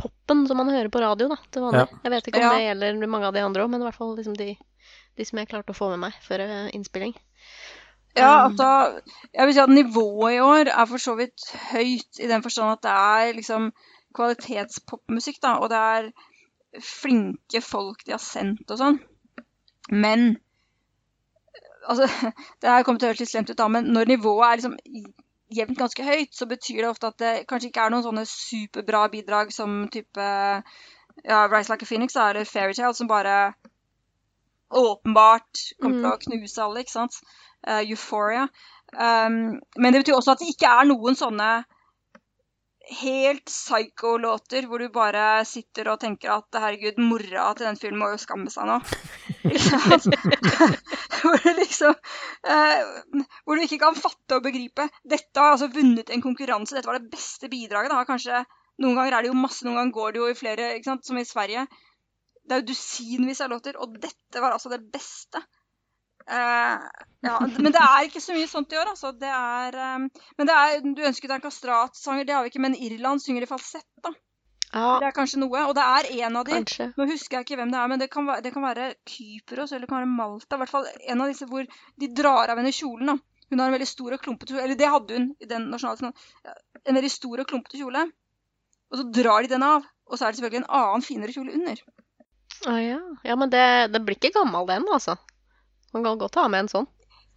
Poppen 0.00 0.46
som 0.48 0.56
man 0.56 0.70
hører 0.72 0.88
på 0.88 1.00
radio, 1.02 1.26
da, 1.28 1.36
til 1.52 1.60
vanlig. 1.60 1.82
Ja. 1.84 1.98
Jeg 2.06 2.10
vet 2.14 2.28
ikke 2.30 2.38
om 2.40 2.42
Ja. 2.46 2.50
det 2.56 2.62
gjelder 2.70 3.06
mange 3.12 3.26
av 3.28 3.34
de 3.34 3.40
andre 3.44 3.62
òg, 3.66 3.68
men 3.70 3.82
i 3.82 3.84
hvert 3.84 3.98
fall 3.98 4.16
liksom 4.16 4.34
de, 4.34 4.56
de 5.18 5.24
som 5.28 5.38
jeg 5.38 5.48
klarte 5.50 5.74
å 5.74 5.76
få 5.76 5.90
med 5.90 5.98
meg 6.06 6.14
før 6.24 6.40
eh, 6.40 6.70
innspilling. 6.72 7.12
Ja, 8.16 8.46
Um, 8.46 8.56
altså 8.56 9.02
Jeg 9.34 9.46
vil 9.46 9.54
si 9.54 9.60
at 9.60 9.68
nivået 9.68 10.32
i 10.34 10.40
år 10.40 10.66
er 10.72 10.86
for 10.88 10.98
så 10.98 11.14
vidt 11.18 11.44
høyt, 11.70 12.16
i 12.18 12.26
den 12.26 12.42
forstand 12.42 12.72
at 12.72 12.82
det 12.82 12.90
er 12.96 13.36
liksom 13.36 13.68
kvalitetspopmusikk, 14.16 15.40
da, 15.42 15.56
og 15.62 15.70
det 15.72 15.80
er 15.80 16.82
flinke 16.84 17.62
folk 17.64 18.04
de 18.06 18.14
har 18.14 18.22
sendt 18.22 18.70
og 18.70 18.80
sånn. 18.80 19.02
Men 19.90 20.32
Altså, 21.88 22.04
det 22.60 22.68
her 22.68 22.82
kommer 22.84 23.00
til 23.00 23.08
å 23.08 23.10
høres 23.10 23.22
litt 23.22 23.30
slemt 23.30 23.50
ut, 23.50 23.56
da, 23.56 23.66
men 23.72 23.86
når 23.94 24.10
nivået 24.12 24.44
er 24.46 24.58
liksom 24.60 24.74
jevnt 25.56 25.78
ganske 25.80 26.04
høyt, 26.04 26.34
så 26.36 26.46
betyr 26.46 26.82
det 26.82 26.90
ofte 26.90 27.08
at 27.08 27.18
det 27.22 27.30
kanskje 27.48 27.70
ikke 27.70 27.86
er 27.86 27.94
noen 27.94 28.04
sånne 28.04 28.24
superbra 28.28 29.06
bidrag 29.10 29.50
som 29.54 29.86
type 29.92 30.26
ja, 31.24 31.40
Rise 31.50 31.72
Like 31.72 31.86
a 31.86 31.88
Phoenix 31.88 32.14
da, 32.14 32.28
eller 32.30 32.44
Fairytale, 32.44 32.94
som 32.94 33.08
bare 33.10 33.54
åpenbart 34.70 35.64
kommer 35.80 36.04
til 36.04 36.12
å 36.12 36.20
knuse 36.26 36.62
alle, 36.62 36.84
ikke 36.84 36.94
sant? 36.94 37.18
Uh, 37.66 37.82
Euphoria. 37.82 38.46
Um, 38.94 39.58
men 39.76 39.92
det 39.92 40.04
betyr 40.04 40.16
også 40.16 40.36
at 40.36 40.44
det 40.44 40.52
ikke 40.52 40.70
er 40.70 40.88
noen 40.88 41.18
sånne 41.18 41.50
helt 42.90 43.44
psycho-låter 43.46 44.66
hvor 44.66 44.82
du 44.82 44.88
bare 44.92 45.44
sitter 45.48 45.92
og 45.92 46.00
tenker 46.02 46.32
at 46.34 46.58
herregud, 46.58 46.98
mora 47.02 47.50
til 47.54 47.68
den 47.68 47.78
filmen 47.80 48.02
må 48.02 48.10
jo 48.12 48.20
skamme 48.22 48.50
seg 48.52 48.66
nå. 48.70 48.80
Hvor 51.20 51.36
du 51.42 51.50
liksom 51.56 51.92
eh, 51.92 52.80
Hvor 53.44 53.56
du 53.58 53.64
ikke 53.64 53.80
kan 53.82 53.96
fatte 53.98 54.38
og 54.38 54.44
begripe. 54.44 54.86
Dette 55.04 55.40
har 55.40 55.54
altså 55.54 55.68
vunnet 55.72 56.10
en 56.12 56.24
konkurranse. 56.24 56.76
Dette 56.76 56.88
var 56.88 57.00
det 57.00 57.12
beste 57.12 57.50
bidraget. 57.52 57.92
Da. 57.92 58.04
Kanskje 58.08 58.44
Noen 58.80 58.96
ganger 58.96 59.12
er 59.12 59.24
det 59.24 59.28
jo 59.28 59.36
masse, 59.36 59.64
noen 59.66 59.76
ganger 59.76 59.92
går 59.92 60.12
det 60.14 60.20
jo 60.22 60.28
i 60.30 60.36
flere, 60.38 60.68
som 61.04 61.18
i 61.20 61.26
Sverige. 61.28 61.66
Det 62.48 62.54
er 62.54 62.62
jo 62.62 62.70
dusinvis 62.70 63.42
av 63.44 63.50
låter, 63.52 63.76
og 63.76 63.98
dette 64.00 64.40
var 64.40 64.54
altså 64.54 64.72
det 64.72 64.80
beste. 64.94 65.42
Eh, 66.30 67.04
ja, 67.26 67.36
men 67.58 67.74
det 67.74 67.82
er 67.82 68.06
ikke 68.06 68.22
så 68.22 68.34
mye 68.36 68.48
sånt 68.48 68.72
i 68.72 68.78
år, 68.80 68.92
altså. 68.94 69.12
Det 69.18 69.28
er, 69.28 69.76
um, 69.96 70.06
men 70.38 70.48
det 70.48 70.56
er, 70.56 70.82
du 70.84 71.02
ønsket 71.08 71.28
deg 71.28 71.38
en 71.38 71.46
kastratsanger, 71.46 72.26
det 72.28 72.36
har 72.36 72.44
vi 72.46 72.52
ikke. 72.52 72.62
Men 72.64 72.76
Irland 72.78 73.22
synger 73.24 73.46
i 73.46 73.50
falsett, 73.50 73.88
da. 74.04 74.14
Ja, 74.70 75.00
Det 75.02 75.08
er 75.08 75.14
kanskje 75.16 75.40
noe. 75.42 75.64
Og 75.66 75.74
det 75.74 75.82
er 75.82 76.08
en 76.24 76.38
av 76.38 76.46
de. 76.46 76.54
kanskje. 76.60 76.92
Nå 76.96 77.08
husker 77.10 77.40
jeg 77.40 77.48
ikke 77.48 77.58
hvem 77.58 77.72
det 77.74 77.80
er, 77.80 77.90
men 77.90 78.02
det 78.02 78.10
kan 78.12 78.28
være, 78.28 78.44
det 78.46 78.52
kan 78.54 78.62
være 78.62 78.92
Kypros 79.10 79.72
eller 79.72 79.86
det 79.86 79.90
kan 79.90 79.98
være 79.98 80.12
Malta. 80.12 80.54
I 80.54 80.62
hvert 80.62 80.72
fall 80.76 80.86
en 80.86 81.24
av 81.24 81.32
disse 81.32 81.48
hvor 81.50 81.66
de 81.66 82.10
drar 82.14 82.52
av 82.52 82.60
henne 82.60 82.72
kjolen. 82.74 83.10
da. 83.10 83.16
Hun 83.50 83.58
har 83.58 83.66
en 83.66 83.74
veldig 83.74 83.88
stor 83.90 84.14
og 84.14 84.22
klumpete 84.22 84.54
kjole. 84.54 84.62
Eller 84.68 84.78
det 84.78 84.90
hadde 84.92 85.16
hun 85.16 85.30
i 85.42 85.48
den 85.50 85.66
nasjonale. 85.72 86.12
En 86.86 86.98
veldig 87.00 87.10
stor 87.10 87.42
og 87.42 87.48
klumpete 87.50 87.80
kjole. 87.80 88.04
Og 88.90 89.00
så 89.00 89.06
drar 89.18 89.42
de 89.42 89.50
den 89.50 89.66
av. 89.66 89.88
Og 90.06 90.18
så 90.18 90.26
er 90.26 90.30
det 90.30 90.38
selvfølgelig 90.38 90.62
en 90.62 90.70
annen 90.78 91.06
finere 91.06 91.34
kjole 91.34 91.56
under. 91.58 91.82
Å 92.70 92.76
ja. 92.78 93.00
ja, 93.26 93.34
men 93.40 93.50
det, 93.50 93.66
det 93.90 94.02
blir 94.06 94.18
ikke 94.18 94.36
gammel 94.38 94.70
den, 94.70 94.86
altså. 94.92 95.16
Man 95.94 96.06
kan 96.06 96.20
godt 96.20 96.38
ha 96.40 96.46
med 96.52 96.66
en 96.66 96.72
sånn. 96.72 96.88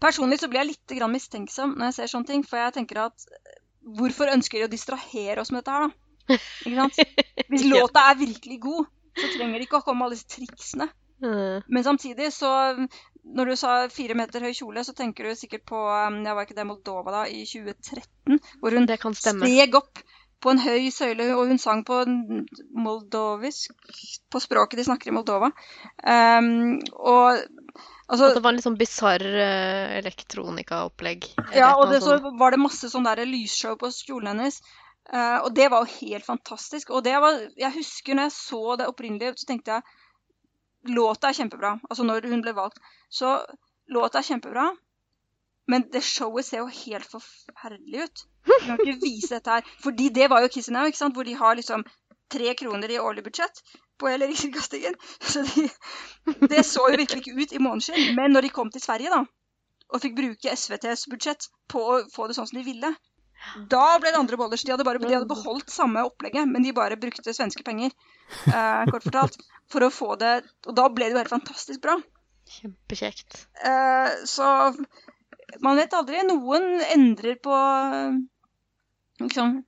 Personlig 0.03 0.41
så 0.41 0.49
blir 0.51 0.63
jeg 0.63 0.73
litt 0.73 0.95
grann 0.97 1.13
mistenksom 1.13 1.77
når 1.77 1.89
jeg 1.89 1.97
ser 1.97 2.11
sånne 2.13 2.29
ting, 2.29 2.47
for 2.47 2.59
jeg 2.59 2.75
tenker 2.79 3.05
at 3.05 3.27
eh, 3.29 3.61
hvorfor 3.99 4.31
ønsker 4.33 4.59
de 4.59 4.67
å 4.67 4.71
distrahere 4.71 5.43
oss 5.43 5.53
med 5.53 5.63
dette 5.63 5.77
her, 5.77 5.87
da? 5.87 6.39
Ikke 6.65 6.75
sant? 6.79 6.99
Hvis 7.51 7.65
låta 7.69 8.07
er 8.09 8.19
virkelig 8.19 8.59
god, 8.63 8.91
så 9.13 9.29
trenger 9.37 9.59
de 9.59 9.67
ikke 9.67 9.79
å 9.79 9.85
komme 9.85 10.01
med 10.01 10.09
alle 10.09 10.19
disse 10.19 10.31
triksene. 10.35 10.89
Men 11.23 11.83
samtidig 11.83 12.33
så 12.35 12.49
Når 13.23 13.45
du 13.45 13.55
sa 13.55 13.87
fire 13.87 14.15
meter 14.19 14.43
høy 14.43 14.51
kjole, 14.51 14.81
så 14.83 14.91
tenker 14.91 15.29
du 15.29 15.37
sikkert 15.39 15.63
på 15.69 15.77
um, 15.79 16.17
Jeg 16.25 16.35
var 16.35 16.43
ikke 16.43 16.57
det 16.57 16.65
Moldova 16.67 17.13
da, 17.13 17.21
i 17.31 17.45
2013, 17.47 18.41
hvor 18.59 18.75
hun 18.75 18.89
steg 19.15 19.77
opp 19.79 20.01
på 20.43 20.51
en 20.51 20.59
høy 20.59 20.89
søyle, 20.91 21.29
og 21.37 21.47
hun 21.47 21.61
sang 21.61 21.85
på 21.87 22.01
moldovisk, 22.75 23.71
på 24.27 24.41
språket 24.43 24.81
de 24.81 24.85
snakker 24.89 25.07
i 25.07 25.13
Moldova. 25.15 25.53
Um, 26.03 26.81
og 26.99 27.39
altså 28.13 28.29
At 28.29 28.37
det 28.37 28.43
var 28.45 28.53
en 28.53 28.59
litt 28.59 28.67
sånn 28.67 28.77
bisarr 28.77 29.23
uh, 29.25 29.97
elektronikaopplegg. 29.97 31.27
Ja, 31.57 31.73
og 31.79 31.89
det, 31.89 32.03
så 32.05 32.19
var 32.37 32.53
det 32.53 32.61
masse 32.61 32.89
sånn 32.91 33.07
der 33.07 33.23
lysshow 33.25 33.75
på 33.81 33.89
kjolen 33.95 34.29
hennes. 34.35 34.59
Uh, 35.09 35.41
og 35.43 35.49
det 35.57 35.67
var 35.73 35.83
jo 35.83 35.97
helt 35.97 36.27
fantastisk. 36.27 36.93
Og 36.93 37.03
det 37.07 37.15
var 37.19 37.41
Jeg 37.59 37.73
husker 37.75 38.15
når 38.15 38.29
jeg 38.29 38.35
så 38.37 38.77
det 38.79 38.89
opprinnelige, 38.91 39.35
så 39.41 39.49
tenkte 39.49 39.79
jeg 39.79 40.93
låta 40.93 41.31
er 41.31 41.39
kjempebra. 41.39 41.77
Altså 41.89 42.05
når 42.05 42.29
hun 42.29 42.45
ble 42.45 42.53
valgt. 42.55 42.79
Så 43.09 43.39
låta 43.91 44.21
er 44.21 44.29
kjempebra. 44.29 44.69
Men 45.71 45.87
det 45.91 46.03
showet 46.03 46.45
ser 46.45 46.61
jo 46.61 46.67
helt 46.67 47.07
forferdelig 47.07 48.05
ut. 48.05 48.23
Vi 48.43 48.59
kan 48.65 48.77
ikke 48.77 48.99
vise 49.01 49.37
dette 49.37 49.57
her. 49.57 49.75
Fordi 49.81 50.09
det 50.13 50.29
var 50.29 50.43
jo 50.43 50.51
Kiss 50.51 50.69
Now, 50.69 50.85
ikke 50.91 50.99
sant? 50.99 51.15
hvor 51.15 51.25
de 51.25 51.37
har 51.39 51.55
liksom 51.55 51.85
tre 52.33 52.53
kroner 52.59 52.91
i 52.91 52.99
årlig 52.99 53.23
budsjett 53.23 53.61
på 53.99 54.09
hele 54.09 54.27
Rikskringkastingen. 54.29 54.97
Så 55.33 55.45
de, 55.47 55.67
det 56.49 56.63
så 56.67 56.87
jo 56.89 56.99
virkelig 56.99 57.23
ikke 57.23 57.39
ut 57.39 57.55
i 57.55 57.61
måneskinn. 57.61 58.13
Men 58.17 58.35
når 58.35 58.47
de 58.47 58.53
kom 58.55 58.71
til 58.73 58.83
Sverige, 58.83 59.13
da, 59.13 59.23
og 59.93 60.01
fikk 60.01 60.15
bruke 60.17 60.53
SVTs 60.57 61.07
budsjett 61.11 61.49
på 61.71 61.81
å 61.81 61.97
få 62.13 62.27
det 62.27 62.37
sånn 62.37 62.49
som 62.49 62.59
de 62.59 62.65
ville, 62.65 62.93
da 63.69 63.83
ble 63.99 64.13
det 64.13 64.19
andre 64.19 64.37
bollers. 64.39 64.63
De 64.63 64.71
hadde, 64.71 64.85
bare, 64.87 65.01
de 65.01 65.11
hadde 65.11 65.29
beholdt 65.29 65.71
samme 65.73 66.03
opplegget, 66.07 66.47
men 66.49 66.63
de 66.63 66.73
bare 66.75 66.97
brukte 66.99 67.35
svenske 67.35 67.63
penger, 67.67 67.91
eh, 68.47 68.83
kort 68.89 69.05
fortalt, 69.05 69.37
for 69.71 69.83
å 69.83 69.91
få 69.93 70.15
det 70.19 70.33
Og 70.67 70.75
da 70.77 70.87
ble 70.89 71.09
det 71.09 71.15
jo 71.15 71.21
helt 71.21 71.33
fantastisk 71.33 71.83
bra. 71.83 71.97
Kjempekjekt. 72.53 73.45
Eh, 73.67 74.23
så 74.29 74.47
man 75.61 75.77
vet 75.77 75.93
aldri. 75.93 76.23
Noen 76.27 76.81
endrer 76.95 77.37
på 77.43 77.57
liksom, 79.21 79.59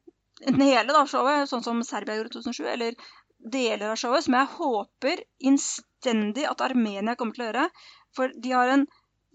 enten 0.41 0.65
hele 0.65 0.95
da, 0.95 1.05
showet, 1.09 1.49
sånn 1.51 1.63
som 1.65 1.83
Serbia 1.85 2.17
gjorde 2.17 2.31
i 2.31 2.37
2007, 2.39 2.65
eller 2.73 3.11
deler 3.51 3.91
av 3.91 3.99
showet, 3.99 4.25
som 4.25 4.37
jeg 4.37 4.51
håper 4.57 5.23
innstendig 5.49 6.45
at 6.49 6.63
Armenia 6.65 7.15
kommer 7.19 7.37
til 7.37 7.45
å 7.45 7.49
gjøre. 7.49 7.67
For 8.15 8.33
de 8.41 8.53
har 8.55 8.71
en 8.73 8.85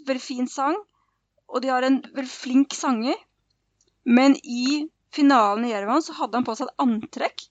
veldig 0.06 0.24
fin 0.24 0.48
sang, 0.50 0.78
og 1.50 1.62
de 1.62 1.72
har 1.72 1.86
en 1.86 2.00
veldig 2.02 2.32
flink 2.32 2.74
sanger. 2.76 3.18
Men 4.04 4.36
i 4.42 4.86
finalen 5.14 5.66
i 5.66 5.72
Jerevan 5.74 6.02
så 6.04 6.16
hadde 6.18 6.38
han 6.38 6.46
på 6.46 6.56
seg 6.58 6.70
et 6.70 6.84
antrekk 6.86 7.48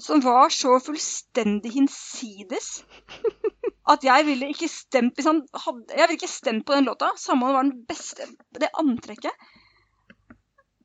som 0.00 0.22
var 0.24 0.48
så 0.54 0.78
fullstendig 0.80 1.74
hinsides 1.74 2.80
at 3.92 4.04
jeg 4.06 4.26
ville 4.28 4.48
ikke 4.52 4.68
stemt 4.70 5.16
hvis 5.18 5.28
han 5.28 5.42
hadde, 5.52 5.92
Jeg 5.92 6.06
ville 6.06 6.16
ikke 6.16 6.30
stemt 6.30 6.64
på 6.66 6.76
den 6.76 6.88
låta, 6.88 7.10
samme 7.20 7.44
om 7.44 7.50
det 7.50 7.56
var 7.58 7.66
den 7.68 7.82
beste 7.88 8.28
Det 8.56 8.70
antrekket 8.80 9.48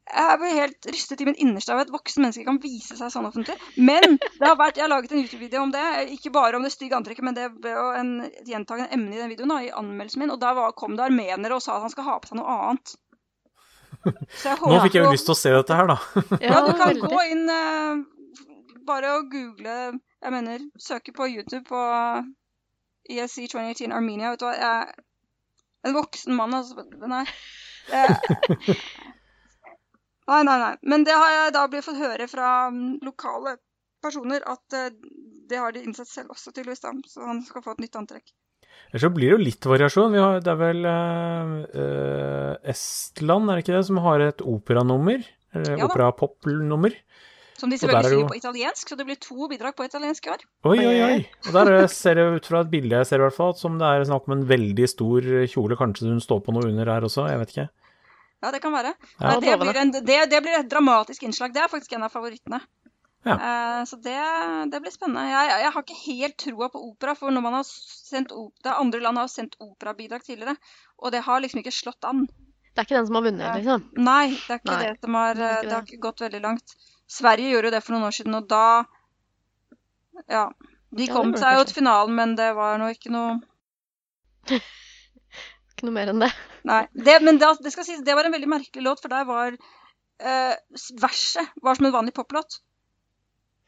Jeg 0.05 0.37
ble 0.37 0.49
helt 0.53 0.87
rystet 0.93 1.21
i 1.23 1.25
min 1.25 1.37
innerste 1.41 1.73
av 1.73 1.79
at 1.81 1.87
et 1.89 1.93
voksen 1.95 2.21
menneske 2.21 2.43
kan 2.45 2.59
vise 2.61 2.93
seg 2.97 3.09
sånn 3.09 3.25
offentlig. 3.25 3.55
Men 3.75 4.19
det 4.21 4.43
har 4.45 4.57
vært, 4.59 4.77
jeg 4.77 4.85
har 4.85 4.91
laget 4.91 5.15
en 5.15 5.23
YouTube-video 5.23 5.63
om 5.63 5.71
det. 5.73 5.85
Ikke 6.13 6.31
bare 6.35 6.59
om 6.59 6.65
det 6.65 6.71
stygge 6.75 6.97
antrekket, 6.97 7.25
men 7.25 7.37
det 7.37 7.47
ble 7.57 7.73
jo 7.73 7.87
en 7.97 8.11
gjentagende 8.45 8.93
emne 8.93 9.15
i 9.15 9.21
den 9.23 9.31
videoen, 9.33 9.55
da, 9.55 9.57
i 9.65 9.73
anmeldelsen 9.73 10.21
min. 10.21 10.33
Og 10.35 10.37
da 10.43 10.53
var, 10.57 10.75
kom 10.77 10.93
det 10.97 11.07
armenere 11.07 11.57
og 11.57 11.63
sa 11.65 11.79
at 11.79 11.87
han 11.87 11.93
skal 11.93 12.05
ha 12.05 12.19
på 12.21 12.29
seg 12.29 12.37
noe 12.37 12.57
annet. 12.67 12.93
Nå 14.69 14.77
fikk 14.85 14.99
jeg 14.99 15.07
jo 15.07 15.15
lyst 15.15 15.25
til 15.25 15.33
å 15.33 15.39
se 15.39 15.55
dette 15.55 15.79
her, 15.79 15.89
da. 15.89 15.97
Ja, 16.45 16.61
du 16.61 16.71
kan 16.77 17.01
gå 17.01 17.23
inn 17.31 17.49
uh, 17.49 18.03
bare 18.85 19.15
og 19.17 19.31
google 19.31 19.77
Jeg 19.95 20.33
mener, 20.35 20.67
søke 20.77 21.15
på 21.15 21.31
YouTube 21.31 21.65
på 21.71 21.81
ESC 23.09 23.47
2018 23.49 23.89
Armenia. 23.89 24.35
Vet 24.35 24.45
du 24.45 24.47
hva, 24.49 24.53
jeg 24.53 25.89
En 25.89 25.97
voksen 25.97 26.37
mann, 26.37 26.53
altså. 26.57 26.85
Nei. 27.09 27.25
Uh, 27.89 28.69
nei, 30.31 30.41
nei, 30.47 30.57
nei. 30.61 30.73
Men 30.91 31.05
det 31.07 31.15
har 31.15 31.33
jeg 31.33 31.53
da 31.55 31.67
blitt 31.71 31.85
fått 31.85 32.01
høre 32.01 32.27
fra 32.31 32.49
um, 32.71 32.97
lokale 33.05 33.57
personer 34.03 34.45
at 34.49 34.77
uh, 34.77 34.89
det 35.49 35.61
har 35.61 35.75
de 35.75 35.83
innsett 35.85 36.09
selv 36.09 36.33
også, 36.33 36.51
tydeligvis. 36.51 36.83
da, 36.85 36.93
Så 37.09 37.25
han 37.25 37.43
skal 37.45 37.65
få 37.65 37.75
et 37.75 37.85
nytt 37.85 37.99
antrekk. 37.99 38.33
Ellers 38.89 39.05
så 39.05 39.11
blir 39.13 39.31
det 39.31 39.35
jo 39.35 39.43
litt 39.43 39.67
variasjon. 39.69 40.17
Har, 40.19 40.41
det 40.43 40.51
er 40.51 40.59
vel 40.59 40.87
øh, 40.89 42.51
Estland, 42.71 43.49
er 43.49 43.57
det 43.57 43.65
ikke 43.65 43.75
det, 43.77 43.85
som 43.87 44.01
har 44.03 44.23
et 44.25 44.43
operanummer? 44.45 45.23
Eller 45.55 45.79
ja, 45.79 45.87
operapop-nummer? 45.87 46.97
Som 47.55 47.71
de 47.71 47.79
selvfølgelig 47.79 48.11
synger 48.11 48.25
jo... 48.25 48.31
på 48.33 48.39
italiensk, 48.41 48.89
så 48.91 48.97
det 48.99 49.05
blir 49.07 49.19
to 49.23 49.47
bidrag 49.51 49.77
på 49.77 49.87
italiensk 49.87 50.27
i 50.27 50.33
år. 50.33 50.43
Oi, 50.67 50.79
oi, 50.83 50.97
oi. 51.05 51.19
Og 51.47 51.55
der 51.55 51.87
ser 51.91 52.19
det 52.19 52.25
ut 52.35 52.49
fra 52.51 52.65
et 52.65 52.71
bilde 52.73 52.99
jeg 52.99 53.07
ser, 53.07 53.21
i 53.21 53.25
hvert 53.25 53.37
fall, 53.37 53.55
som 53.59 53.79
det 53.79 53.87
er 53.87 54.07
snakk 54.09 54.27
om 54.27 54.35
en 54.35 54.45
veldig 54.49 54.89
stor 54.91 55.29
kjole. 55.53 55.79
Kanskje 55.79 56.11
hun 56.11 56.23
står 56.23 56.43
på 56.43 56.55
noe 56.55 56.67
under 56.67 56.91
her 56.91 57.07
også, 57.07 57.29
jeg 57.31 57.41
vet 57.41 57.55
ikke. 57.55 57.67
Ja, 58.45 58.51
det 58.53 58.61
kan 58.61 58.73
være. 58.75 58.93
Ja, 59.17 59.39
det, 59.41 59.57
blir 59.57 59.77
en, 59.81 59.91
det, 59.91 60.17
det, 60.29 60.41
blir 60.45 60.59
et 60.59 60.69
dramatisk 60.69 61.23
innslag. 61.25 61.53
Det 61.53 61.63
er 61.63 61.71
faktisk 61.71 61.95
en 61.97 62.05
av 62.05 62.13
favorittene. 62.13 62.59
Ja. 63.25 63.35
Uh, 63.41 63.85
så 63.89 63.97
det, 64.05 64.17
det, 64.69 64.81
blir 64.83 64.93
spennende. 64.93 65.23
Jeg, 65.31 65.53
jeg, 65.63 65.71
har 65.73 65.85
ikke 65.85 66.01
helt 66.03 66.35
troa 66.43 66.67
på 66.69 66.81
opera, 66.91 67.15
for 67.17 67.33
når 67.33 67.41
man 67.41 67.57
har 67.57 67.65
sendt 67.65 68.35
opera, 68.35 68.75
andre 68.83 69.01
land 69.01 69.17
har 69.17 69.31
sendt 69.33 69.57
operabidrag 69.65 70.21
tidligere, 70.27 70.53
og 71.01 71.15
det 71.15 71.23
har 71.25 71.41
liksom 71.41 71.63
ikke 71.63 71.73
slått 71.73 72.05
an. 72.05 72.27
Det 72.27 72.83
er 72.83 72.85
ikke 72.85 72.99
den 72.99 73.09
som 73.09 73.17
har 73.17 73.25
vunnet, 73.25 73.57
liksom? 73.57 73.87
Uh, 73.95 74.03
nei, 74.11 74.27
det 74.35 74.53
er 74.53 74.61
ikke 74.61 74.75
nei, 74.75 74.77
det 74.83 75.07
som 75.07 75.17
har 75.17 75.33
det, 75.33 75.49
det. 75.49 75.65
det, 75.65 75.73
har 75.73 75.89
ikke 75.89 76.05
gått 76.05 76.23
veldig 76.27 76.43
langt. 76.45 76.77
Sverige 77.17 77.49
gjorde 77.49 77.71
jo 77.71 77.75
det 77.79 77.83
for 77.87 77.97
noen 77.97 78.09
år 78.11 78.17
siden, 78.19 78.37
og 78.37 78.53
da 78.53 78.67
Ja. 80.29 80.47
De 80.95 81.09
kom 81.11 81.33
ja, 81.33 81.39
seg 81.41 81.57
jo 81.57 81.63
til 81.67 81.81
finalen, 81.81 82.13
men 82.15 82.37
det 82.37 82.53
var 82.55 82.77
nå 82.79 82.85
ikke 82.93 83.09
noe 83.11 83.39
Ikke 85.75 85.89
noe 85.89 85.97
mer 85.97 86.07
enn 86.13 86.21
det. 86.23 86.29
Nei. 86.63 86.85
Det, 86.95 87.17
men 87.19 87.35
det, 87.41 87.49
det, 87.65 87.73
skal 87.73 87.83
sies, 87.83 88.03
det 88.07 88.15
var 88.15 88.27
en 88.27 88.31
veldig 88.31 88.47
merkelig 88.47 88.85
låt, 88.85 89.01
for 89.03 89.11
der 89.11 89.25
var 89.27 89.57
uh, 90.23 90.53
verset 91.01 91.51
var 91.61 91.75
som 91.75 91.89
en 91.89 91.95
vanlig 91.97 92.15
poplåt. 92.15 92.61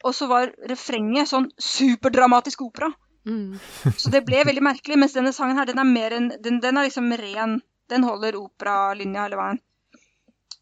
Og 0.08 0.14
så 0.16 0.28
var 0.30 0.54
refrenget 0.70 1.28
sånn 1.28 1.50
superdramatisk 1.60 2.64
opera. 2.64 2.88
Mm. 3.28 3.58
så 4.00 4.14
det 4.14 4.24
ble 4.24 4.40
veldig 4.48 4.64
merkelig. 4.64 4.96
Mens 5.04 5.18
denne 5.18 5.34
sangen 5.36 5.60
her, 5.60 5.68
den 5.68 5.82
er 5.82 5.90
mer 5.90 6.16
en, 6.16 6.30
den, 6.40 6.62
den 6.64 6.80
er 6.80 6.88
liksom 6.88 7.12
ren. 7.20 7.58
Den 7.92 8.08
holder 8.08 8.40
operalinja 8.40 9.26
hele 9.26 9.40
veien. 9.40 9.60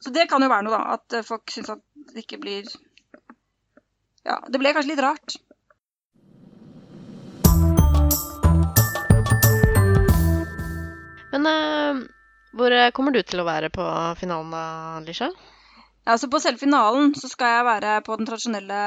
Så 0.02 0.10
det 0.14 0.26
kan 0.30 0.42
jo 0.42 0.50
være 0.50 0.66
noe, 0.66 0.74
da. 0.74 0.98
At 0.98 1.20
folk 1.30 1.54
syns 1.54 1.70
at 1.72 1.82
det 2.10 2.26
ikke 2.26 2.42
blir 2.42 2.66
Ja, 4.26 4.40
det 4.50 4.58
ble 4.58 4.74
kanskje 4.74 4.96
litt 4.96 5.06
rart. 5.06 5.38
Men 11.36 11.46
uh, 11.46 12.06
hvor 12.56 12.72
kommer 12.96 13.12
du 13.12 13.20
til 13.22 13.42
å 13.42 13.46
være 13.46 13.68
på 13.74 13.84
finalen 14.16 14.54
da, 14.54 14.64
Lisha? 15.04 15.28
Ja, 16.06 16.14
altså 16.14 16.30
På 16.32 16.40
selve 16.40 16.62
finalen 16.62 17.12
så 17.18 17.28
skal 17.28 17.58
jeg 17.58 17.68
være 17.68 18.00
på 18.06 18.16
den 18.16 18.28
tradisjonelle 18.28 18.80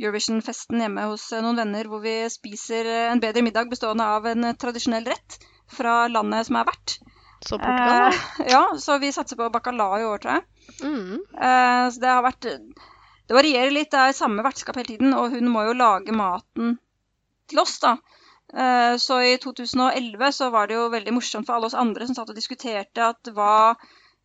Eurovision-festen 0.00 0.80
hjemme 0.82 1.06
hos 1.10 1.26
eh, 1.32 1.42
noen 1.44 1.60
venner 1.60 1.88
hvor 1.90 2.00
vi 2.04 2.14
spiser 2.32 2.88
eh, 2.88 3.08
en 3.12 3.20
bedre 3.22 3.44
middag 3.44 3.68
bestående 3.70 4.06
av 4.08 4.26
en 4.30 4.48
eh, 4.48 4.56
tradisjonell 4.58 5.06
rett 5.08 5.36
fra 5.72 6.06
landet 6.10 6.48
som 6.48 6.58
er 6.60 6.68
vert. 6.68 6.94
Så 7.42 7.58
Portugal, 7.58 7.92
da? 7.92 8.08
Eh, 8.08 8.48
ja, 8.54 8.62
så 8.80 8.96
vi 9.02 9.12
satser 9.12 9.38
på 9.38 9.50
bacalao 9.52 10.00
i 10.00 10.08
år, 10.08 10.22
tror 10.22 10.38
jeg. 10.38 10.72
Mm. 10.82 11.20
Eh, 11.20 11.84
så 11.92 12.02
det 12.02 12.10
har 12.10 12.24
vært 12.24 12.48
Det 12.48 13.36
varierer 13.36 13.70
litt. 13.74 13.92
Det 13.92 14.00
er 14.00 14.16
samme 14.16 14.42
vertskap 14.44 14.76
hele 14.80 14.88
tiden, 14.88 15.14
og 15.14 15.36
hun 15.36 15.52
må 15.52 15.62
jo 15.68 15.76
lage 15.78 16.14
maten 16.16 16.76
til 17.48 17.62
oss, 17.62 17.78
da. 17.84 17.96
Eh, 18.52 18.94
så 19.00 19.22
i 19.24 19.38
2011 19.40 20.32
så 20.32 20.50
var 20.52 20.68
det 20.68 20.76
jo 20.76 20.90
veldig 20.92 21.16
morsomt 21.16 21.48
for 21.48 21.56
alle 21.56 21.70
oss 21.70 21.78
andre 21.78 22.06
som 22.08 22.18
satt 22.18 22.32
og 22.32 22.38
diskuterte 22.38 23.04
at 23.12 23.32
hva 23.32 23.74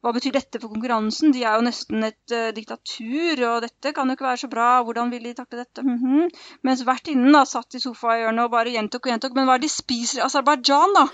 hva 0.05 0.11
betyr 0.13 0.35
dette 0.35 0.59
for 0.61 0.69
konkurransen? 0.69 1.31
De 1.33 1.41
er 1.41 1.55
jo 1.57 1.63
nesten 1.65 2.05
et 2.05 2.33
uh, 2.35 2.51
diktatur, 2.53 3.39
og 3.49 3.63
dette 3.65 3.91
kan 3.97 4.07
jo 4.07 4.13
ikke 4.13 4.27
være 4.27 4.41
så 4.43 4.49
bra. 4.51 4.67
Hvordan 4.85 5.09
vil 5.09 5.25
de 5.25 5.33
takle 5.39 5.63
dette? 5.63 5.81
Mm 5.81 5.97
-hmm. 6.03 6.27
Mens 6.69 6.85
vertinnen 6.85 7.33
da 7.33 7.43
satt 7.45 7.75
i 7.75 7.81
sofahjørnet 7.81 8.43
og 8.43 8.51
bare 8.51 8.73
gjentok 8.75 9.05
og 9.05 9.11
gjentok. 9.11 9.33
Men 9.35 9.47
hva 9.47 9.55
er 9.55 9.63
det 9.63 9.69
de 9.69 9.73
spiser 9.73 10.19
i 10.19 10.25
Aserbajdsjan, 10.25 10.93
da? 10.99 11.05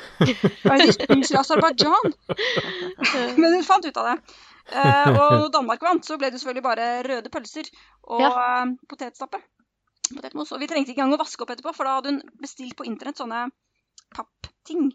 Hva 0.64 0.74
er 0.74 0.78
det 0.78 0.88
de 0.92 1.00
spiser 1.00 1.36
i 1.36 1.40
Aserbajdsjan? 1.40 2.14
men 3.42 3.56
hun 3.56 3.64
fant 3.64 3.86
ut 3.86 3.98
av 3.98 4.06
det. 4.12 4.18
Uh, 4.76 5.10
og 5.16 5.32
når 5.40 5.50
Danmark 5.58 5.82
vant, 5.82 6.06
så 6.06 6.18
ble 6.18 6.30
det 6.30 6.40
selvfølgelig 6.40 6.64
bare 6.64 7.04
røde 7.08 7.30
pølser 7.30 7.72
og 8.04 8.22
ja. 8.22 8.30
uh, 8.30 8.76
potetstappe. 8.90 9.40
Potetmos. 10.10 10.52
Og 10.52 10.62
vi 10.62 10.70
trengte 10.70 10.94
ikke 10.94 11.04
engang 11.04 11.18
å 11.18 11.24
vaske 11.24 11.46
opp 11.46 11.54
etterpå, 11.54 11.74
for 11.76 11.88
da 11.88 11.98
hadde 11.98 12.14
hun 12.14 12.22
bestilt 12.42 12.76
på 12.80 12.88
internett 12.90 13.22
sånne 13.22 13.46
pappting. 14.16 14.92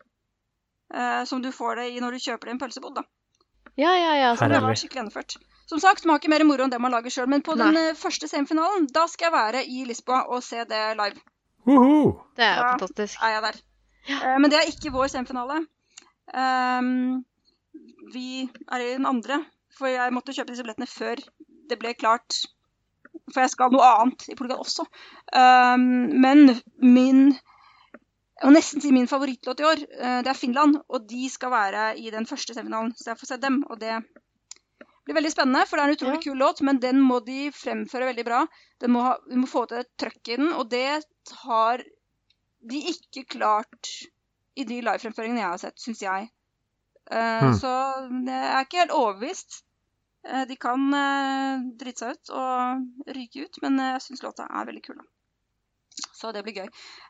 Uh, 0.94 1.24
som 1.28 1.42
du 1.44 1.50
får 1.52 1.82
det 1.82 1.86
i 1.92 2.00
når 2.00 2.16
du 2.16 2.24
kjøper 2.24 2.48
det 2.48 2.52
i 2.52 2.56
en 2.56 2.60
pølsebod. 2.62 3.00
da. 3.00 3.04
Ja, 3.78 3.92
ja, 3.96 4.14
ja. 4.16 4.36
Så 4.36 4.48
det 4.50 4.60
var 4.64 4.74
skikkelig 4.74 5.02
gjennomført. 5.02 5.36
Som 5.68 5.80
sagt, 5.80 6.04
man 6.04 6.16
har 6.16 6.22
ikke 6.22 6.32
mer 6.32 6.44
moro 6.48 6.64
enn 6.64 6.72
det 6.72 6.80
man 6.80 6.94
lager 6.94 7.12
sjøl. 7.12 7.28
Men 7.30 7.44
på 7.44 7.54
Nei. 7.54 7.68
den 7.68 7.80
eh, 7.90 7.96
første 7.98 8.28
semifinalen, 8.30 8.88
da 8.90 9.04
skal 9.10 9.28
jeg 9.28 9.34
være 9.36 9.64
i 9.68 9.84
Lisboa 9.86 10.22
og 10.32 10.40
se 10.42 10.64
det 10.66 10.80
live. 10.98 11.20
Uhu. 11.68 12.16
Det 12.38 12.46
er 12.46 12.54
jo 12.56 12.62
da 12.62 12.70
fantastisk. 12.72 13.20
er 13.20 13.34
jeg 13.34 13.44
der. 13.44 13.60
Ja. 14.08 14.18
Uh, 14.22 14.38
men 14.40 14.50
det 14.50 14.58
er 14.58 14.72
ikke 14.72 14.94
vår 14.94 15.12
semifinale. 15.12 15.60
Um, 16.32 17.20
vi 18.14 18.48
er 18.48 18.84
i 18.86 18.94
den 18.96 19.06
andre. 19.06 19.42
For 19.78 19.92
jeg 19.92 20.14
måtte 20.16 20.34
kjøpe 20.34 20.50
disse 20.50 20.64
billettene 20.64 20.90
før 20.90 21.20
det 21.68 21.78
ble 21.78 21.92
klart. 21.94 22.40
For 23.34 23.44
jeg 23.44 23.52
skal 23.52 23.72
noe 23.74 23.92
annet 24.02 24.28
i 24.28 24.36
Portugal 24.38 24.64
også. 24.64 24.86
Um, 25.34 25.88
men 26.22 26.56
min 26.80 27.28
og 28.46 28.54
nesten 28.54 28.82
si 28.82 28.92
min 28.94 29.08
favorittlåt 29.10 29.60
i 29.62 29.66
år. 29.66 29.80
Eh, 29.82 30.20
det 30.22 30.30
er 30.30 30.38
Finland, 30.38 30.78
og 30.86 31.06
de 31.10 31.26
skal 31.30 31.50
være 31.50 31.84
i 31.98 32.10
den 32.14 32.26
første 32.28 32.54
semifinalen. 32.54 32.92
Så 32.94 33.10
jeg 33.10 33.18
får 33.18 33.32
se 33.32 33.38
dem, 33.42 33.64
og 33.66 33.80
det 33.80 33.96
blir 35.08 35.16
veldig 35.18 35.32
spennende, 35.32 35.64
for 35.66 35.78
det 35.78 35.84
er 35.84 35.90
en 35.90 35.98
utrolig 35.98 36.18
ja. 36.20 36.24
kul 36.28 36.38
låt, 36.38 36.62
men 36.68 36.78
den 36.82 37.00
må 37.02 37.18
de 37.26 37.48
fremføre 37.54 38.10
veldig 38.12 38.26
bra. 38.28 38.44
Må 38.86 39.06
ha, 39.08 39.16
vi 39.26 39.40
må 39.40 39.50
få 39.50 39.64
til 39.66 39.82
et 39.82 39.90
trøkk 39.98 40.34
i 40.34 40.38
den, 40.38 40.52
og 40.54 40.68
det 40.70 41.00
har 41.42 41.82
de 42.68 42.82
ikke 42.92 43.26
klart 43.38 43.90
i 44.58 44.66
de 44.66 44.82
livefremføringene 44.86 45.42
jeg 45.42 45.54
har 45.54 45.62
sett, 45.62 45.82
syns 45.82 46.02
jeg. 46.04 46.30
Uh, 47.08 47.42
hmm. 47.42 47.54
Så 47.58 47.72
jeg 48.28 48.44
er 48.52 48.66
ikke 48.66 48.82
helt 48.84 48.94
overbevist. 48.94 49.62
Uh, 50.26 50.42
de 50.50 50.56
kan 50.60 50.88
uh, 50.94 51.62
drite 51.78 52.02
seg 52.02 52.16
ut 52.18 52.34
og 52.34 53.14
ryke 53.14 53.46
ut, 53.46 53.62
men 53.62 53.78
jeg 53.84 54.02
syns 54.08 54.24
låta 54.26 54.48
er 54.50 54.66
veldig 54.72 54.82
kul. 54.88 54.98
Så 56.14 56.30
det 56.34 56.42
blir 56.46 56.54
gøy. 56.60 56.68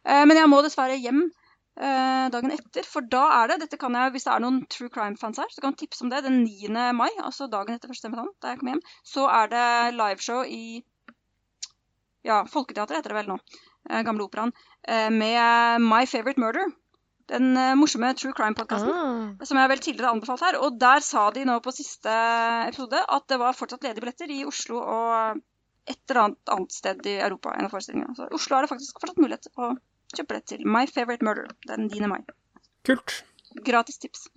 Eh, 0.08 0.24
men 0.28 0.38
jeg 0.38 0.48
må 0.48 0.58
dessverre 0.64 0.96
hjem 0.96 1.18
eh, 1.26 2.26
dagen 2.32 2.54
etter. 2.54 2.86
For 2.88 3.04
da 3.04 3.24
er 3.40 3.50
det, 3.50 3.58
dette 3.64 3.76
kan 3.80 3.92
jeg, 3.96 4.12
hvis 4.14 4.24
det 4.24 4.32
er 4.32 4.44
noen 4.44 4.62
true 4.72 4.88
crime-fans 4.92 5.40
her, 5.42 5.50
så 5.52 5.60
kan 5.60 5.74
jeg 5.74 5.82
tipse 5.82 6.04
om 6.06 6.12
det. 6.12 6.22
Den 6.24 6.38
9. 6.46 6.70
mai, 6.96 7.10
altså 7.20 7.50
dagen 7.52 7.76
etter 7.76 7.90
første 7.92 8.08
semifinalen, 8.08 8.32
da 8.40 8.54
jeg 8.54 8.62
kom 8.62 8.70
hjem, 8.72 8.80
så 9.12 9.26
er 9.32 9.52
det 9.52 9.66
liveshow 9.98 10.40
i 10.48 10.62
ja, 12.26 12.42
Folketeatret 12.48 12.98
heter 13.00 13.12
det 13.12 13.18
vel 13.20 13.30
nå. 13.34 13.38
eh, 13.90 14.02
Gamle 14.08 14.24
Operaen. 14.28 14.52
eh, 14.88 15.10
Med 15.12 15.84
My 15.84 16.04
Favorite 16.08 16.40
Murder. 16.40 16.72
Den 17.28 17.52
eh, 17.56 17.74
morsomme 17.76 18.14
true 18.16 18.32
crime-podkasten. 18.36 18.92
Ah. 18.92 19.46
Som 19.48 19.60
jeg 19.60 19.72
vel 19.72 19.82
tidligere 19.84 20.08
har 20.08 20.16
anbefalt 20.16 20.44
her. 20.46 20.58
Og 20.64 20.78
der 20.80 21.04
sa 21.04 21.28
de 21.34 21.44
nå 21.48 21.58
på 21.64 21.74
siste 21.76 22.14
episode 22.64 23.02
at 23.04 23.28
det 23.28 23.40
var 23.42 23.56
fortsatt 23.58 23.84
ledige 23.84 24.04
billetter 24.04 24.32
i 24.32 24.42
Oslo 24.48 24.80
og 24.80 25.42
et 25.88 26.00
eller 26.10 26.22
annet 26.24 26.52
annet 26.52 26.74
sted 26.74 27.06
i 27.08 27.18
Europa. 27.18 27.54
enn 27.56 27.70
forestillinga. 27.72 28.14
Så 28.16 28.28
i 28.28 28.34
Oslo 28.38 28.56
er 28.56 28.66
det 28.66 28.72
faktisk 28.72 29.00
fortsatt 29.00 29.22
mulighet 29.22 29.50
å 29.56 29.74
kjøpe 30.14 30.32
billett 30.32 30.50
til 30.54 30.64
My 30.64 30.84
Favorite 30.88 31.24
Murder 31.24 31.52
den 31.68 31.88
10. 31.88 32.08
mai. 32.12 32.20
Kult. 32.88 33.22
Gratis 33.64 34.00
tips. 34.00 34.28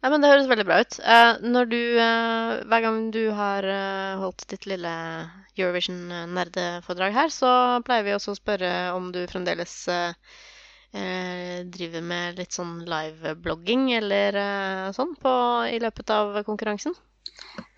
Nei, 0.00 0.08
men 0.08 0.22
Det 0.22 0.30
høres 0.32 0.46
veldig 0.48 0.64
bra 0.64 0.78
ut. 0.80 0.94
Eh, 1.04 1.40
når 1.44 1.66
du, 1.68 1.80
eh, 2.00 2.52
hver 2.72 2.84
gang 2.86 3.00
du 3.12 3.20
har 3.36 3.66
eh, 3.68 4.20
holdt 4.20 4.46
ditt 4.48 4.64
lille 4.70 4.92
Eurovision-nerdeforedrag 5.58 7.12
her, 7.12 7.34
så 7.34 7.50
pleier 7.84 8.06
vi 8.06 8.14
også 8.16 8.32
å 8.32 8.38
spørre 8.38 8.70
om 8.96 9.12
du 9.12 9.26
fremdeles 9.28 9.76
driver 10.90 12.02
med 12.02 12.40
litt 12.40 12.56
sånn 12.56 12.80
live-blogging 12.82 13.92
eller 13.94 14.34
sånn 14.90 15.12
på, 15.22 15.34
i 15.70 15.76
løpet 15.78 16.10
av 16.10 16.40
konkurransen. 16.42 16.96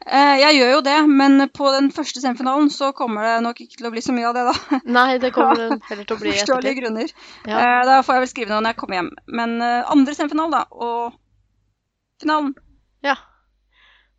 Jeg 0.06 0.56
gjør 0.56 0.70
jo 0.70 0.78
det, 0.86 0.94
men 1.10 1.44
på 1.52 1.74
den 1.74 1.90
første 1.92 2.22
semifinalen 2.22 2.70
så 2.72 2.88
kommer 2.96 3.26
det 3.26 3.34
nok 3.44 3.60
ikke 3.60 3.82
til 3.82 3.90
å 3.90 3.92
bli 3.92 4.00
så 4.06 4.16
mye 4.16 4.30
av 4.30 4.38
det, 4.38 4.46
da. 4.48 4.80
Nei, 4.96 5.18
det 5.20 5.34
kommer 5.36 5.60
det 5.60 5.68
heller 5.90 6.08
til 6.08 6.16
å 6.16 6.22
bli 6.22 6.32
i 6.32 6.38
Forståelige 6.38 6.78
grunner. 6.80 7.12
Ja. 7.44 7.82
Da 7.84 7.98
får 8.00 8.16
jeg 8.16 8.24
vel 8.24 8.32
skrive 8.32 8.54
noe 8.54 8.62
når 8.62 8.72
jeg 8.72 8.80
kommer 8.80 9.00
hjem. 9.02 9.12
Men 9.42 9.58
andre 9.66 10.16
semifinal, 10.16 10.56
da, 10.56 10.64
og 10.72 11.20
finalen 12.22 12.54
ja. 13.02 13.16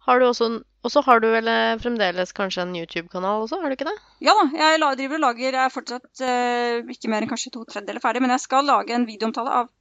Har 0.04 0.20
du 0.20 0.26
også 0.28 0.50
Og 0.84 0.92
så 0.92 1.02
har 1.06 1.22
du 1.24 1.30
vel 1.32 1.48
eh, 1.48 1.78
fremdeles 1.80 2.36
kanskje 2.36 2.66
en 2.66 2.74
YouTube-kanal 2.76 3.46
også, 3.46 3.62
har 3.62 3.72
du 3.72 3.78
ikke 3.78 3.88
det? 3.88 3.96
Ja 4.26 4.36
da, 4.40 4.50
jeg 4.60 4.82
driver 4.82 5.20
og 5.20 5.24
lager 5.28 5.46
Jeg 5.48 5.62
er 5.64 5.72
fortsatt 5.74 6.24
uh, 6.26 6.92
ikke 6.92 7.12
mer 7.12 7.24
enn 7.24 7.32
kanskje 7.32 7.54
to 7.56 7.64
tredjedeler 7.64 8.04
ferdig, 8.04 8.24
men 8.24 8.36
jeg 8.36 8.44
skal 8.44 8.68
lage 8.68 8.96
en 8.96 9.08
videoomtale 9.08 9.62
av 9.62 9.72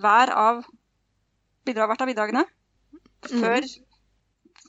hver 0.00 0.32
av 0.34 0.64
bidrag, 1.66 1.90
hvert 1.90 2.02
av 2.02 2.10
bidragene. 2.10 2.42
Før 3.28 3.66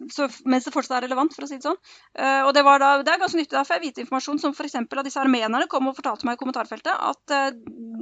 så, 0.10 0.26
Mens 0.50 0.66
det 0.66 0.74
fortsatt 0.74 0.98
er 0.98 1.06
relevant, 1.06 1.34
for 1.36 1.46
å 1.46 1.48
si 1.50 1.60
det 1.60 1.66
sånn. 1.66 1.78
Uh, 2.18 2.48
og 2.48 2.56
det, 2.58 2.64
var 2.66 2.82
da, 2.82 2.92
det 3.06 3.12
er 3.14 3.22
ganske 3.22 3.38
nyttig. 3.38 3.54
Da 3.54 3.62
får 3.68 3.78
jeg 3.78 3.84
vite 3.84 4.04
informasjon 4.04 4.42
som 4.42 4.56
f.eks. 4.56 4.78
av 4.82 5.04
disse 5.06 5.22
armenerne 5.22 5.68
kom 5.70 5.90
og 5.92 5.98
fortalte 5.98 6.26
meg 6.26 6.38
i 6.38 6.42
kommentarfeltet 6.42 6.90
at 6.94 7.34
uh, 7.36 7.50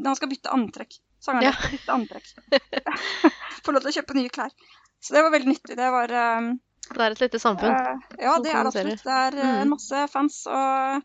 han 0.06 0.20
skal 0.20 0.32
bytte 0.32 0.54
antrekk. 0.56 1.00
Sangeren 1.24 1.50
Ja. 1.50 1.72
bytte 1.74 1.96
antrekk. 1.96 2.30
Få 3.66 3.76
lov 3.76 3.84
til 3.84 3.92
å 3.92 3.96
kjøpe 4.00 4.16
nye 4.16 4.32
klær. 4.32 4.56
Så 5.02 5.14
det 5.16 5.22
var 5.24 5.32
veldig 5.32 5.54
nyttig. 5.54 5.78
Det 5.80 5.90
var 5.94 6.12
um, 6.12 6.50
Det 6.90 7.02
er 7.06 7.12
et 7.16 7.22
lite 7.24 7.40
samfunn. 7.40 7.72
Uh, 7.72 8.20
ja, 8.20 8.34
det 8.44 8.52
er 8.52 8.64
det 8.64 8.68
absolutt. 8.68 9.04
Det 9.06 9.18
er 9.24 9.38
eh, 9.40 9.50
Mm. 9.50 9.62
en 9.64 9.70
masse 9.76 10.08
fans 10.12 10.40
og 10.48 11.04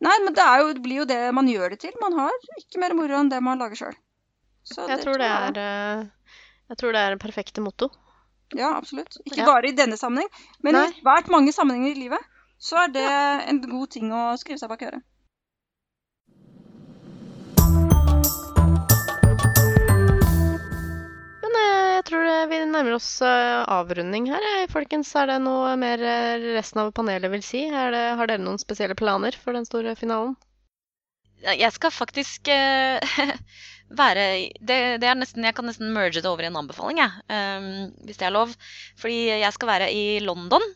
Nei, 0.00 0.14
men 0.24 0.32
det, 0.32 0.44
jo, 0.60 0.68
det 0.72 0.80
blir 0.82 0.96
jo 1.02 1.04
det 1.04 1.18
man 1.36 1.48
gjør 1.48 1.74
det 1.74 1.78
til. 1.82 1.92
Man 2.00 2.14
har 2.16 2.32
ikke 2.56 2.80
mer 2.80 2.94
moro 2.96 3.18
enn 3.18 3.28
det 3.28 3.40
man 3.44 3.58
lager 3.60 3.76
sjøl. 3.76 3.96
Jeg 4.76 5.00
tror 5.02 5.18
det 5.20 5.28
er 5.28 5.58
Jeg 6.70 6.76
tror 6.80 6.92
det 6.96 7.00
er 7.04 7.10
det 7.16 7.20
perfekte 7.20 7.60
motto. 7.60 7.90
Ja, 8.56 8.70
absolutt. 8.78 9.18
Ikke 9.26 9.42
Ja. 9.42 9.46
bare 9.46 9.68
i 9.68 9.72
denne 9.76 9.96
sammenheng, 10.00 10.28
men 10.64 10.72
Nei. 10.74 10.86
i 10.88 11.00
svært 11.02 11.28
mange 11.28 11.52
sammenhenger 11.52 11.92
i 11.92 12.00
livet 12.00 12.24
så 12.58 12.76
er 12.84 12.88
det 12.88 13.04
en 13.48 13.60
god 13.60 13.90
ting 13.90 14.10
å 14.10 14.36
skrive 14.40 14.58
seg 14.58 14.68
bak 14.72 14.82
øret. 14.88 15.02
Tror 22.10 22.26
vi 22.50 22.58
nærmer 22.66 22.96
oss 22.96 23.08
eh, 23.24 23.62
avrunding 23.70 24.26
her. 24.30 24.44
Folkens, 24.72 25.12
er 25.16 25.30
det 25.30 25.38
noe 25.44 25.72
mer 25.80 26.02
eh, 26.02 26.46
resten 26.56 26.82
av 26.82 26.92
panelet 26.96 27.32
vil 27.32 27.44
si? 27.46 27.64
Er 27.70 27.94
det, 27.94 28.04
har 28.18 28.30
dere 28.30 28.42
noen 28.42 28.60
spesielle 28.60 28.96
planer 28.98 29.36
for 29.38 29.56
den 29.56 29.68
store 29.68 29.94
finalen? 29.98 30.34
Jeg 31.40 31.72
skal 31.72 31.94
faktisk 31.94 32.50
uh, 32.52 33.00
være 34.02 34.24
det, 34.60 34.76
det 35.00 35.08
er 35.08 35.16
nesten, 35.16 35.46
Jeg 35.46 35.56
kan 35.56 35.64
nesten 35.64 35.94
merge 35.94 36.20
det 36.20 36.28
over 36.28 36.44
i 36.44 36.50
en 36.50 36.58
anbefaling, 36.60 37.00
jeg. 37.00 37.22
Um, 37.32 37.70
hvis 38.04 38.20
det 38.20 38.26
er 38.28 38.34
lov. 38.34 38.52
Fordi 39.00 39.22
jeg 39.40 39.56
skal 39.56 39.74
være 39.76 39.90
i 39.94 40.04
London, 40.26 40.66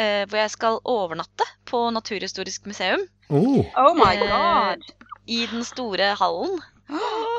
Uh, 0.00 0.22
hvor 0.30 0.38
jeg 0.38 0.50
skal 0.54 0.78
overnatte 0.88 1.44
på 1.68 1.80
Naturhistorisk 1.92 2.64
museum. 2.70 3.02
Oh. 3.28 3.58
Oh 3.76 3.90
my 3.98 4.14
god! 4.16 4.86
I 5.28 5.42
den 5.50 5.66
store 5.66 6.14
hallen. 6.16 6.54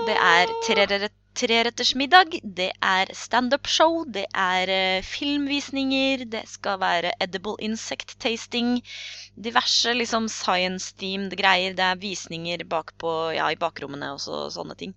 Det 0.06 0.14
er 0.14 0.52
tre- 0.68 1.10
treretters 1.38 1.94
middag, 1.96 2.36
det 2.44 2.70
er 2.84 3.12
standup-show, 3.16 4.02
det 4.08 4.26
er 4.38 4.72
eh, 4.72 5.06
filmvisninger, 5.06 6.26
det 6.32 6.44
skal 6.50 6.80
være 6.82 7.14
edible 7.24 7.56
insect 7.64 8.18
tasting, 8.22 8.80
diverse 9.40 9.94
liksom 9.96 10.28
science-themed 10.32 11.36
greier. 11.40 11.76
Det 11.78 11.88
er 11.88 12.02
visninger 12.02 12.66
bakpå, 12.70 13.34
ja, 13.38 13.48
i 13.52 13.60
bakrommene 13.60 14.14
og 14.16 14.22
så, 14.24 14.44
sånne 14.54 14.78
ting. 14.80 14.96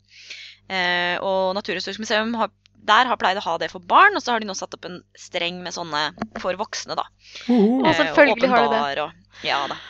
Eh, 0.69 1.17
og 1.23 1.55
Naturhistorisk 1.59 2.03
museum 2.03 2.35
har, 2.41 2.53
der 2.85 3.09
har 3.11 3.21
pleid 3.21 3.39
å 3.41 3.47
ha 3.47 3.57
det 3.63 3.71
for 3.73 3.85
barn, 3.85 4.17
og 4.17 4.25
så 4.25 4.35
har 4.35 4.43
de 4.43 4.51
nå 4.51 4.59
satt 4.59 4.75
opp 4.77 4.89
en 4.91 5.01
streng 5.19 5.63
med 5.65 5.77
sånne 5.77 6.09
for 6.43 6.59
voksne, 6.61 6.99
da. 6.99 7.07
Oh. 7.47 7.85
Eh, 7.85 7.95
selvfølgelig 8.01 8.37
og 8.37 8.43
åpen 8.43 8.57
har 8.57 8.67
de 8.67 8.75
det. 8.75 9.09
Og, 9.09 9.43
ja 9.47 9.65
da. 9.71 9.81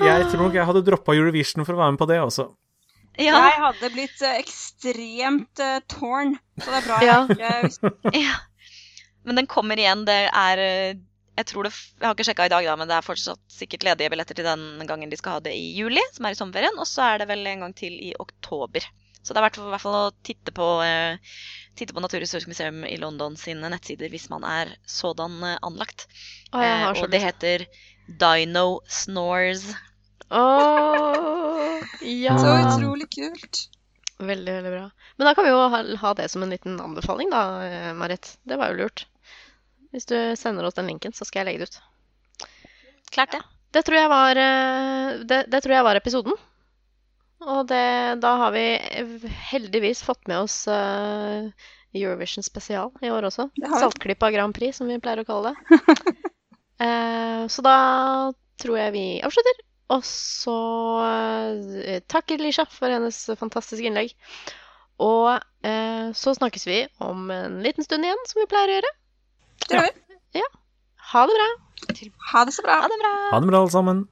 Jeg 0.00 0.30
tror 0.30 0.46
nok 0.46 0.54
jeg 0.56 0.64
hadde 0.68 0.84
droppa 0.86 1.14
Eurovision 1.16 1.66
for 1.66 1.76
å 1.76 1.82
være 1.82 1.94
med 1.94 2.00
på 2.00 2.08
det 2.08 2.22
også. 2.22 2.52
Ja, 3.20 3.36
Jeg 3.50 3.60
hadde 3.60 3.90
blitt 3.92 4.22
eh, 4.24 4.38
ekstremt 4.40 5.60
uh, 5.60 5.78
torn, 5.90 6.36
så 6.56 6.70
det 6.70 6.78
er 6.78 6.86
bra 6.86 7.00
Ja. 7.04 7.16
jeg 7.28 7.72
ikke 7.72 7.92
Ja. 8.24 8.38
Men 9.22 9.38
den 9.38 9.46
kommer 9.46 9.78
igjen. 9.78 10.06
Det 10.08 10.16
er 10.32 10.62
eh, 10.62 10.94
Jeg 11.36 11.46
tror 11.50 11.68
det 11.68 11.74
Jeg 11.74 12.06
har 12.06 12.16
ikke 12.16 12.26
sjekka 12.30 12.46
i 12.48 12.52
dag, 12.54 12.64
da, 12.66 12.78
men 12.80 12.88
det 12.88 12.96
er 12.96 13.04
fortsatt 13.06 13.42
sikkert 13.52 13.84
ledige 13.86 14.10
billetter 14.10 14.38
til 14.38 14.48
den 14.48 14.86
gangen 14.88 15.12
de 15.12 15.18
skal 15.20 15.36
ha 15.38 15.44
det 15.44 15.52
i 15.54 15.68
juli, 15.76 16.02
som 16.16 16.26
er 16.26 16.34
i 16.34 16.40
sommerferien. 16.40 16.80
Og 16.80 16.88
så 16.88 17.04
er 17.12 17.22
det 17.22 17.28
vel 17.30 17.46
en 17.46 17.66
gang 17.66 17.76
til 17.76 17.94
i 18.00 18.14
oktober. 18.18 18.88
Så 19.22 19.30
det 19.30 19.38
er 19.38 19.44
verdt 19.46 19.60
i 19.60 19.68
hvert 19.70 19.84
fall 19.84 19.94
å 20.00 20.14
titte 20.26 20.50
på, 20.56 20.66
eh, 20.82 21.14
titte 21.78 21.94
på 21.94 22.02
Naturhistorisk 22.02 22.50
museum 22.50 22.82
i 22.88 22.96
London 22.98 23.36
sine 23.38 23.70
nettsider 23.70 24.10
hvis 24.10 24.26
man 24.32 24.42
er 24.42 24.72
sådan 24.88 25.36
eh, 25.46 25.58
anlagt. 25.62 26.08
Å, 26.50 26.58
Eh, 26.58 26.88
og 26.96 27.06
det 27.12 27.20
heter 27.22 27.66
Dino 28.08 28.80
Snores. 28.90 29.68
Åh, 30.32 31.82
ja. 32.00 32.38
Så 32.38 32.52
utrolig 32.56 33.08
kult. 33.12 33.68
Veldig, 34.22 34.52
veldig 34.52 34.70
bra. 34.70 34.90
Men 35.16 35.26
da 35.26 35.34
kan 35.34 35.44
vi 35.44 35.50
jo 35.50 35.62
ha, 35.72 35.80
ha 36.02 36.12
det 36.14 36.28
som 36.32 36.42
en 36.42 36.52
liten 36.54 36.80
anbefaling, 36.80 37.30
da, 37.32 37.42
eh, 37.66 37.90
Marit. 37.94 38.36
Det 38.42 38.56
var 38.56 38.72
jo 38.72 38.84
lurt. 38.84 39.06
Hvis 39.92 40.06
du 40.08 40.16
sender 40.38 40.64
oss 40.64 40.78
den 40.78 40.88
linken, 40.88 41.12
så 41.12 41.26
skal 41.28 41.42
jeg 41.42 41.50
legge 41.50 41.66
det 41.66 41.72
ut. 41.72 42.48
Klart 43.12 43.34
det. 43.34 43.42
Det 43.72 43.82
tror 43.84 43.98
jeg 43.98 44.12
var, 44.12 44.40
eh, 44.40 45.20
det, 45.28 45.44
det 45.52 45.62
tror 45.64 45.76
jeg 45.76 45.86
var 45.88 46.00
episoden. 46.00 46.38
Og 47.42 47.66
det, 47.66 48.22
da 48.22 48.36
har 48.44 48.52
vi 48.54 48.66
heldigvis 49.50 50.04
fått 50.06 50.28
med 50.30 50.44
oss 50.44 50.60
uh, 50.70 51.50
Eurovision 51.90 52.44
spesial 52.46 52.92
i 53.02 53.10
år 53.10 53.26
også. 53.26 53.48
Saltklypa 53.58 54.30
Grand 54.30 54.54
Prix, 54.54 54.78
som 54.78 54.86
vi 54.86 55.00
pleier 55.02 55.24
å 55.24 55.26
kalle 55.26 55.50
det. 55.50 55.80
uh, 56.84 57.42
så 57.52 57.64
da 57.66 57.76
tror 58.62 58.78
jeg 58.78 58.94
vi 58.94 59.06
avslutter. 59.26 59.58
Og 59.90 60.04
så 60.06 60.56
takker 62.08 62.44
takk 62.54 62.70
for 62.72 62.92
hennes 62.92 63.18
fantastiske 63.38 63.88
innlegg. 63.90 64.14
Og 65.02 65.34
eh, 65.66 66.12
så 66.14 66.34
snakkes 66.36 66.66
vi 66.68 66.78
om 67.02 67.30
en 67.34 67.60
liten 67.64 67.84
stund 67.84 68.06
igjen, 68.06 68.24
som 68.28 68.40
vi 68.40 68.48
pleier 68.50 68.70
å 68.70 68.78
gjøre. 68.78 68.92
Det 69.66 69.76
gjør 69.76 69.86
vi. 69.88 70.02
Ha 71.12 71.26
det 71.28 71.34
bra. 71.36 71.48
Ha 72.32 72.44
det 72.44 72.54
så 72.56 72.62
bra. 72.64 72.80
Ha 72.80 72.88
det 72.88 72.98
bra. 73.02 73.12
Ha 73.32 73.40
det 73.40 73.50
bra, 73.50 73.60
alle 73.60 73.70
sammen. 73.70 74.04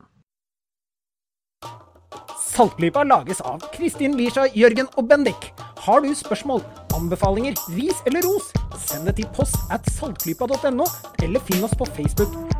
Saltklypa 2.51 3.05
lages 3.07 3.41
av 3.47 3.63
Kristin 3.73 4.17
Lisha, 4.19 4.49
Jørgen 4.55 4.91
og 4.97 5.09
Bendik. 5.09 5.53
Har 5.81 6.03
du 6.05 6.11
spørsmål, 6.15 6.65
anbefalinger, 6.97 7.57
ris 7.73 8.03
eller 8.11 8.27
ros, 8.27 8.51
send 8.85 9.09
det 9.09 9.17
til 9.23 9.31
post 9.37 9.57
at 9.73 9.87
saltklypa.no, 9.97 10.89
eller 11.23 11.47
finn 11.49 11.65
oss 11.65 11.79
på 11.79 11.89
Facebook. 11.95 12.60